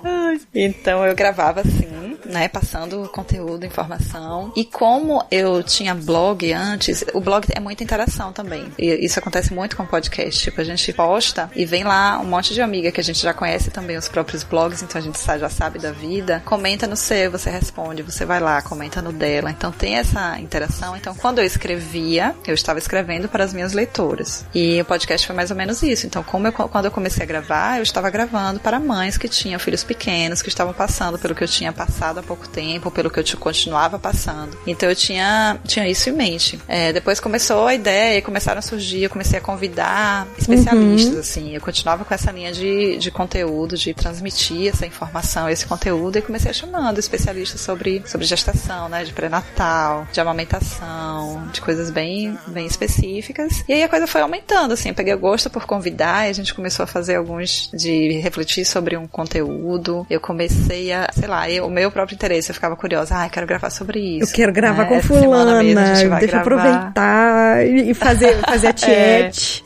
Então 0.55 1.05
eu 1.05 1.14
gravava 1.14 1.61
assim, 1.61 2.16
né, 2.28 2.48
passando 2.48 3.08
conteúdo, 3.08 3.64
informação. 3.64 4.52
E 4.54 4.64
como 4.64 5.24
eu 5.30 5.62
tinha 5.62 5.94
blog 5.94 6.52
antes, 6.52 7.04
o 7.14 7.20
blog 7.20 7.46
é 7.50 7.60
muita 7.60 7.82
interação 7.82 8.32
também. 8.32 8.66
E 8.78 9.04
isso 9.04 9.18
acontece 9.18 9.52
muito 9.52 9.76
com 9.76 9.86
podcast. 9.86 10.40
Tipo, 10.42 10.60
a 10.60 10.64
gente 10.64 10.92
posta 10.92 11.50
e 11.56 11.64
vem 11.64 11.84
lá 11.84 12.18
um 12.20 12.24
monte 12.24 12.54
de 12.54 12.60
amiga 12.60 12.92
que 12.92 13.00
a 13.00 13.04
gente 13.04 13.20
já 13.20 13.32
conhece 13.32 13.70
também 13.70 13.96
os 13.96 14.08
próprios 14.08 14.44
blogs, 14.44 14.82
então 14.82 15.00
a 15.00 15.04
gente 15.04 15.18
já 15.18 15.48
sabe 15.48 15.78
da 15.78 15.92
vida. 15.92 16.42
Comenta 16.44 16.87
no 16.87 16.96
seu, 16.96 17.31
você 17.31 17.50
responde, 17.50 18.02
você 18.02 18.24
vai 18.24 18.40
lá, 18.40 18.60
comenta 18.62 19.00
no 19.00 19.12
dela. 19.12 19.50
Então 19.50 19.72
tem 19.72 19.96
essa 19.96 20.38
interação. 20.38 20.96
Então 20.96 21.14
quando 21.14 21.38
eu 21.38 21.44
escrevia, 21.44 22.35
eu 22.46 22.54
estava 22.54 22.79
escrevendo 22.79 23.29
para 23.29 23.44
as 23.44 23.52
minhas 23.52 23.72
leitoras. 23.72 24.44
E 24.54 24.81
o 24.81 24.85
podcast 24.85 25.26
foi 25.26 25.35
mais 25.35 25.50
ou 25.50 25.56
menos 25.56 25.83
isso. 25.83 26.06
Então, 26.06 26.22
como 26.22 26.46
eu, 26.46 26.52
quando 26.52 26.85
eu 26.85 26.90
comecei 26.90 27.22
a 27.22 27.26
gravar, 27.26 27.79
eu 27.79 27.83
estava 27.83 28.10
gravando 28.10 28.60
para 28.60 28.79
mães 28.79 29.16
que 29.16 29.29
tinham 29.29 29.58
filhos 29.58 29.85
pequenos, 29.85 30.42
que 30.42 30.48
estavam 30.48 30.74
passando 30.74 31.18
pelo 31.18 31.35
que 31.35 31.44
eu 31.44 31.48
tinha 31.48 31.72
passado 31.72 32.17
há 32.19 32.23
pouco 32.23 32.48
tempo, 32.48 32.90
pelo 32.90 33.10
que 33.10 33.19
eu 33.19 33.25
te- 33.25 33.37
continuava 33.37 33.98
passando. 33.98 34.56
Então 34.66 34.88
eu 34.88 34.94
tinha, 34.96 35.58
tinha 35.66 35.88
isso 35.88 36.08
em 36.10 36.12
mente. 36.12 36.58
É, 36.69 36.92
depois 36.92 37.21
começou 37.21 37.66
a 37.66 37.75
ideia, 37.75 38.21
começaram 38.23 38.58
a 38.58 38.62
surgir, 38.62 39.02
eu 39.02 39.10
comecei 39.10 39.38
a 39.38 39.42
convidar 39.42 40.27
especialistas, 40.38 41.16
assim. 41.19 41.54
Eu 41.54 41.60
continuava 41.60 42.04
com 42.04 42.12
essa 42.14 42.31
linha 42.31 42.52
de, 42.52 42.96
de 42.98 43.10
conteúdo, 43.10 43.77
de 43.77 43.94
transmitir 43.94 44.69
essa 44.69 44.87
informação, 44.87 45.48
esse 45.48 45.66
conteúdo, 45.66 46.19
e 46.19 46.23
comecei 46.23 46.50
a 46.50 46.54
chamando 46.54 46.98
especialistas 46.98 47.60
sobre, 47.60 48.02
sobre 48.06 48.27
gestação, 48.27 48.88
né? 48.88 49.04
De 49.04 49.12
pré-natal, 49.12 50.06
de 50.12 50.21
amamentação, 50.21 51.48
de 51.52 51.60
coisas 51.60 51.90
bem, 51.90 52.37
bem 52.48 52.66
específicas. 52.66 53.64
E 53.69 53.73
aí 53.73 53.83
a 53.83 53.88
coisa 53.88 54.06
foi 54.06 54.21
aumentando, 54.21 54.73
assim. 54.75 54.88
Eu 54.90 54.94
peguei 54.94 55.14
gosto 55.16 55.48
por 55.50 55.64
convidar 55.66 56.27
e 56.27 56.31
a 56.31 56.33
gente 56.33 56.54
começou 56.54 56.85
a 56.85 56.87
fazer 56.87 57.16
alguns 57.16 57.71
de 57.73 58.19
refletir 58.21 58.64
sobre 58.64 58.96
um 58.96 59.06
conteúdo. 59.06 60.06
Eu 60.10 60.21
comecei 60.21 60.92
a, 60.92 61.08
sei 61.12 61.29
lá, 61.29 61.50
eu- 61.50 61.66
o 61.66 61.71
meu 61.71 61.90
próprio 61.90 62.08
interesse, 62.15 62.50
eu 62.50 62.54
ficava 62.54 62.77
curiosa, 62.77 63.15
ah, 63.23 63.29
quero 63.29 63.46
gravar 63.46 63.71
sobre 63.71 64.19
isso. 64.19 64.31
Eu 64.31 64.35
quero 64.35 64.52
gravar 64.52 64.83
né? 64.85 64.88
com 64.88 64.94
Essa 64.96 65.06
fulana, 65.09 65.63
mesmo 65.63 66.19
deixa 66.19 66.37
eu 66.37 66.40
aproveitar 66.40 67.67
e 67.67 67.94
fazer, 67.94 68.37
fazer 68.40 68.69
a 68.69 68.73
tiete. 68.75 69.65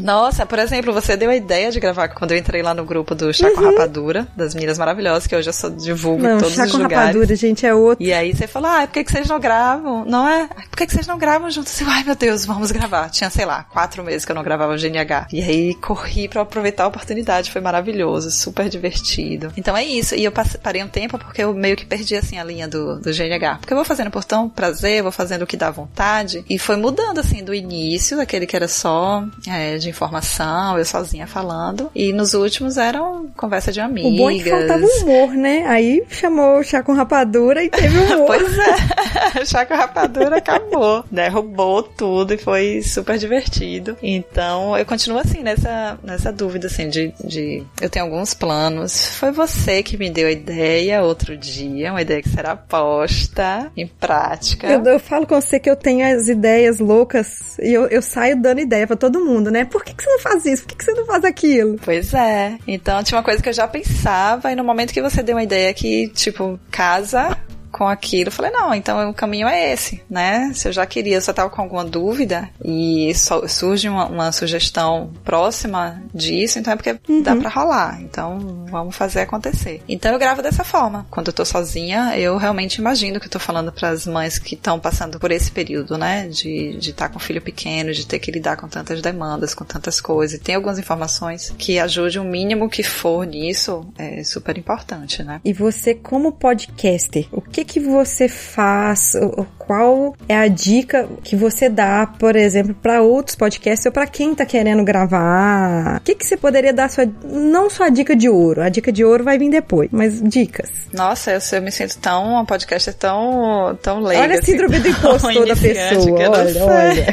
Nossa, 0.00 0.46
por 0.46 0.58
exemplo, 0.58 0.92
você 0.92 1.16
deu 1.16 1.30
a 1.30 1.36
ideia 1.36 1.70
de 1.70 1.80
gravar 1.80 2.08
quando 2.08 2.32
eu 2.32 2.38
entrei 2.38 2.62
lá 2.62 2.74
no 2.74 2.84
grupo 2.84 3.14
do 3.14 3.32
Chá 3.32 3.50
com 3.50 3.60
Rapadura, 3.60 4.26
das 4.36 4.54
Meninas 4.54 4.78
Maravilhosas, 4.78 5.26
que 5.26 5.34
hoje 5.34 5.48
eu 5.48 5.52
só 5.52 5.68
divulgo 5.68 6.24
em 6.24 6.28
Não, 6.28 6.38
todos 6.38 6.54
chá 6.54 6.64
os 6.64 6.72
lugares. 6.72 6.96
rapadura, 6.96 7.36
gente, 7.36 7.66
é 7.66 7.74
outro. 7.74 8.04
E 8.04 8.12
aí 8.12 8.34
você 8.34 8.46
falou, 8.46 8.70
ah, 8.70 8.86
por 8.86 8.92
que, 8.92 9.04
que 9.04 9.12
vocês 9.12 9.28
não 9.28 9.40
gravam? 9.40 10.04
Não 10.04 10.28
é? 10.28 10.46
Por 10.46 10.76
que, 10.76 10.86
que 10.86 10.92
vocês 10.92 11.06
não 11.06 11.18
gravam 11.18 11.50
juntos? 11.50 11.80
Eu, 11.80 11.88
ai, 11.88 12.04
meu 12.04 12.14
Deus, 12.14 12.44
vamos 12.44 12.70
gravar. 12.70 13.08
Tinha, 13.10 13.30
sei 13.30 13.44
lá, 13.44 13.64
quatro 13.64 14.04
meses 14.04 14.24
que 14.24 14.32
eu 14.32 14.36
não 14.36 14.42
gravava 14.42 14.74
o 14.74 14.76
GNH. 14.76 15.26
E 15.32 15.42
aí 15.42 15.74
corri 15.74 16.28
pra 16.28 16.42
aproveitar 16.42 16.84
a 16.84 16.88
oportunidade. 16.88 17.50
Foi 17.50 17.60
maravilhoso, 17.60 18.30
super 18.30 18.68
divertido. 18.68 19.52
Então 19.56 19.76
é 19.76 19.84
isso. 19.84 20.14
E 20.14 20.24
eu 20.24 20.32
parei 20.62 20.82
um 20.82 20.88
tempo 20.88 21.18
porque 21.18 21.42
eu 21.42 21.47
meio 21.54 21.76
que 21.76 21.86
perdi, 21.86 22.16
assim, 22.16 22.38
a 22.38 22.44
linha 22.44 22.68
do, 22.68 23.00
do 23.00 23.12
GNH. 23.12 23.58
Porque 23.60 23.72
eu 23.72 23.76
vou 23.76 23.84
fazendo 23.84 24.10
por 24.10 24.24
tão 24.24 24.48
prazer, 24.48 25.02
vou 25.02 25.12
fazendo 25.12 25.42
o 25.42 25.46
que 25.46 25.56
dá 25.56 25.70
vontade. 25.70 26.44
E 26.48 26.58
foi 26.58 26.76
mudando, 26.76 27.18
assim, 27.18 27.42
do 27.42 27.54
início, 27.54 28.16
daquele 28.16 28.46
que 28.46 28.56
era 28.56 28.68
só 28.68 29.24
é, 29.46 29.76
de 29.78 29.88
informação, 29.88 30.78
eu 30.78 30.84
sozinha 30.84 31.26
falando. 31.26 31.90
E 31.94 32.12
nos 32.12 32.34
últimos 32.34 32.76
eram 32.76 33.28
conversa 33.36 33.72
de 33.72 33.80
amigas. 33.80 34.12
O 34.12 34.16
bom 34.16 34.30
é 34.30 34.34
que 34.34 34.50
faltava 34.50 34.84
humor, 34.84 35.30
né? 35.30 35.64
Aí 35.66 36.04
chamou 36.10 36.58
o 36.58 36.62
chá 36.62 36.82
com 36.82 36.92
rapadura 36.92 37.62
e 37.62 37.68
teve 37.68 37.98
humor. 37.98 38.28
Pois 38.38 38.58
é, 38.58 39.44
chá 39.46 39.64
com 39.64 39.74
rapadura 39.74 40.36
acabou, 40.36 41.04
derrubou 41.10 41.82
tudo 41.82 42.34
e 42.34 42.38
foi 42.38 42.82
super 42.82 43.16
divertido. 43.16 43.96
Então 44.02 44.76
eu 44.76 44.84
continuo 44.84 45.18
assim 45.18 45.42
nessa, 45.42 45.98
nessa 46.02 46.30
dúvida 46.30 46.66
assim 46.66 46.88
de, 46.88 47.12
de 47.24 47.64
eu 47.80 47.88
tenho 47.88 48.04
alguns 48.04 48.34
planos. 48.34 49.16
Foi 49.16 49.32
você 49.32 49.82
que 49.82 49.96
me 49.96 50.10
deu 50.10 50.28
a 50.28 50.32
ideia 50.32 51.02
outro 51.02 51.36
dia, 51.38 51.90
uma 51.90 52.02
ideia 52.02 52.22
que 52.22 52.28
será 52.28 52.56
posta 52.56 53.70
em 53.76 53.86
prática. 53.86 54.66
Eu, 54.66 54.82
eu 54.84 55.00
falo 55.00 55.26
com 55.26 55.40
você 55.40 55.58
que 55.58 55.70
eu 55.70 55.76
tenho 55.76 56.04
as 56.06 56.28
ideias 56.28 56.78
loucas 56.78 57.58
e 57.58 57.72
eu, 57.72 57.86
eu 57.86 58.02
saio 58.02 58.40
dando 58.40 58.60
ideia 58.60 58.86
pra 58.86 58.96
todo 58.96 59.24
mundo, 59.24 59.50
né? 59.50 59.64
Por 59.64 59.84
que, 59.84 59.94
que 59.94 60.02
você 60.02 60.10
não 60.10 60.18
faz 60.18 60.44
isso? 60.44 60.62
Por 60.62 60.68
que, 60.68 60.76
que 60.76 60.84
você 60.84 60.92
não 60.92 61.06
faz 61.06 61.24
aquilo? 61.24 61.76
Pois 61.84 62.12
é. 62.12 62.58
Então 62.66 63.02
tinha 63.02 63.16
uma 63.16 63.24
coisa 63.24 63.42
que 63.42 63.48
eu 63.48 63.52
já 63.52 63.66
pensava, 63.66 64.52
e 64.52 64.56
no 64.56 64.64
momento 64.64 64.92
que 64.92 65.02
você 65.02 65.22
deu 65.22 65.36
uma 65.36 65.42
ideia 65.42 65.72
que, 65.72 66.08
tipo, 66.08 66.58
casa 66.70 67.36
com 67.70 67.86
aquilo, 67.86 68.28
eu 68.28 68.32
falei, 68.32 68.50
não, 68.50 68.74
então 68.74 69.10
o 69.10 69.14
caminho 69.14 69.46
é 69.48 69.72
esse, 69.72 70.02
né? 70.08 70.52
Se 70.54 70.68
eu 70.68 70.72
já 70.72 70.86
queria, 70.86 71.16
eu 71.16 71.22
só 71.22 71.32
tava 71.32 71.50
com 71.50 71.62
alguma 71.62 71.84
dúvida 71.84 72.48
e 72.64 73.12
surge 73.46 73.88
uma, 73.88 74.06
uma 74.06 74.32
sugestão 74.32 75.12
próxima 75.24 76.02
disso, 76.14 76.58
então 76.58 76.72
é 76.72 76.76
porque 76.76 76.98
dá 77.22 77.36
pra 77.36 77.50
rolar. 77.50 78.00
Então 78.00 78.66
vamos 78.70 78.96
fazer 78.96 79.20
acontecer. 79.20 79.82
Então 79.88 80.12
eu 80.12 80.18
gravo 80.18 80.42
dessa 80.42 80.64
forma. 80.64 81.06
Quando 81.10 81.28
eu 81.28 81.32
tô 81.32 81.44
sozinha, 81.44 82.18
eu 82.18 82.36
realmente 82.36 82.76
imagino 82.76 83.20
que 83.20 83.26
eu 83.26 83.30
tô 83.30 83.38
falando 83.38 83.72
pras 83.72 84.06
mães 84.06 84.38
que 84.38 84.54
estão 84.54 84.78
passando 84.78 85.18
por 85.18 85.30
esse 85.30 85.50
período, 85.50 85.96
né? 85.96 86.28
De 86.28 86.78
estar 86.78 87.08
com 87.08 87.18
filho 87.18 87.40
pequeno, 87.40 87.92
de 87.92 88.06
ter 88.06 88.18
que 88.18 88.30
lidar 88.30 88.56
com 88.56 88.68
tantas 88.68 89.00
demandas, 89.02 89.54
com 89.54 89.64
tantas 89.64 90.00
coisas. 90.00 90.38
E 90.38 90.42
tem 90.42 90.54
algumas 90.54 90.78
informações 90.78 91.54
que 91.58 91.78
ajudem 91.78 92.20
o 92.20 92.24
mínimo 92.24 92.68
que 92.68 92.82
for 92.82 93.26
nisso, 93.26 93.86
é 93.96 94.22
super 94.24 94.56
importante, 94.58 95.22
né? 95.22 95.40
E 95.44 95.52
você, 95.52 95.94
como 95.94 96.32
podcaster, 96.32 97.26
o 97.32 97.40
que 97.40 97.57
que 97.64 97.80
você 97.80 98.28
faz? 98.28 99.12
Qual 99.58 100.16
é 100.28 100.36
a 100.36 100.48
dica 100.48 101.08
que 101.22 101.36
você 101.36 101.68
dá, 101.68 102.06
por 102.06 102.36
exemplo, 102.36 102.74
para 102.74 103.02
outros 103.02 103.36
podcasts 103.36 103.84
ou 103.84 103.92
para 103.92 104.06
quem 104.06 104.34
tá 104.34 104.46
querendo 104.46 104.82
gravar? 104.82 105.98
O 105.98 106.00
que 106.00 106.14
que 106.14 106.26
você 106.26 106.36
poderia 106.36 106.72
dar 106.72 106.88
sua 106.88 107.06
não 107.24 107.68
só 107.68 107.84
a 107.84 107.88
dica 107.88 108.16
de 108.16 108.28
ouro, 108.28 108.62
a 108.62 108.68
dica 108.68 108.90
de 108.90 109.04
ouro 109.04 109.24
vai 109.24 109.38
vir 109.38 109.50
depois, 109.50 109.88
mas 109.92 110.22
dicas. 110.22 110.70
Nossa, 110.92 111.32
eu, 111.32 111.40
eu 111.52 111.62
me 111.62 111.70
sinto 111.70 111.98
tão, 111.98 112.24
uma 112.24 112.44
podcaster 112.44 112.94
tão, 112.94 113.78
tão 113.82 114.00
leiga. 114.00 114.22
olha 114.22 114.36
a 114.36 114.38
assim, 114.38 114.52
síndrome 114.52 114.78
do 114.80 114.94
tão 115.00 115.10
impostor 115.10 115.34
da 115.34 115.40
iniciante, 115.40 115.94
pessoa, 115.94 116.16
que 116.16 116.28
olha, 116.28 116.64
olha. 116.64 117.06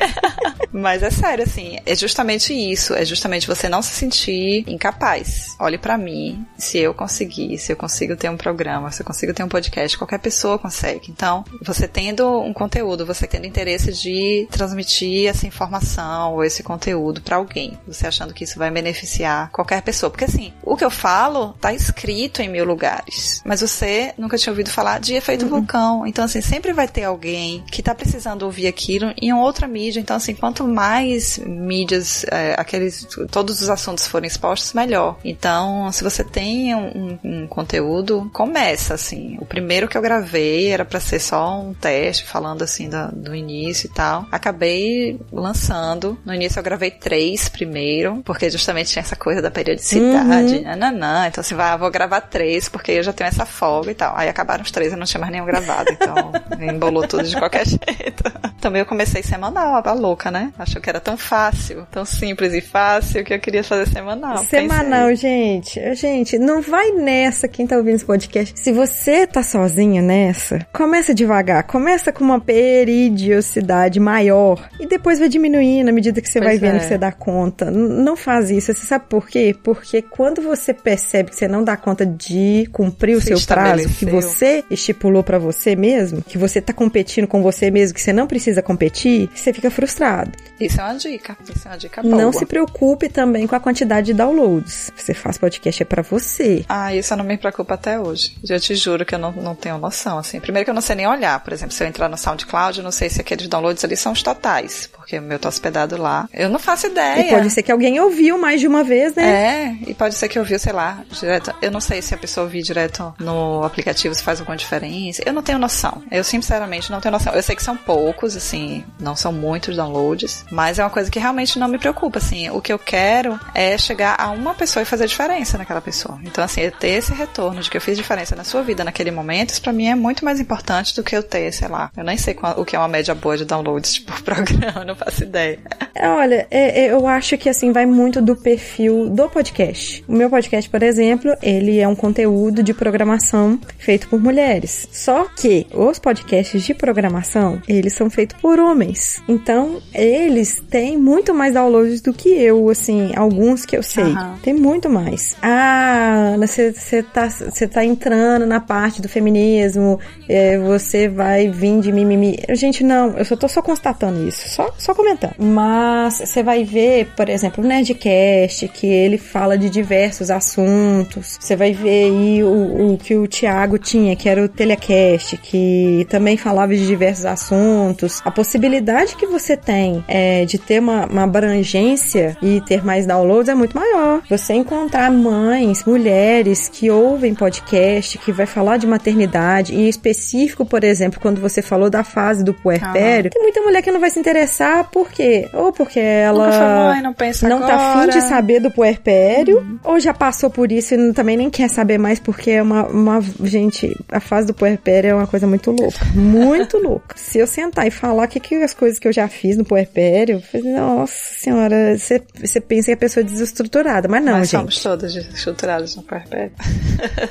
Mas 0.75 1.01
é 1.01 1.09
sério, 1.09 1.45
assim, 1.45 1.77
é 1.85 1.95
justamente 1.95 2.53
isso, 2.53 2.93
é 2.93 3.05
justamente 3.05 3.47
você 3.47 3.69
não 3.69 3.81
se 3.81 3.93
sentir 3.93 4.65
incapaz. 4.67 5.55
Olhe 5.57 5.77
pra 5.77 5.97
mim, 5.97 6.45
se 6.57 6.77
eu 6.77 6.93
conseguir, 6.93 7.57
se 7.57 7.71
eu 7.71 7.77
consigo 7.77 8.15
ter 8.17 8.29
um 8.29 8.35
programa, 8.35 8.91
se 8.91 9.01
eu 9.01 9.05
consigo 9.05 9.33
ter 9.33 9.43
um 9.43 9.47
podcast, 9.47 9.97
qualquer 9.97 10.19
pessoa 10.19 10.59
consegue. 10.59 11.09
Então, 11.09 11.45
você 11.61 11.87
tendo 11.87 12.41
um 12.41 12.51
conteúdo, 12.51 13.05
você 13.05 13.25
tendo 13.25 13.47
interesse 13.47 13.93
de 13.93 14.47
transmitir 14.51 15.29
essa 15.29 15.47
informação 15.47 16.33
ou 16.33 16.43
esse 16.43 16.61
conteúdo 16.61 17.21
pra 17.21 17.37
alguém, 17.37 17.79
você 17.87 18.05
achando 18.07 18.33
que 18.33 18.43
isso 18.43 18.59
vai 18.59 18.69
beneficiar 18.69 19.49
qualquer 19.51 19.81
pessoa. 19.81 20.09
Porque 20.09 20.25
assim, 20.25 20.51
o 20.61 20.75
que 20.75 20.83
eu 20.83 20.91
falo 20.91 21.53
tá 21.53 21.73
escrito 21.73 22.41
em 22.41 22.49
mil 22.49 22.65
lugares, 22.65 23.41
mas 23.45 23.61
você 23.61 24.13
nunca 24.17 24.37
tinha 24.37 24.51
ouvido 24.51 24.69
falar 24.69 24.99
de 24.99 25.13
efeito 25.13 25.47
vulcão. 25.47 26.05
Então, 26.05 26.25
assim, 26.25 26.41
sempre 26.41 26.73
vai 26.73 26.87
ter 26.87 27.05
alguém 27.05 27.63
que 27.71 27.81
tá 27.81 27.95
precisando 27.95 28.43
ouvir 28.43 28.67
aquilo 28.67 29.13
em 29.21 29.31
outra 29.33 29.67
mídia. 29.67 30.01
Então, 30.01 30.17
assim, 30.17 30.35
quanto 30.35 30.64
mais 30.67 31.37
mídias, 31.39 32.25
é, 32.31 32.55
aqueles, 32.57 33.07
todos 33.31 33.61
os 33.61 33.69
assuntos 33.69 34.07
forem 34.07 34.27
expostos, 34.27 34.73
melhor. 34.73 35.17
Então, 35.23 35.91
se 35.91 36.03
você 36.03 36.23
tem 36.23 36.73
um, 36.75 37.17
um- 37.23 37.47
conteúdo, 37.47 38.29
começa, 38.33 38.93
assim. 38.93 39.37
O 39.39 39.45
primeiro 39.45 39.87
que 39.87 39.97
eu 39.97 40.01
gravei 40.01 40.69
era 40.69 40.83
pra 40.85 40.99
ser 40.99 41.19
só 41.19 41.59
um 41.59 41.73
teste, 41.73 42.25
falando, 42.25 42.63
assim, 42.63 42.89
da- 42.89 43.07
do 43.07 43.35
início 43.35 43.87
e 43.87 43.93
tal. 43.93 44.25
Acabei 44.31 45.19
lançando. 45.31 46.17
No 46.25 46.33
início 46.33 46.59
eu 46.59 46.63
gravei 46.63 46.91
três 46.91 47.47
primeiro, 47.49 48.21
porque 48.25 48.49
justamente 48.49 48.91
tinha 48.91 49.01
essa 49.01 49.15
coisa 49.15 49.41
da 49.41 49.51
periodicidade, 49.51 50.61
nananã. 50.61 51.27
Então, 51.27 51.41
assim, 51.41 51.55
vai, 51.55 51.77
vou 51.77 51.89
gravar 51.91 52.21
três, 52.21 52.67
porque 52.69 52.91
eu 52.91 53.03
já 53.03 53.13
tenho 53.13 53.27
essa 53.27 53.45
folga 53.45 53.91
e 53.91 53.95
tal. 53.95 54.15
Aí 54.15 54.27
acabaram 54.29 54.63
os 54.63 54.71
três, 54.71 54.91
eu 54.91 54.97
não 54.97 55.05
tinha 55.05 55.19
mais 55.19 55.31
nenhum 55.31 55.45
gravado, 55.45 55.91
então 55.91 56.31
embolou 56.59 57.07
tudo 57.07 57.23
de 57.23 57.35
qualquer 57.37 57.65
jeito. 57.67 58.23
Também 58.59 58.79
eu 58.81 58.85
comecei 58.85 59.21
semanal, 59.23 59.81
a 59.85 59.93
louca, 59.93 60.31
né? 60.31 60.51
Achou 60.57 60.81
que 60.81 60.89
era 60.89 60.99
tão 61.01 61.17
fácil, 61.17 61.85
tão 61.91 62.05
simples 62.05 62.53
e 62.53 62.61
fácil 62.61 63.23
que 63.23 63.33
eu 63.33 63.39
queria 63.39 63.63
fazer 63.63 63.87
semanal. 63.91 64.37
Semanal, 64.45 65.09
Pensei. 65.09 65.15
gente. 65.61 65.95
Gente, 65.95 66.37
não 66.39 66.61
vai 66.61 66.91
nessa 66.91 67.47
quem 67.47 67.67
tá 67.67 67.75
ouvindo 67.75 67.95
esse 67.95 68.05
podcast. 68.05 68.57
Se 68.57 68.71
você 68.71 69.27
tá 69.27 69.43
sozinha 69.43 70.01
nessa, 70.01 70.65
começa 70.71 71.13
devagar. 71.13 71.63
Começa 71.63 72.11
com 72.11 72.23
uma 72.23 72.39
peridiosidade 72.39 73.99
maior 73.99 74.69
e 74.79 74.87
depois 74.87 75.19
vai 75.19 75.27
diminuindo 75.27 75.89
à 75.89 75.91
medida 75.91 76.21
que 76.21 76.29
você 76.29 76.39
Pois 76.39 76.51
vai 76.51 76.57
vendo 76.57 76.77
é. 76.77 76.79
que 76.79 76.85
você 76.85 76.97
dá 76.97 77.11
conta. 77.11 77.69
Não 77.69 78.15
faz 78.15 78.49
isso. 78.49 78.73
Você 78.73 78.85
sabe 78.85 79.05
por 79.09 79.27
quê? 79.27 79.55
Porque 79.61 80.01
quando 80.01 80.41
você 80.41 80.73
percebe 80.73 81.31
que 81.31 81.35
você 81.35 81.47
não 81.47 81.63
dá 81.63 81.75
conta 81.75 82.05
de 82.05 82.67
cumprir 82.71 83.17
o 83.17 83.21
Se 83.21 83.27
seu 83.35 83.41
prazo 83.41 83.89
que 83.89 84.05
você 84.05 84.63
estipulou 84.71 85.23
pra 85.23 85.37
você 85.37 85.75
mesmo, 85.75 86.21
que 86.21 86.37
você 86.37 86.61
tá 86.61 86.71
competindo 86.73 87.27
com 87.27 87.41
você 87.41 87.69
mesmo, 87.69 87.93
que 87.95 88.01
você 88.01 88.13
não 88.13 88.27
precisa 88.27 88.61
competir, 88.61 89.29
você 89.33 89.51
fica 89.51 89.69
frustrado. 89.69 90.31
Isso 90.59 90.79
é 90.79 90.83
uma 90.83 90.95
dica. 90.95 91.37
Isso 91.43 91.67
é 91.67 91.71
uma 91.71 91.77
dica 91.77 92.01
boa. 92.01 92.15
Não 92.15 92.31
se 92.31 92.45
preocupe 92.45 93.09
também 93.09 93.47
com 93.47 93.55
a 93.55 93.59
quantidade 93.59 94.07
de 94.07 94.13
downloads. 94.13 94.91
Você 94.95 95.13
faz 95.13 95.37
podcast 95.37 95.81
é 95.81 95.85
pra 95.85 96.01
você. 96.01 96.65
Ah, 96.67 96.93
isso 96.95 97.13
eu 97.13 97.17
não 97.17 97.25
me 97.25 97.37
preocupo 97.37 97.73
até 97.73 97.99
hoje. 97.99 98.35
Eu 98.47 98.59
te 98.59 98.75
juro 98.75 99.05
que 99.05 99.15
eu 99.15 99.19
não, 99.19 99.31
não 99.31 99.55
tenho 99.55 99.77
noção, 99.77 100.17
assim. 100.17 100.39
Primeiro 100.39 100.65
que 100.65 100.69
eu 100.69 100.75
não 100.75 100.81
sei 100.81 100.95
nem 100.95 101.07
olhar. 101.07 101.39
Por 101.41 101.53
exemplo, 101.53 101.73
se 101.73 101.83
eu 101.83 101.87
entrar 101.87 102.09
no 102.09 102.17
SoundCloud, 102.17 102.77
eu 102.77 102.83
não 102.83 102.91
sei 102.91 103.09
se 103.09 103.21
aqueles 103.21 103.47
downloads 103.47 103.83
ali 103.83 103.97
são 103.97 104.11
os 104.11 104.23
totais. 104.23 104.89
Porque 104.91 105.19
o 105.19 105.21
meu 105.21 105.37
tá 105.37 105.49
hospedado 105.49 105.97
lá. 105.97 106.27
Eu 106.33 106.49
não 106.49 106.59
faço 106.59 106.87
ideia. 106.87 107.27
E 107.27 107.29
pode 107.29 107.49
ser 107.49 107.63
que 107.63 107.71
alguém 107.71 107.99
ouviu 107.99 108.37
mais 108.37 108.59
de 108.59 108.67
uma 108.67 108.83
vez, 108.83 109.13
né? 109.13 109.25
É, 109.25 109.89
e 109.89 109.93
pode 109.93 110.15
ser 110.15 110.27
que 110.29 110.39
ouviu, 110.39 110.57
sei 110.57 110.73
lá, 110.73 111.03
direto. 111.11 111.53
Eu 111.61 111.71
não 111.71 111.81
sei 111.81 112.01
se 112.01 112.13
a 112.13 112.17
pessoa 112.17 112.45
ouvir 112.45 112.61
direto 112.63 113.13
no 113.19 113.63
aplicativo 113.63 114.15
se 114.15 114.23
faz 114.23 114.39
alguma 114.39 114.57
diferença. 114.57 115.21
Eu 115.25 115.33
não 115.33 115.43
tenho 115.43 115.59
noção. 115.59 116.03
Eu, 116.11 116.23
sinceramente, 116.23 116.91
não 116.91 117.01
tenho 117.01 117.11
noção. 117.11 117.33
Eu 117.33 117.43
sei 117.43 117.55
que 117.55 117.63
são 117.63 117.77
poucos, 117.77 118.35
assim, 118.35 118.83
não 118.99 119.15
são 119.15 119.31
muitos 119.31 119.75
downloads, 119.75 120.24
mas 120.51 120.79
é 120.79 120.83
uma 120.83 120.89
coisa 120.89 121.09
que 121.11 121.19
realmente 121.19 121.57
não 121.59 121.67
me 121.67 121.77
preocupa, 121.77 122.19
assim. 122.19 122.49
O 122.49 122.61
que 122.61 122.71
eu 122.73 122.79
quero 122.79 123.39
é 123.53 123.77
chegar 123.77 124.15
a 124.19 124.31
uma 124.31 124.53
pessoa 124.53 124.83
e 124.83 124.85
fazer 124.85 125.07
diferença 125.07 125.57
naquela 125.57 125.81
pessoa. 125.81 126.19
Então, 126.23 126.43
assim, 126.43 126.61
eu 126.61 126.71
ter 126.71 126.89
esse 126.89 127.13
retorno 127.13 127.61
de 127.61 127.69
que 127.69 127.77
eu 127.77 127.81
fiz 127.81 127.97
diferença 127.97 128.35
na 128.35 128.43
sua 128.43 128.61
vida 128.61 128.83
naquele 128.83 129.11
momento, 129.11 129.49
isso 129.51 129.61
pra 129.61 129.73
mim 129.73 129.87
é 129.87 129.95
muito 129.95 130.23
mais 130.25 130.39
importante 130.39 130.95
do 130.95 131.03
que 131.03 131.15
eu 131.15 131.23
ter, 131.23 131.51
sei 131.51 131.67
lá. 131.67 131.91
Eu 131.95 132.03
nem 132.03 132.17
sei 132.17 132.33
qual- 132.33 132.59
o 132.59 132.65
que 132.65 132.75
é 132.75 132.79
uma 132.79 132.87
média 132.87 133.13
boa 133.15 133.37
de 133.37 133.45
downloads 133.45 133.99
por 134.05 134.21
programa, 134.21 134.83
não 134.85 134.95
faço 134.95 135.23
ideia. 135.23 135.59
É, 135.93 136.07
Olha, 136.09 136.47
é- 136.51 136.85
é, 136.85 136.91
eu 136.91 137.07
acho 137.07 137.37
que 137.37 137.49
assim 137.49 137.71
vai 137.71 137.85
muito 137.85 138.21
do 138.21 138.35
perfil 138.35 139.09
do 139.09 139.29
podcast. 139.29 140.03
O 140.07 140.13
meu 140.13 140.29
podcast, 140.29 140.69
por 140.69 140.81
exemplo, 140.83 141.33
ele 141.41 141.79
é 141.79 141.87
um 141.87 141.95
conteúdo 141.95 142.61
de 142.63 142.73
programação 142.73 143.59
feito 143.77 144.07
por 144.07 144.19
mulheres. 144.21 144.87
Só 144.91 145.25
que 145.35 145.67
os 145.73 145.99
podcasts 145.99 146.63
de 146.63 146.73
programação, 146.73 147.61
eles 147.67 147.93
são 147.93 148.09
feitos 148.09 148.37
por 148.41 148.59
homens. 148.59 149.21
Então, 149.27 149.81
eles 150.15 150.61
têm 150.69 150.97
muito 150.97 151.33
mais 151.33 151.53
downloads 151.53 152.01
do 152.01 152.13
que 152.13 152.29
eu, 152.29 152.69
assim, 152.69 153.11
alguns 153.15 153.65
que 153.65 153.75
eu 153.75 153.83
sei. 153.83 154.03
Aham. 154.03 154.37
Tem 154.41 154.53
muito 154.53 154.89
mais. 154.89 155.35
Ah, 155.41 156.33
Ana, 156.35 156.47
você 156.47 157.03
tá, 157.03 157.29
cê 157.29 157.67
tá 157.67 157.83
entrando 157.83 158.45
na 158.45 158.59
parte 158.59 159.01
do 159.01 159.09
feminismo, 159.09 159.99
é, 160.29 160.57
você 160.57 161.07
vai 161.07 161.49
vir 161.49 161.79
de 161.81 161.91
mimimi. 161.91 162.39
Gente, 162.53 162.83
não, 162.83 163.17
eu 163.17 163.25
só 163.25 163.35
tô 163.35 163.47
só 163.47 163.61
constatando 163.61 164.27
isso, 164.27 164.47
só, 164.49 164.73
só 164.77 164.93
comentando. 164.93 165.35
Mas 165.37 166.19
você 166.19 166.41
vai 166.41 166.63
ver, 166.63 167.07
por 167.15 167.27
exemplo, 167.27 167.63
o 167.63 167.67
Nerdcast, 167.67 168.67
que 168.69 168.87
ele 168.87 169.17
fala 169.17 169.57
de 169.57 169.69
diversos 169.69 170.31
assuntos. 170.31 171.37
Você 171.39 171.55
vai 171.55 171.73
ver 171.73 172.05
aí 172.05 172.43
o, 172.43 172.93
o 172.93 172.97
que 172.97 173.15
o 173.15 173.27
Thiago 173.27 173.77
tinha, 173.77 174.15
que 174.15 174.29
era 174.29 174.43
o 174.43 174.47
Telecast, 174.47 175.37
que 175.37 176.07
também 176.09 176.37
falava 176.37 176.73
de 176.73 176.85
diversos 176.85 177.25
assuntos. 177.25 178.21
A 178.23 178.31
possibilidade 178.31 179.15
que 179.15 179.25
você 179.25 179.57
tem 179.57 180.04
é, 180.07 180.45
de 180.45 180.57
ter 180.57 180.79
uma, 180.79 181.05
uma 181.05 181.23
abrangência 181.23 182.37
e 182.41 182.61
ter 182.61 182.83
mais 182.83 183.05
downloads 183.05 183.49
é 183.49 183.55
muito 183.55 183.75
maior. 183.77 184.21
Você 184.29 184.53
encontrar 184.53 185.11
mães, 185.11 185.83
mulheres 185.85 186.69
que 186.71 186.89
ouvem 186.89 187.33
podcast, 187.33 188.17
que 188.17 188.31
vai 188.31 188.45
falar 188.45 188.77
de 188.77 188.87
maternidade, 188.87 189.75
em 189.75 189.87
específico, 189.87 190.65
por 190.65 190.83
exemplo, 190.83 191.19
quando 191.19 191.39
você 191.41 191.61
falou 191.61 191.89
da 191.89 192.03
fase 192.03 192.43
do 192.43 192.53
puerpério, 192.53 193.31
tem 193.31 193.41
muita 193.41 193.61
mulher 193.61 193.81
que 193.81 193.91
não 193.91 193.99
vai 193.99 194.09
se 194.09 194.19
interessar, 194.19 194.89
por 194.91 195.09
quê? 195.09 195.47
Ou 195.53 195.71
porque 195.71 195.99
ela 195.99 196.89
mãe, 196.93 197.01
não 197.01 197.13
pensa 197.13 197.47
não 197.47 197.59
tá 197.61 197.75
afim 197.75 197.99
agora. 198.03 198.11
de 198.11 198.21
saber 198.21 198.59
do 198.59 198.71
puerpério, 198.71 199.79
ou 199.83 199.99
já 199.99 200.13
passou 200.13 200.49
por 200.49 200.71
isso 200.71 200.93
e 200.93 200.97
não- 200.97 201.13
também 201.13 201.37
nem 201.37 201.49
quer 201.49 201.69
saber 201.69 201.97
mais, 201.97 202.19
porque 202.19 202.51
é 202.51 202.61
uma, 202.61 202.85
uma. 202.87 203.21
Gente, 203.43 203.95
a 204.11 204.19
fase 204.19 204.47
do 204.47 204.53
puerpério 204.53 205.09
é 205.11 205.15
uma 205.15 205.27
coisa 205.27 205.47
muito 205.47 205.71
louca. 205.71 205.99
Muito 206.13 206.77
louca. 206.81 207.15
Se 207.17 207.39
eu 207.39 207.47
sentar 207.47 207.87
e 207.87 207.91
falar 207.91 208.25
o 208.25 208.27
que, 208.27 208.39
que 208.39 208.55
as 208.55 208.73
coisas 208.73 208.99
que 208.99 209.07
eu 209.07 209.13
já 209.13 209.27
fiz 209.27 209.57
no 209.57 209.63
puerpério, 209.63 209.94
falei, 210.41 210.71
nossa 210.73 211.13
senhora, 211.39 211.97
você 211.97 212.61
pensa 212.61 212.87
que 212.87 212.93
a 212.93 212.97
pessoa 212.97 213.21
é 213.21 213.25
desestruturada, 213.25 214.07
mas 214.07 214.23
não, 214.23 214.33
Nós 214.39 214.49
gente. 214.49 214.59
somos 214.59 214.83
todas 214.83 215.15
estruturadas 215.15 215.95
no 215.95 216.03
puerpério. 216.03 216.51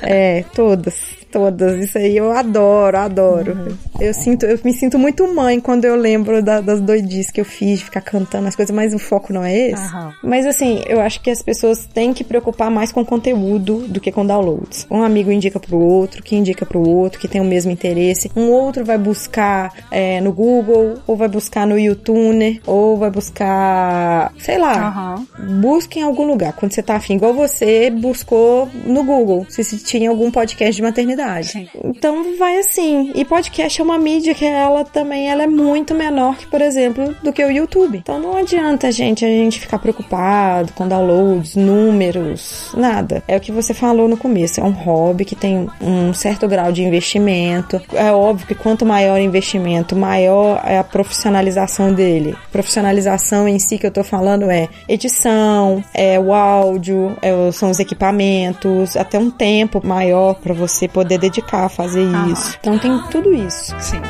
É, 0.01 0.43
todas, 0.53 1.15
todas. 1.39 1.83
Isso 1.83 1.97
aí 1.97 2.15
eu 2.15 2.31
adoro, 2.31 2.97
adoro. 2.97 3.77
Eu 3.99 4.13
sinto, 4.13 4.45
eu 4.45 4.57
me 4.63 4.71
sinto 4.73 4.97
muito 4.97 5.27
mãe 5.33 5.59
quando 5.59 5.83
eu 5.83 5.95
lembro 5.95 6.41
da- 6.41 6.61
das 6.61 6.79
doidices 6.79 7.29
que 7.29 7.41
eu 7.41 7.45
fiz, 7.45 7.79
de 7.79 7.85
ficar 7.85 7.99
cantando 8.01 8.47
as 8.47 8.55
coisas, 8.55 8.73
mas 8.73 8.93
o 8.93 8.99
foco 8.99 9.33
não 9.33 9.43
é 9.43 9.53
esse. 9.71 9.83
Aham. 9.83 10.13
Mas 10.23 10.45
assim, 10.45 10.81
eu 10.87 11.01
acho 11.01 11.19
que 11.21 11.29
as 11.29 11.41
pessoas 11.41 11.85
têm 11.85 12.13
que 12.13 12.23
preocupar 12.23 12.71
mais 12.71 12.91
com 12.91 13.03
conteúdo 13.03 13.79
do 13.87 13.99
que 13.99 14.11
com 14.11 14.25
downloads. 14.25 14.87
Um 14.89 15.03
amigo 15.03 15.29
indica 15.31 15.59
pro 15.59 15.77
outro, 15.77 16.23
que 16.23 16.35
indica 16.37 16.65
pro 16.65 16.79
outro, 16.87 17.19
que 17.19 17.27
tem 17.27 17.41
o 17.41 17.45
mesmo 17.45 17.71
interesse. 17.71 18.31
Um 18.35 18.49
outro 18.51 18.85
vai 18.85 18.97
buscar 18.97 19.73
é, 19.91 20.21
no 20.21 20.31
Google, 20.31 20.95
ou 21.05 21.15
vai 21.17 21.27
buscar 21.27 21.67
no 21.67 21.77
YouTube, 21.77 22.61
ou 22.65 22.95
vai 22.97 23.09
buscar, 23.11 24.31
sei 24.39 24.57
lá, 24.57 24.87
Aham. 24.87 25.27
Busque 25.61 25.99
em 25.99 26.03
algum 26.03 26.25
lugar, 26.25 26.53
quando 26.53 26.71
você 26.73 26.81
tá 26.81 26.95
afim, 26.95 27.15
igual 27.15 27.33
você 27.33 27.89
buscou 27.89 28.69
no 28.85 29.03
Google, 29.03 29.45
se 29.49 29.63
tinha 29.83 30.09
algum 30.09 30.29
podcast 30.31 30.75
de 30.75 30.81
maternidade. 30.81 31.24
Sim. 31.43 31.67
Então 31.83 32.37
vai 32.37 32.57
assim. 32.57 33.11
E 33.15 33.25
podcast 33.25 33.79
é 33.79 33.83
uma 33.83 33.97
mídia 33.97 34.33
que 34.33 34.45
ela 34.45 34.83
também 34.83 35.29
ela 35.29 35.43
é 35.43 35.47
muito 35.47 35.93
menor 35.93 36.37
que, 36.37 36.47
por 36.47 36.61
exemplo, 36.61 37.15
do 37.23 37.31
que 37.31 37.43
o 37.43 37.51
YouTube. 37.51 37.97
Então 37.97 38.19
não 38.19 38.37
adianta, 38.37 38.91
gente, 38.91 39.25
a 39.25 39.27
gente 39.27 39.59
ficar 39.59 39.79
preocupado 39.79 40.71
com 40.73 40.87
downloads, 40.87 41.55
números, 41.55 42.71
nada. 42.75 43.23
É 43.27 43.37
o 43.37 43.39
que 43.39 43.51
você 43.51 43.73
falou 43.73 44.07
no 44.07 44.17
começo, 44.17 44.59
é 44.59 44.63
um 44.63 44.71
hobby 44.71 45.25
que 45.25 45.35
tem 45.35 45.67
um 45.81 46.13
certo 46.13 46.47
grau 46.47 46.71
de 46.71 46.83
investimento. 46.83 47.81
É 47.93 48.11
óbvio 48.11 48.47
que 48.47 48.55
quanto 48.55 48.85
maior 48.85 49.15
o 49.15 49.21
investimento, 49.21 49.95
maior 49.95 50.61
é 50.65 50.77
a 50.77 50.83
profissionalização 50.83 51.93
dele. 51.93 52.35
Profissionalização 52.51 53.47
em 53.47 53.59
si 53.59 53.77
que 53.77 53.85
eu 53.85 53.91
tô 53.91 54.03
falando 54.03 54.49
é 54.49 54.67
edição, 54.87 55.83
é 55.93 56.19
o 56.19 56.33
áudio, 56.33 57.15
é 57.21 57.31
são 57.51 57.69
os 57.69 57.79
equipamentos, 57.79 58.95
até 58.95 59.17
um 59.17 59.29
tempo 59.29 59.85
maior 59.85 60.35
para 60.35 60.53
você 60.53 60.87
poder 60.87 61.14
dedicar 61.17 61.65
a 61.65 61.69
fazer 61.69 62.03
Aham. 62.05 62.31
isso. 62.31 62.57
Então 62.59 62.77
tem 62.79 62.99
tudo 63.11 63.33
isso. 63.33 63.75
Sim. 63.79 64.01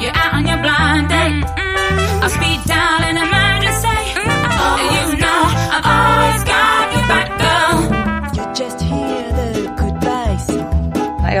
You're 0.00 0.16
out 0.18 0.34
on 0.34 0.46
your 0.48 0.58
blind 0.58 1.08
date. 1.08 1.61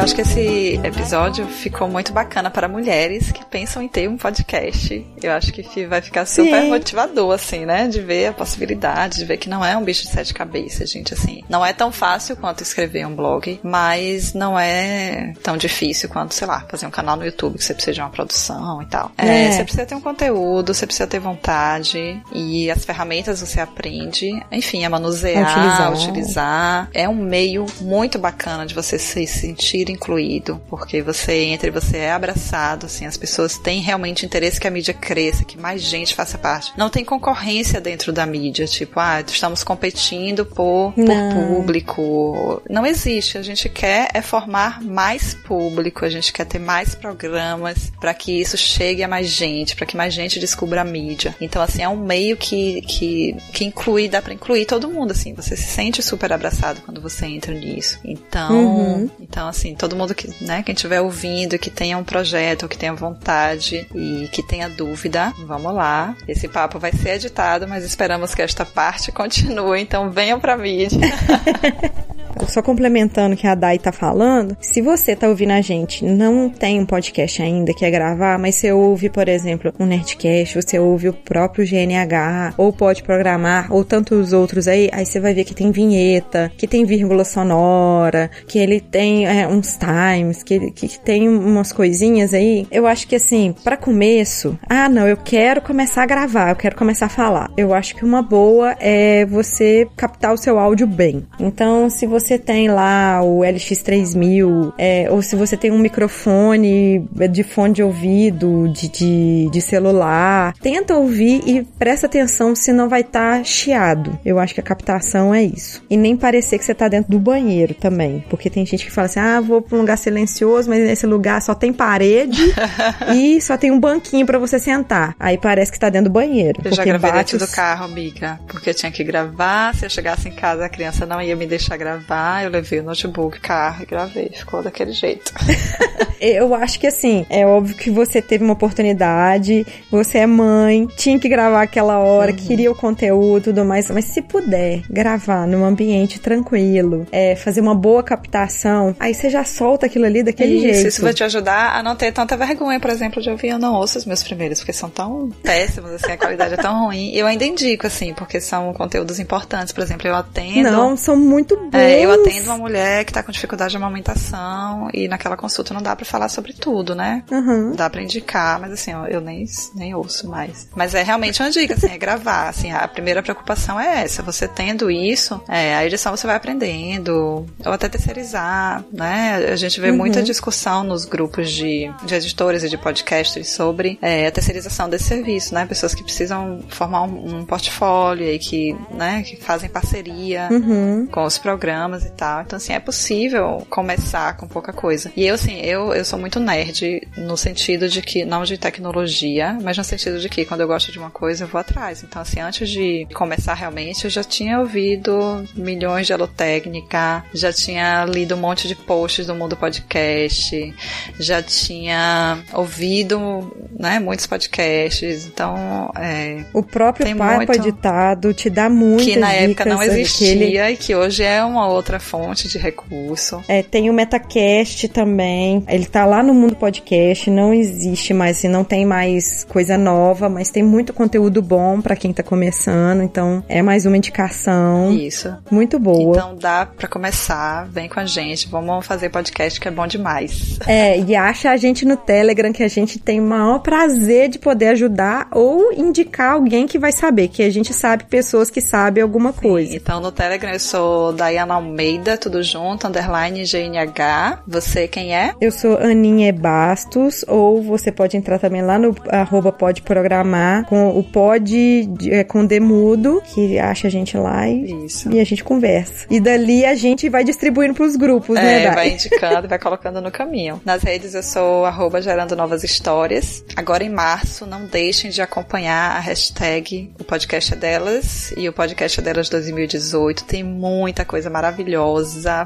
Eu 0.02 0.04
acho 0.04 0.16
que 0.16 0.20
esse 0.22 0.80
episódio 0.82 1.46
ficou 1.46 1.88
muito 1.88 2.12
bacana 2.12 2.50
para 2.50 2.66
mulheres 2.66 3.30
que 3.30 3.44
pensam 3.44 3.80
em 3.80 3.86
ter 3.86 4.08
um 4.08 4.16
podcast. 4.16 5.06
Eu 5.22 5.30
acho 5.30 5.52
que 5.52 5.86
vai 5.86 6.02
ficar 6.02 6.26
super 6.26 6.60
Sim. 6.60 6.70
motivador, 6.70 7.32
assim, 7.32 7.64
né? 7.64 7.86
De 7.86 8.00
ver 8.00 8.26
a 8.26 8.32
possibilidade, 8.32 9.18
de 9.18 9.24
ver 9.24 9.36
que 9.36 9.48
não 9.48 9.64
é 9.64 9.76
um 9.76 9.84
bicho 9.84 10.02
de 10.02 10.08
sete 10.08 10.34
cabeças, 10.34 10.90
gente, 10.90 11.14
assim. 11.14 11.44
Não 11.48 11.64
é 11.64 11.72
tão 11.72 11.92
fácil 11.92 12.36
quanto 12.36 12.64
escrever 12.64 13.06
um 13.06 13.14
blog, 13.14 13.60
mas 13.62 14.34
não 14.34 14.58
é 14.58 15.34
tão 15.40 15.56
difícil 15.56 16.08
quanto, 16.08 16.34
sei 16.34 16.48
lá, 16.48 16.66
fazer 16.68 16.84
um 16.84 16.90
canal 16.90 17.14
no 17.14 17.24
YouTube 17.24 17.56
que 17.56 17.62
você 17.62 17.72
precisa 17.72 17.94
de 17.94 18.00
uma 18.00 18.10
produção 18.10 18.82
e 18.82 18.86
tal. 18.86 19.12
É, 19.16 19.44
É. 19.44 19.52
você 19.52 19.62
precisa 19.62 19.86
ter 19.86 19.94
um 19.94 20.00
conteúdo, 20.00 20.74
você 20.74 20.84
precisa 20.84 21.06
ter 21.06 21.20
vontade 21.20 22.20
e 22.32 22.68
as 22.72 22.84
ferramentas 22.84 23.38
você 23.40 23.60
aprende, 23.60 24.32
enfim, 24.50 24.84
a 24.84 24.90
manusear, 24.90 25.44
Utilizar. 25.48 25.92
utilizar. 25.92 26.90
É 26.92 27.08
um 27.08 27.14
meio 27.14 27.66
muito 27.80 28.18
bacana 28.18 28.66
de 28.66 28.74
você 28.74 28.98
se 28.98 29.24
sentir 29.28 29.91
incluído, 29.92 30.60
porque 30.68 31.02
você 31.02 31.44
entra 31.44 31.68
e 31.68 31.70
você 31.70 31.98
é 31.98 32.12
abraçado, 32.12 32.86
assim, 32.86 33.06
as 33.06 33.16
pessoas 33.16 33.58
têm 33.58 33.80
realmente 33.80 34.24
interesse 34.26 34.60
que 34.60 34.66
a 34.66 34.70
mídia 34.70 34.94
cresça, 34.94 35.44
que 35.44 35.58
mais 35.58 35.82
gente 35.82 36.14
faça 36.14 36.38
parte. 36.38 36.72
Não 36.76 36.90
tem 36.90 37.04
concorrência 37.04 37.80
dentro 37.80 38.12
da 38.12 38.26
mídia, 38.26 38.66
tipo, 38.66 38.98
ah, 38.98 39.20
estamos 39.20 39.62
competindo 39.62 40.44
por, 40.44 40.92
por 40.94 41.66
público. 41.82 42.62
Não 42.68 42.84
existe. 42.86 43.38
A 43.38 43.42
gente 43.42 43.68
quer 43.68 44.08
é 44.14 44.22
formar 44.22 44.82
mais 44.82 45.34
público, 45.34 46.04
a 46.04 46.08
gente 46.08 46.32
quer 46.32 46.44
ter 46.44 46.58
mais 46.58 46.94
programas 46.94 47.92
para 48.00 48.14
que 48.14 48.40
isso 48.40 48.56
chegue 48.56 49.02
a 49.02 49.08
mais 49.08 49.28
gente, 49.28 49.76
para 49.76 49.86
que 49.86 49.96
mais 49.96 50.12
gente 50.14 50.38
descubra 50.38 50.80
a 50.80 50.84
mídia. 50.84 51.34
Então, 51.40 51.62
assim, 51.62 51.82
é 51.82 51.88
um 51.88 51.96
meio 51.96 52.36
que, 52.36 52.82
que, 52.82 53.36
que 53.52 53.64
inclui, 53.64 54.08
dá 54.08 54.20
para 54.20 54.34
incluir 54.34 54.66
todo 54.66 54.88
mundo, 54.90 55.12
assim. 55.12 55.34
Você 55.34 55.56
se 55.56 55.68
sente 55.68 56.02
super 56.02 56.32
abraçado 56.32 56.80
quando 56.84 57.00
você 57.00 57.26
entra 57.26 57.54
nisso. 57.54 57.98
Então, 58.04 58.52
Uhum. 58.52 59.10
então 59.20 59.48
assim, 59.48 59.74
todo 59.82 59.96
mundo 59.96 60.14
que, 60.14 60.32
né, 60.40 60.62
quem 60.62 60.76
estiver 60.76 61.00
ouvindo, 61.00 61.58
que 61.58 61.68
tenha 61.68 61.98
um 61.98 62.04
projeto, 62.04 62.68
que 62.68 62.78
tenha 62.78 62.94
vontade 62.94 63.84
e 63.92 64.28
que 64.30 64.40
tenha 64.40 64.68
dúvida, 64.68 65.32
vamos 65.40 65.74
lá. 65.74 66.16
Esse 66.28 66.46
papo 66.46 66.78
vai 66.78 66.92
ser 66.92 67.14
editado, 67.16 67.66
mas 67.66 67.84
esperamos 67.84 68.32
que 68.32 68.42
esta 68.42 68.64
parte 68.64 69.10
continue, 69.12 69.80
então 69.80 70.08
venham 70.08 70.38
pra 70.38 70.56
mídia. 70.56 71.00
Só 72.52 72.60
complementando 72.60 73.34
o 73.34 73.38
que 73.38 73.46
a 73.46 73.54
Dai 73.54 73.78
tá 73.78 73.90
falando, 73.90 74.54
se 74.60 74.82
você 74.82 75.16
tá 75.16 75.26
ouvindo 75.26 75.52
a 75.52 75.62
gente, 75.62 76.04
não 76.04 76.50
tem 76.50 76.78
um 76.78 76.84
podcast 76.84 77.40
ainda, 77.40 77.72
quer 77.72 77.90
gravar, 77.90 78.38
mas 78.38 78.56
você 78.56 78.70
ouve, 78.70 79.08
por 79.08 79.26
exemplo, 79.26 79.72
um 79.80 79.86
Nerdcast, 79.86 80.60
você 80.60 80.78
ouve 80.78 81.08
o 81.08 81.14
próprio 81.14 81.64
GNH, 81.64 82.52
ou 82.58 82.70
pode 82.70 83.04
programar, 83.04 83.72
ou 83.72 83.82
tantos 83.82 84.34
outros 84.34 84.68
aí, 84.68 84.90
aí 84.92 85.06
você 85.06 85.18
vai 85.18 85.32
ver 85.32 85.44
que 85.44 85.54
tem 85.54 85.70
vinheta, 85.70 86.52
que 86.58 86.68
tem 86.68 86.84
vírgula 86.84 87.24
sonora, 87.24 88.30
que 88.46 88.58
ele 88.58 88.80
tem 88.80 89.26
é, 89.26 89.48
uns 89.48 89.78
times, 89.78 90.42
que, 90.42 90.72
que 90.72 91.00
tem 91.00 91.30
umas 91.30 91.72
coisinhas 91.72 92.34
aí. 92.34 92.66
Eu 92.70 92.86
acho 92.86 93.08
que 93.08 93.16
assim, 93.16 93.54
para 93.64 93.78
começo, 93.78 94.58
ah, 94.68 94.90
não, 94.90 95.08
eu 95.08 95.16
quero 95.16 95.62
começar 95.62 96.02
a 96.02 96.06
gravar, 96.06 96.50
eu 96.50 96.56
quero 96.56 96.76
começar 96.76 97.06
a 97.06 97.08
falar. 97.08 97.50
Eu 97.56 97.72
acho 97.72 97.96
que 97.96 98.04
uma 98.04 98.20
boa 98.20 98.76
é 98.78 99.24
você 99.24 99.88
captar 99.96 100.34
o 100.34 100.36
seu 100.36 100.58
áudio 100.58 100.86
bem. 100.86 101.26
Então, 101.40 101.88
se 101.88 102.06
você 102.06 102.41
tem 102.44 102.68
lá 102.68 103.22
o 103.22 103.40
LX3000, 103.40 104.72
é, 104.76 105.08
ou 105.10 105.22
se 105.22 105.36
você 105.36 105.56
tem 105.56 105.70
um 105.70 105.78
microfone 105.78 107.06
de 107.30 107.42
fone 107.42 107.74
de 107.74 107.82
ouvido, 107.82 108.68
de, 108.68 108.88
de, 108.88 109.50
de 109.50 109.60
celular, 109.60 110.54
tenta 110.60 110.94
ouvir 110.94 111.42
e 111.46 111.62
presta 111.78 112.06
atenção 112.06 112.54
se 112.54 112.72
não 112.72 112.88
vai 112.88 113.00
estar 113.00 113.38
tá 113.38 113.44
chiado. 113.44 114.18
Eu 114.24 114.38
acho 114.38 114.54
que 114.54 114.60
a 114.60 114.62
captação 114.62 115.34
é 115.34 115.42
isso. 115.42 115.82
E 115.88 115.96
nem 115.96 116.16
parecer 116.16 116.58
que 116.58 116.64
você 116.64 116.74
tá 116.74 116.88
dentro 116.88 117.10
do 117.10 117.18
banheiro 117.18 117.74
também. 117.74 118.24
Porque 118.28 118.50
tem 118.50 118.66
gente 118.66 118.84
que 118.84 118.90
fala 118.90 119.06
assim: 119.06 119.20
ah, 119.20 119.40
vou 119.40 119.62
pra 119.62 119.76
um 119.76 119.80
lugar 119.80 119.98
silencioso, 119.98 120.68
mas 120.68 120.80
nesse 120.80 121.06
lugar 121.06 121.40
só 121.40 121.54
tem 121.54 121.72
parede 121.72 122.42
e 123.14 123.40
só 123.40 123.56
tem 123.56 123.70
um 123.70 123.78
banquinho 123.78 124.26
para 124.26 124.38
você 124.38 124.58
sentar. 124.58 125.14
Aí 125.18 125.38
parece 125.38 125.70
que 125.70 125.78
tá 125.78 125.88
dentro 125.88 126.10
do 126.10 126.12
banheiro. 126.12 126.60
Eu 126.64 126.72
já 126.72 126.84
gravei 126.84 127.12
dentro 127.12 127.36
os... 127.36 127.42
do 127.42 127.54
carro, 127.54 127.84
amiga. 127.84 128.40
Porque 128.48 128.70
eu 128.70 128.74
tinha 128.74 128.90
que 128.90 129.04
gravar. 129.04 129.74
Se 129.74 129.86
eu 129.86 129.90
chegasse 129.90 130.28
em 130.28 130.32
casa, 130.32 130.64
a 130.64 130.68
criança 130.68 131.06
não 131.06 131.20
ia 131.20 131.36
me 131.36 131.46
deixar 131.46 131.76
gravar. 131.76 132.31
Eu 132.40 132.50
levei 132.50 132.80
o 132.80 132.82
notebook, 132.82 133.40
carro 133.40 133.82
e 133.82 133.86
gravei. 133.86 134.30
Ficou 134.34 134.62
daquele 134.62 134.92
jeito. 134.92 135.32
eu 136.20 136.54
acho 136.54 136.78
que 136.78 136.86
assim, 136.86 137.26
é 137.28 137.46
óbvio 137.46 137.76
que 137.76 137.90
você 137.90 138.22
teve 138.22 138.44
uma 138.44 138.52
oportunidade, 138.52 139.66
você 139.90 140.18
é 140.18 140.26
mãe, 140.26 140.86
tinha 140.96 141.18
que 141.18 141.28
gravar 141.28 141.62
aquela 141.62 141.98
hora, 141.98 142.30
uhum. 142.30 142.36
queria 142.36 142.70
o 142.70 142.74
conteúdo 142.74 143.38
e 143.38 143.52
tudo 143.52 143.64
mais, 143.64 143.90
mas 143.90 144.04
se 144.06 144.22
puder 144.22 144.82
gravar 144.88 145.46
num 145.46 145.64
ambiente 145.64 146.20
tranquilo, 146.20 147.06
é, 147.10 147.34
fazer 147.34 147.60
uma 147.60 147.74
boa 147.74 148.02
captação, 148.02 148.94
aí 148.98 149.14
você 149.14 149.28
já 149.28 149.44
solta 149.44 149.86
aquilo 149.86 150.04
ali 150.04 150.22
daquele 150.22 150.54
isso, 150.54 150.74
jeito. 150.74 150.88
Isso 150.88 151.02
vai 151.02 151.12
te 151.12 151.24
ajudar 151.24 151.76
a 151.76 151.82
não 151.82 151.96
ter 151.96 152.12
tanta 152.12 152.36
vergonha, 152.36 152.78
por 152.78 152.90
exemplo, 152.90 153.20
de 153.20 153.28
ouvir 153.28 153.48
eu 153.48 153.58
não 153.58 153.74
ouço 153.74 153.98
os 153.98 154.06
meus 154.06 154.22
primeiros, 154.22 154.60
porque 154.60 154.72
são 154.72 154.88
tão 154.88 155.30
péssimos, 155.42 155.90
assim, 155.92 156.12
a 156.12 156.16
qualidade 156.16 156.54
é 156.54 156.56
tão 156.56 156.86
ruim. 156.86 157.14
Eu 157.14 157.26
ainda 157.26 157.44
indico, 157.44 157.86
assim, 157.86 158.14
porque 158.14 158.40
são 158.40 158.72
conteúdos 158.72 159.18
importantes. 159.18 159.72
Por 159.72 159.82
exemplo, 159.82 160.08
eu 160.08 160.14
atendo. 160.14 160.70
Não, 160.70 160.96
são 160.96 161.16
muito 161.16 161.56
bons. 161.56 161.74
É, 161.74 162.04
eu 162.04 162.10
atendo 162.22 162.50
uma 162.50 162.58
mulher 162.58 163.04
que 163.04 163.12
tá 163.12 163.22
com 163.22 163.32
dificuldade 163.32 163.70
de 163.72 163.76
amamentação 163.76 164.88
e 164.92 165.08
naquela 165.08 165.36
consulta 165.36 165.74
não 165.74 165.82
dá 165.82 165.94
para 165.94 166.04
falar 166.04 166.28
sobre 166.28 166.52
tudo, 166.52 166.94
né? 166.94 167.24
Uhum. 167.30 167.72
Dá 167.74 167.88
para 167.90 168.02
indicar, 168.02 168.60
mas 168.60 168.72
assim, 168.72 168.92
eu 169.08 169.20
nem, 169.20 169.44
nem 169.74 169.94
ouço 169.94 170.28
mais. 170.28 170.68
Mas 170.74 170.94
é 170.94 171.02
realmente 171.02 171.42
uma 171.42 171.50
dica, 171.50 171.74
assim, 171.74 171.88
é 171.88 171.98
gravar. 171.98 172.48
Assim, 172.48 172.72
a 172.72 172.86
primeira 172.88 173.22
preocupação 173.22 173.78
é 173.78 174.02
essa. 174.02 174.22
Você 174.22 174.48
tendo 174.48 174.90
isso, 174.90 175.40
é, 175.48 175.74
a 175.74 175.84
edição 175.84 176.16
você 176.16 176.26
vai 176.26 176.36
aprendendo, 176.36 177.46
ou 177.64 177.72
até 177.72 177.88
terceirizar, 177.88 178.84
né? 178.92 179.46
A 179.50 179.56
gente 179.56 179.80
vê 179.80 179.90
uhum. 179.90 179.96
muita 179.96 180.22
discussão 180.22 180.84
nos 180.84 181.04
grupos 181.04 181.50
de, 181.50 181.90
de 182.04 182.14
editores 182.14 182.62
e 182.62 182.68
de 182.68 182.78
podcasters 182.78 183.50
sobre 183.50 183.98
é, 184.00 184.26
a 184.26 184.32
terceirização 184.32 184.88
desse 184.88 185.04
serviço, 185.04 185.54
né? 185.54 185.66
Pessoas 185.66 185.94
que 185.94 186.02
precisam 186.02 186.60
formar 186.68 187.02
um, 187.02 187.38
um 187.38 187.44
portfólio 187.44 188.26
e 188.26 188.38
que, 188.38 188.76
né, 188.90 189.22
que 189.22 189.36
fazem 189.36 189.68
parceria 189.68 190.48
uhum. 190.50 191.06
com 191.10 191.24
os 191.24 191.38
programas 191.38 192.04
e 192.04 192.10
tal. 192.16 192.42
Então, 192.42 192.56
assim, 192.56 192.72
é 192.72 192.80
possível 192.80 193.66
começar 193.68 194.36
com 194.36 194.46
pouca 194.46 194.72
coisa. 194.72 195.12
E 195.16 195.26
eu, 195.26 195.34
assim, 195.34 195.60
eu, 195.60 195.92
eu 195.92 196.04
sou 196.04 196.18
muito 196.18 196.38
nerd 196.38 197.08
no 197.16 197.36
sentido 197.36 197.88
de 197.88 198.02
que, 198.02 198.24
não 198.24 198.44
de 198.44 198.58
tecnologia, 198.58 199.56
mas 199.62 199.76
no 199.76 199.84
sentido 199.84 200.18
de 200.18 200.28
que 200.28 200.44
quando 200.44 200.60
eu 200.60 200.66
gosto 200.66 200.92
de 200.92 200.98
uma 200.98 201.10
coisa, 201.10 201.44
eu 201.44 201.48
vou 201.48 201.60
atrás. 201.60 202.02
Então, 202.02 202.22
assim, 202.22 202.40
antes 202.40 202.68
de 202.68 203.06
começar 203.14 203.54
realmente, 203.54 204.04
eu 204.04 204.10
já 204.10 204.24
tinha 204.24 204.58
ouvido 204.58 205.46
milhões 205.54 206.06
de 206.06 206.12
alotécnica, 206.12 207.24
já 207.32 207.52
tinha 207.52 208.04
lido 208.04 208.34
um 208.34 208.38
monte 208.38 208.68
de 208.68 208.74
posts 208.74 209.26
do 209.26 209.34
mundo 209.34 209.56
podcast, 209.56 210.74
já 211.18 211.42
tinha 211.42 212.38
ouvido, 212.52 213.52
né, 213.78 213.98
muitos 213.98 214.26
podcasts. 214.26 215.26
Então, 215.26 215.90
é, 215.96 216.44
O 216.52 216.62
próprio 216.62 217.16
Papo 217.16 217.36
muito... 217.36 217.52
Editado 217.52 218.32
te 218.32 218.48
dá 218.48 218.68
muitas 218.68 219.06
Que 219.06 219.16
na 219.16 219.32
época 219.32 219.64
não 219.64 219.82
existia 219.82 220.32
aquele... 220.32 220.58
e 220.58 220.76
que 220.76 220.94
hoje 220.94 221.22
é 221.22 221.44
uma 221.44 221.68
outra 221.68 222.00
fonte 222.02 222.48
de 222.48 222.58
recurso. 222.58 223.42
É, 223.48 223.62
tem 223.62 223.88
o 223.88 223.92
Metacast 223.92 224.88
também. 224.88 225.64
Ele 225.68 225.86
tá 225.86 226.04
lá 226.04 226.22
no 226.22 226.34
mundo 226.34 226.56
podcast, 226.56 227.30
não 227.30 227.54
existe 227.54 228.12
mais, 228.12 228.38
assim, 228.38 228.48
não 228.48 228.64
tem 228.64 228.84
mais 228.84 229.44
coisa 229.44 229.78
nova, 229.78 230.28
mas 230.28 230.50
tem 230.50 230.62
muito 230.62 230.92
conteúdo 230.92 231.40
bom 231.40 231.80
para 231.80 231.96
quem 231.96 232.12
tá 232.12 232.22
começando, 232.22 233.02
então 233.02 233.42
é 233.48 233.62
mais 233.62 233.86
uma 233.86 233.96
indicação. 233.96 234.92
Isso. 234.92 235.34
Muito 235.50 235.78
boa. 235.78 236.16
Então 236.16 236.36
dá 236.36 236.66
para 236.66 236.88
começar, 236.88 237.68
vem 237.70 237.88
com 237.88 238.00
a 238.00 238.04
gente, 238.04 238.48
vamos 238.48 238.86
fazer 238.86 239.08
podcast 239.08 239.60
que 239.60 239.68
é 239.68 239.70
bom 239.70 239.86
demais. 239.86 240.58
É, 240.72 240.98
e 240.98 241.14
acha 241.14 241.50
a 241.50 241.56
gente 241.56 241.84
no 241.84 241.96
Telegram 241.96 242.52
que 242.52 242.62
a 242.62 242.68
gente 242.68 242.98
tem 242.98 243.20
o 243.20 243.24
maior 243.24 243.58
prazer 243.58 244.28
de 244.28 244.38
poder 244.38 244.68
ajudar 244.68 245.28
ou 245.30 245.72
indicar 245.72 246.32
alguém 246.32 246.66
que 246.66 246.78
vai 246.78 246.92
saber, 246.92 247.28
que 247.28 247.42
a 247.42 247.50
gente 247.50 247.74
sabe 247.74 248.04
pessoas 248.04 248.48
que 248.48 248.60
sabem 248.60 249.02
alguma 249.02 249.32
Sim, 249.32 249.40
coisa. 249.40 249.76
Então 249.76 250.00
no 250.00 250.10
Telegram 250.10 250.50
eu 250.50 250.60
sou 250.60 251.12
Dayana 251.12 251.54
Almeida, 251.54 251.81
tudo 252.20 252.42
junto, 252.44 252.86
underline 252.86 253.42
GNH. 253.44 254.42
Você 254.46 254.86
quem 254.86 255.16
é? 255.16 255.34
Eu 255.40 255.50
sou 255.50 255.76
Aninha 255.78 256.32
Bastos, 256.32 257.24
ou 257.26 257.60
você 257.60 257.90
pode 257.90 258.16
entrar 258.16 258.38
também 258.38 258.62
lá 258.62 258.78
no 258.78 258.94
arroba 259.08 259.50
pode 259.50 259.82
programar 259.82 260.64
com 260.66 260.96
o 260.96 261.02
pode 261.02 261.88
é, 262.08 262.22
com 262.22 262.46
demudo, 262.46 263.20
que 263.34 263.58
acha 263.58 263.88
a 263.88 263.90
gente 263.90 264.16
lá 264.16 264.48
e, 264.48 264.86
Isso. 264.86 265.10
e 265.12 265.18
a 265.18 265.24
gente 265.24 265.42
conversa. 265.42 266.06
E 266.08 266.20
dali 266.20 266.64
a 266.64 266.76
gente 266.76 267.08
vai 267.08 267.24
distribuindo 267.24 267.74
pros 267.74 267.96
grupos, 267.96 268.36
É, 268.36 268.42
né, 268.42 268.64
Dai? 268.66 268.74
vai 268.74 268.90
indicando, 268.94 269.48
vai 269.48 269.58
colocando 269.58 270.00
no 270.00 270.10
caminho. 270.10 270.60
Nas 270.64 270.82
redes 270.84 271.14
eu 271.14 271.22
sou 271.22 271.66
arroba 271.66 272.00
gerando 272.00 272.36
novas 272.36 272.62
histórias. 272.62 273.44
Agora 273.56 273.82
em 273.82 273.90
março, 273.90 274.46
não 274.46 274.66
deixem 274.66 275.10
de 275.10 275.20
acompanhar 275.20 275.96
a 275.96 275.98
hashtag 275.98 276.92
o 277.00 277.04
podcast 277.04 277.54
é 277.54 277.56
delas 277.56 278.32
e 278.36 278.48
o 278.48 278.52
podcast 278.52 279.00
é 279.00 279.02
delas 279.02 279.28
2018. 279.28 280.24
Tem 280.24 280.44
muita 280.44 281.04
coisa 281.04 281.28
maravilhosa 281.28 281.71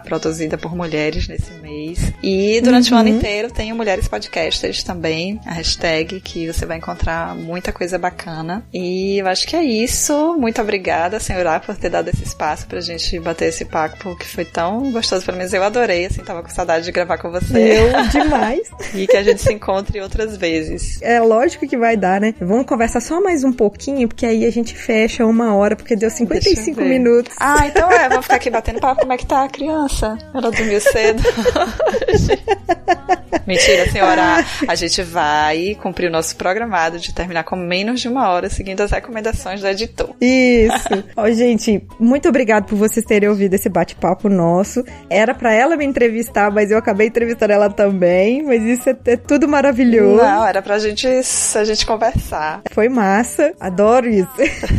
produzida 0.05 0.57
por 0.59 0.75
mulheres 0.75 1.29
nesse 1.29 1.53
mês. 1.63 2.13
E 2.23 2.61
durante 2.61 2.93
o 2.93 2.97
ano 2.97 3.09
inteiro 3.09 3.51
tem 3.51 3.73
o 3.73 3.77
Mulheres 3.77 4.09
Podcasters 4.09 4.83
também, 4.83 5.41
a 5.47 5.53
hashtag, 5.53 6.21
que 6.21 6.47
você 6.53 6.67
vai 6.67 6.79
encontrar 6.79 7.35
muita 7.35 7.73
coisa 7.73 7.99
bacana. 7.99 8.65
E 8.73 9.19
eu 9.19 9.27
acho 9.27 9.47
que 9.47 9.57
é 9.57 9.63
isso. 9.63 10.37
Muito 10.39 10.61
obrigada, 10.61 11.21
senhora, 11.21 11.61
por 11.61 11.77
ter 11.77 11.91
dado 11.91 12.09
esse 12.09 12.23
espaço 12.25 12.67
pra 12.67 12.81
gente 12.81 13.19
bater 13.21 13.49
esse 13.49 13.65
papo 13.65 14.17
que 14.17 14.27
foi 14.27 14.45
tão 14.45 14.91
gostoso. 14.93 15.25
Pelo 15.25 15.39
menos 15.39 15.53
eu 15.53 15.63
adorei, 15.63 16.07
assim, 16.07 16.23
tava 16.23 16.43
com 16.43 16.49
saudade 16.49 16.85
de 16.85 16.93
gravar 16.93 17.19
com 17.19 17.31
você. 17.31 17.81
Eu 17.81 18.09
demais. 18.09 18.71
E 18.95 19.07
que 19.07 19.17
a 19.17 19.23
gente 19.23 19.43
se 19.43 19.53
encontre 19.53 20.01
outras 20.01 20.37
vezes. 20.37 21.01
É 21.03 21.21
lógico 21.21 21.67
que 21.67 21.77
vai 21.77 21.97
dar, 21.97 22.21
né? 22.21 22.35
Vamos 22.41 22.67
conversar 22.67 23.01
só 23.01 23.21
mais 23.21 23.45
um 23.45 23.53
pouquinho, 23.53 24.09
porque 24.09 24.25
aí 24.25 24.45
a 24.45 24.51
gente 24.51 24.75
fecha 24.75 25.27
uma 25.27 25.55
hora, 25.55 25.77
porque 25.77 25.95
deu 25.95 26.09
Deixa 26.09 26.23
eu 26.23 26.29
55 26.29 26.81
ver. 26.81 26.89
minutos. 26.89 27.35
Ah, 27.39 27.67
então 27.67 27.91
é, 27.91 28.09
vamos 28.09 28.25
ficar 28.25 28.37
aqui 28.37 28.49
batendo 28.51 28.81
papo. 28.81 29.01
Como 29.01 29.13
é 29.17 29.19
que 29.19 29.27
tá 29.27 29.45
a 29.45 29.49
criança? 29.49 30.19
Ela 30.35 30.51
dormiu 30.51 30.81
cedo. 30.81 31.23
Mentira, 33.47 33.89
senhora. 33.91 34.45
A 34.67 34.75
gente 34.75 35.03
vai 35.03 35.77
cumprir 35.81 36.09
o 36.09 36.13
nosso 36.13 36.37
programado 36.37 36.99
de 36.99 37.15
terminar 37.15 37.45
com 37.45 37.57
menos 37.57 38.01
de 38.01 38.09
uma 38.09 38.29
hora, 38.29 38.51
seguindo 38.51 38.81
as 38.81 38.91
recomendações 38.91 39.61
do 39.61 39.69
editor. 39.69 40.11
Isso. 40.21 40.89
Ó, 41.17 41.31
gente, 41.31 41.83
muito 41.99 42.29
obrigado 42.29 42.65
por 42.65 42.77
vocês 42.77 43.05
terem 43.07 43.29
ouvido 43.29 43.55
esse 43.55 43.69
bate-papo 43.69 44.29
nosso. 44.29 44.83
Era 45.09 45.35
pra 45.35 45.53
ela 45.53 45.77
me 45.77 45.85
entrevistar, 45.85 46.51
mas 46.51 46.71
eu 46.71 46.79
acabei 46.79 47.07
entrevistando 47.07 47.53
ela 47.53 47.71
também. 47.71 48.43
Mas 48.43 48.63
isso 48.63 48.91
é, 48.91 48.97
é 49.07 49.17
tudo 49.17 49.47
maravilhoso. 49.49 50.17
Não, 50.23 50.47
era 50.47 50.61
pra 50.61 50.79
gente, 50.79 51.07
a 51.07 51.65
gente 51.65 51.87
conversar. 51.87 52.63
Foi 52.73 52.89
massa. 52.89 53.53
Adoro 53.61 54.09
isso. 54.09 54.29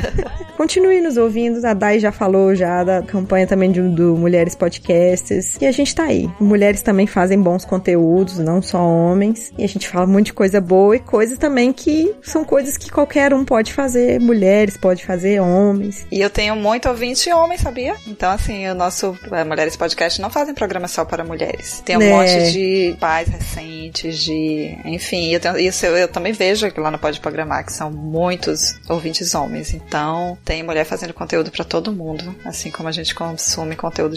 Continue 0.57 1.01
nos 1.01 1.17
ouvindo. 1.17 1.65
A 1.65 1.73
Dai 1.73 1.99
já 1.99 2.11
falou 2.11 2.53
já 2.53 2.83
da 2.83 3.01
campanha 3.01 3.47
também 3.47 3.71
de- 3.71 3.81
do 3.81 4.15
mulheres 4.27 4.55
podcasters. 4.55 5.55
E 5.61 5.65
a 5.65 5.71
gente 5.71 5.95
tá 5.95 6.03
aí. 6.03 6.29
Mulheres 6.37 6.81
também 6.81 7.07
fazem 7.07 7.41
bons 7.41 7.63
conteúdos, 7.63 8.37
não 8.37 8.61
só 8.61 8.77
homens. 8.85 9.53
E 9.57 9.63
a 9.63 9.67
gente 9.67 9.87
fala 9.87 10.05
muito 10.05 10.27
de 10.27 10.33
coisa 10.33 10.59
boa 10.59 10.97
e 10.97 10.99
coisas 10.99 11.37
também 11.37 11.71
que 11.71 12.13
são 12.21 12.43
coisas 12.43 12.75
que 12.75 12.91
qualquer 12.91 13.33
um 13.33 13.45
pode 13.45 13.71
fazer. 13.71 14.19
Mulheres 14.19 14.75
pode 14.75 15.05
fazer, 15.05 15.39
homens. 15.39 16.05
E 16.11 16.19
eu 16.19 16.29
tenho 16.29 16.57
muito 16.57 16.89
ouvinte 16.89 17.31
homem, 17.31 17.57
sabia? 17.57 17.95
Então, 18.05 18.29
assim, 18.29 18.67
o 18.67 18.75
nosso 18.75 19.17
eh, 19.31 19.43
Mulheres 19.45 19.77
Podcast 19.77 20.21
não 20.21 20.29
fazem 20.29 20.53
programa 20.53 20.89
só 20.89 21.05
para 21.05 21.23
mulheres. 21.23 21.81
Tem 21.85 21.95
um 21.95 21.99
né. 21.99 22.09
monte 22.09 22.51
de 22.51 22.97
pais 22.99 23.29
recentes, 23.29 24.17
de. 24.17 24.77
Enfim, 24.83 25.31
eu 25.31 25.39
tenho, 25.39 25.57
isso 25.57 25.85
eu, 25.85 25.95
eu 25.95 26.07
também 26.09 26.33
vejo 26.33 26.69
que 26.69 26.79
lá 26.81 26.91
no 26.91 26.99
Pode 26.99 27.21
Programar, 27.21 27.65
que 27.65 27.71
são 27.71 27.89
muitos 27.89 28.77
ouvintes 28.89 29.33
homens. 29.33 29.73
Então, 29.73 30.37
tem 30.43 30.63
mulher 30.63 30.83
fazendo 30.83 31.13
conteúdo 31.13 31.49
para 31.49 31.63
todo 31.63 31.93
mundo, 31.93 32.35
assim 32.43 32.69
como 32.69 32.89
a 32.89 32.91
gente 32.91 33.15
consome 33.15 33.77
conteúdo 33.77 34.16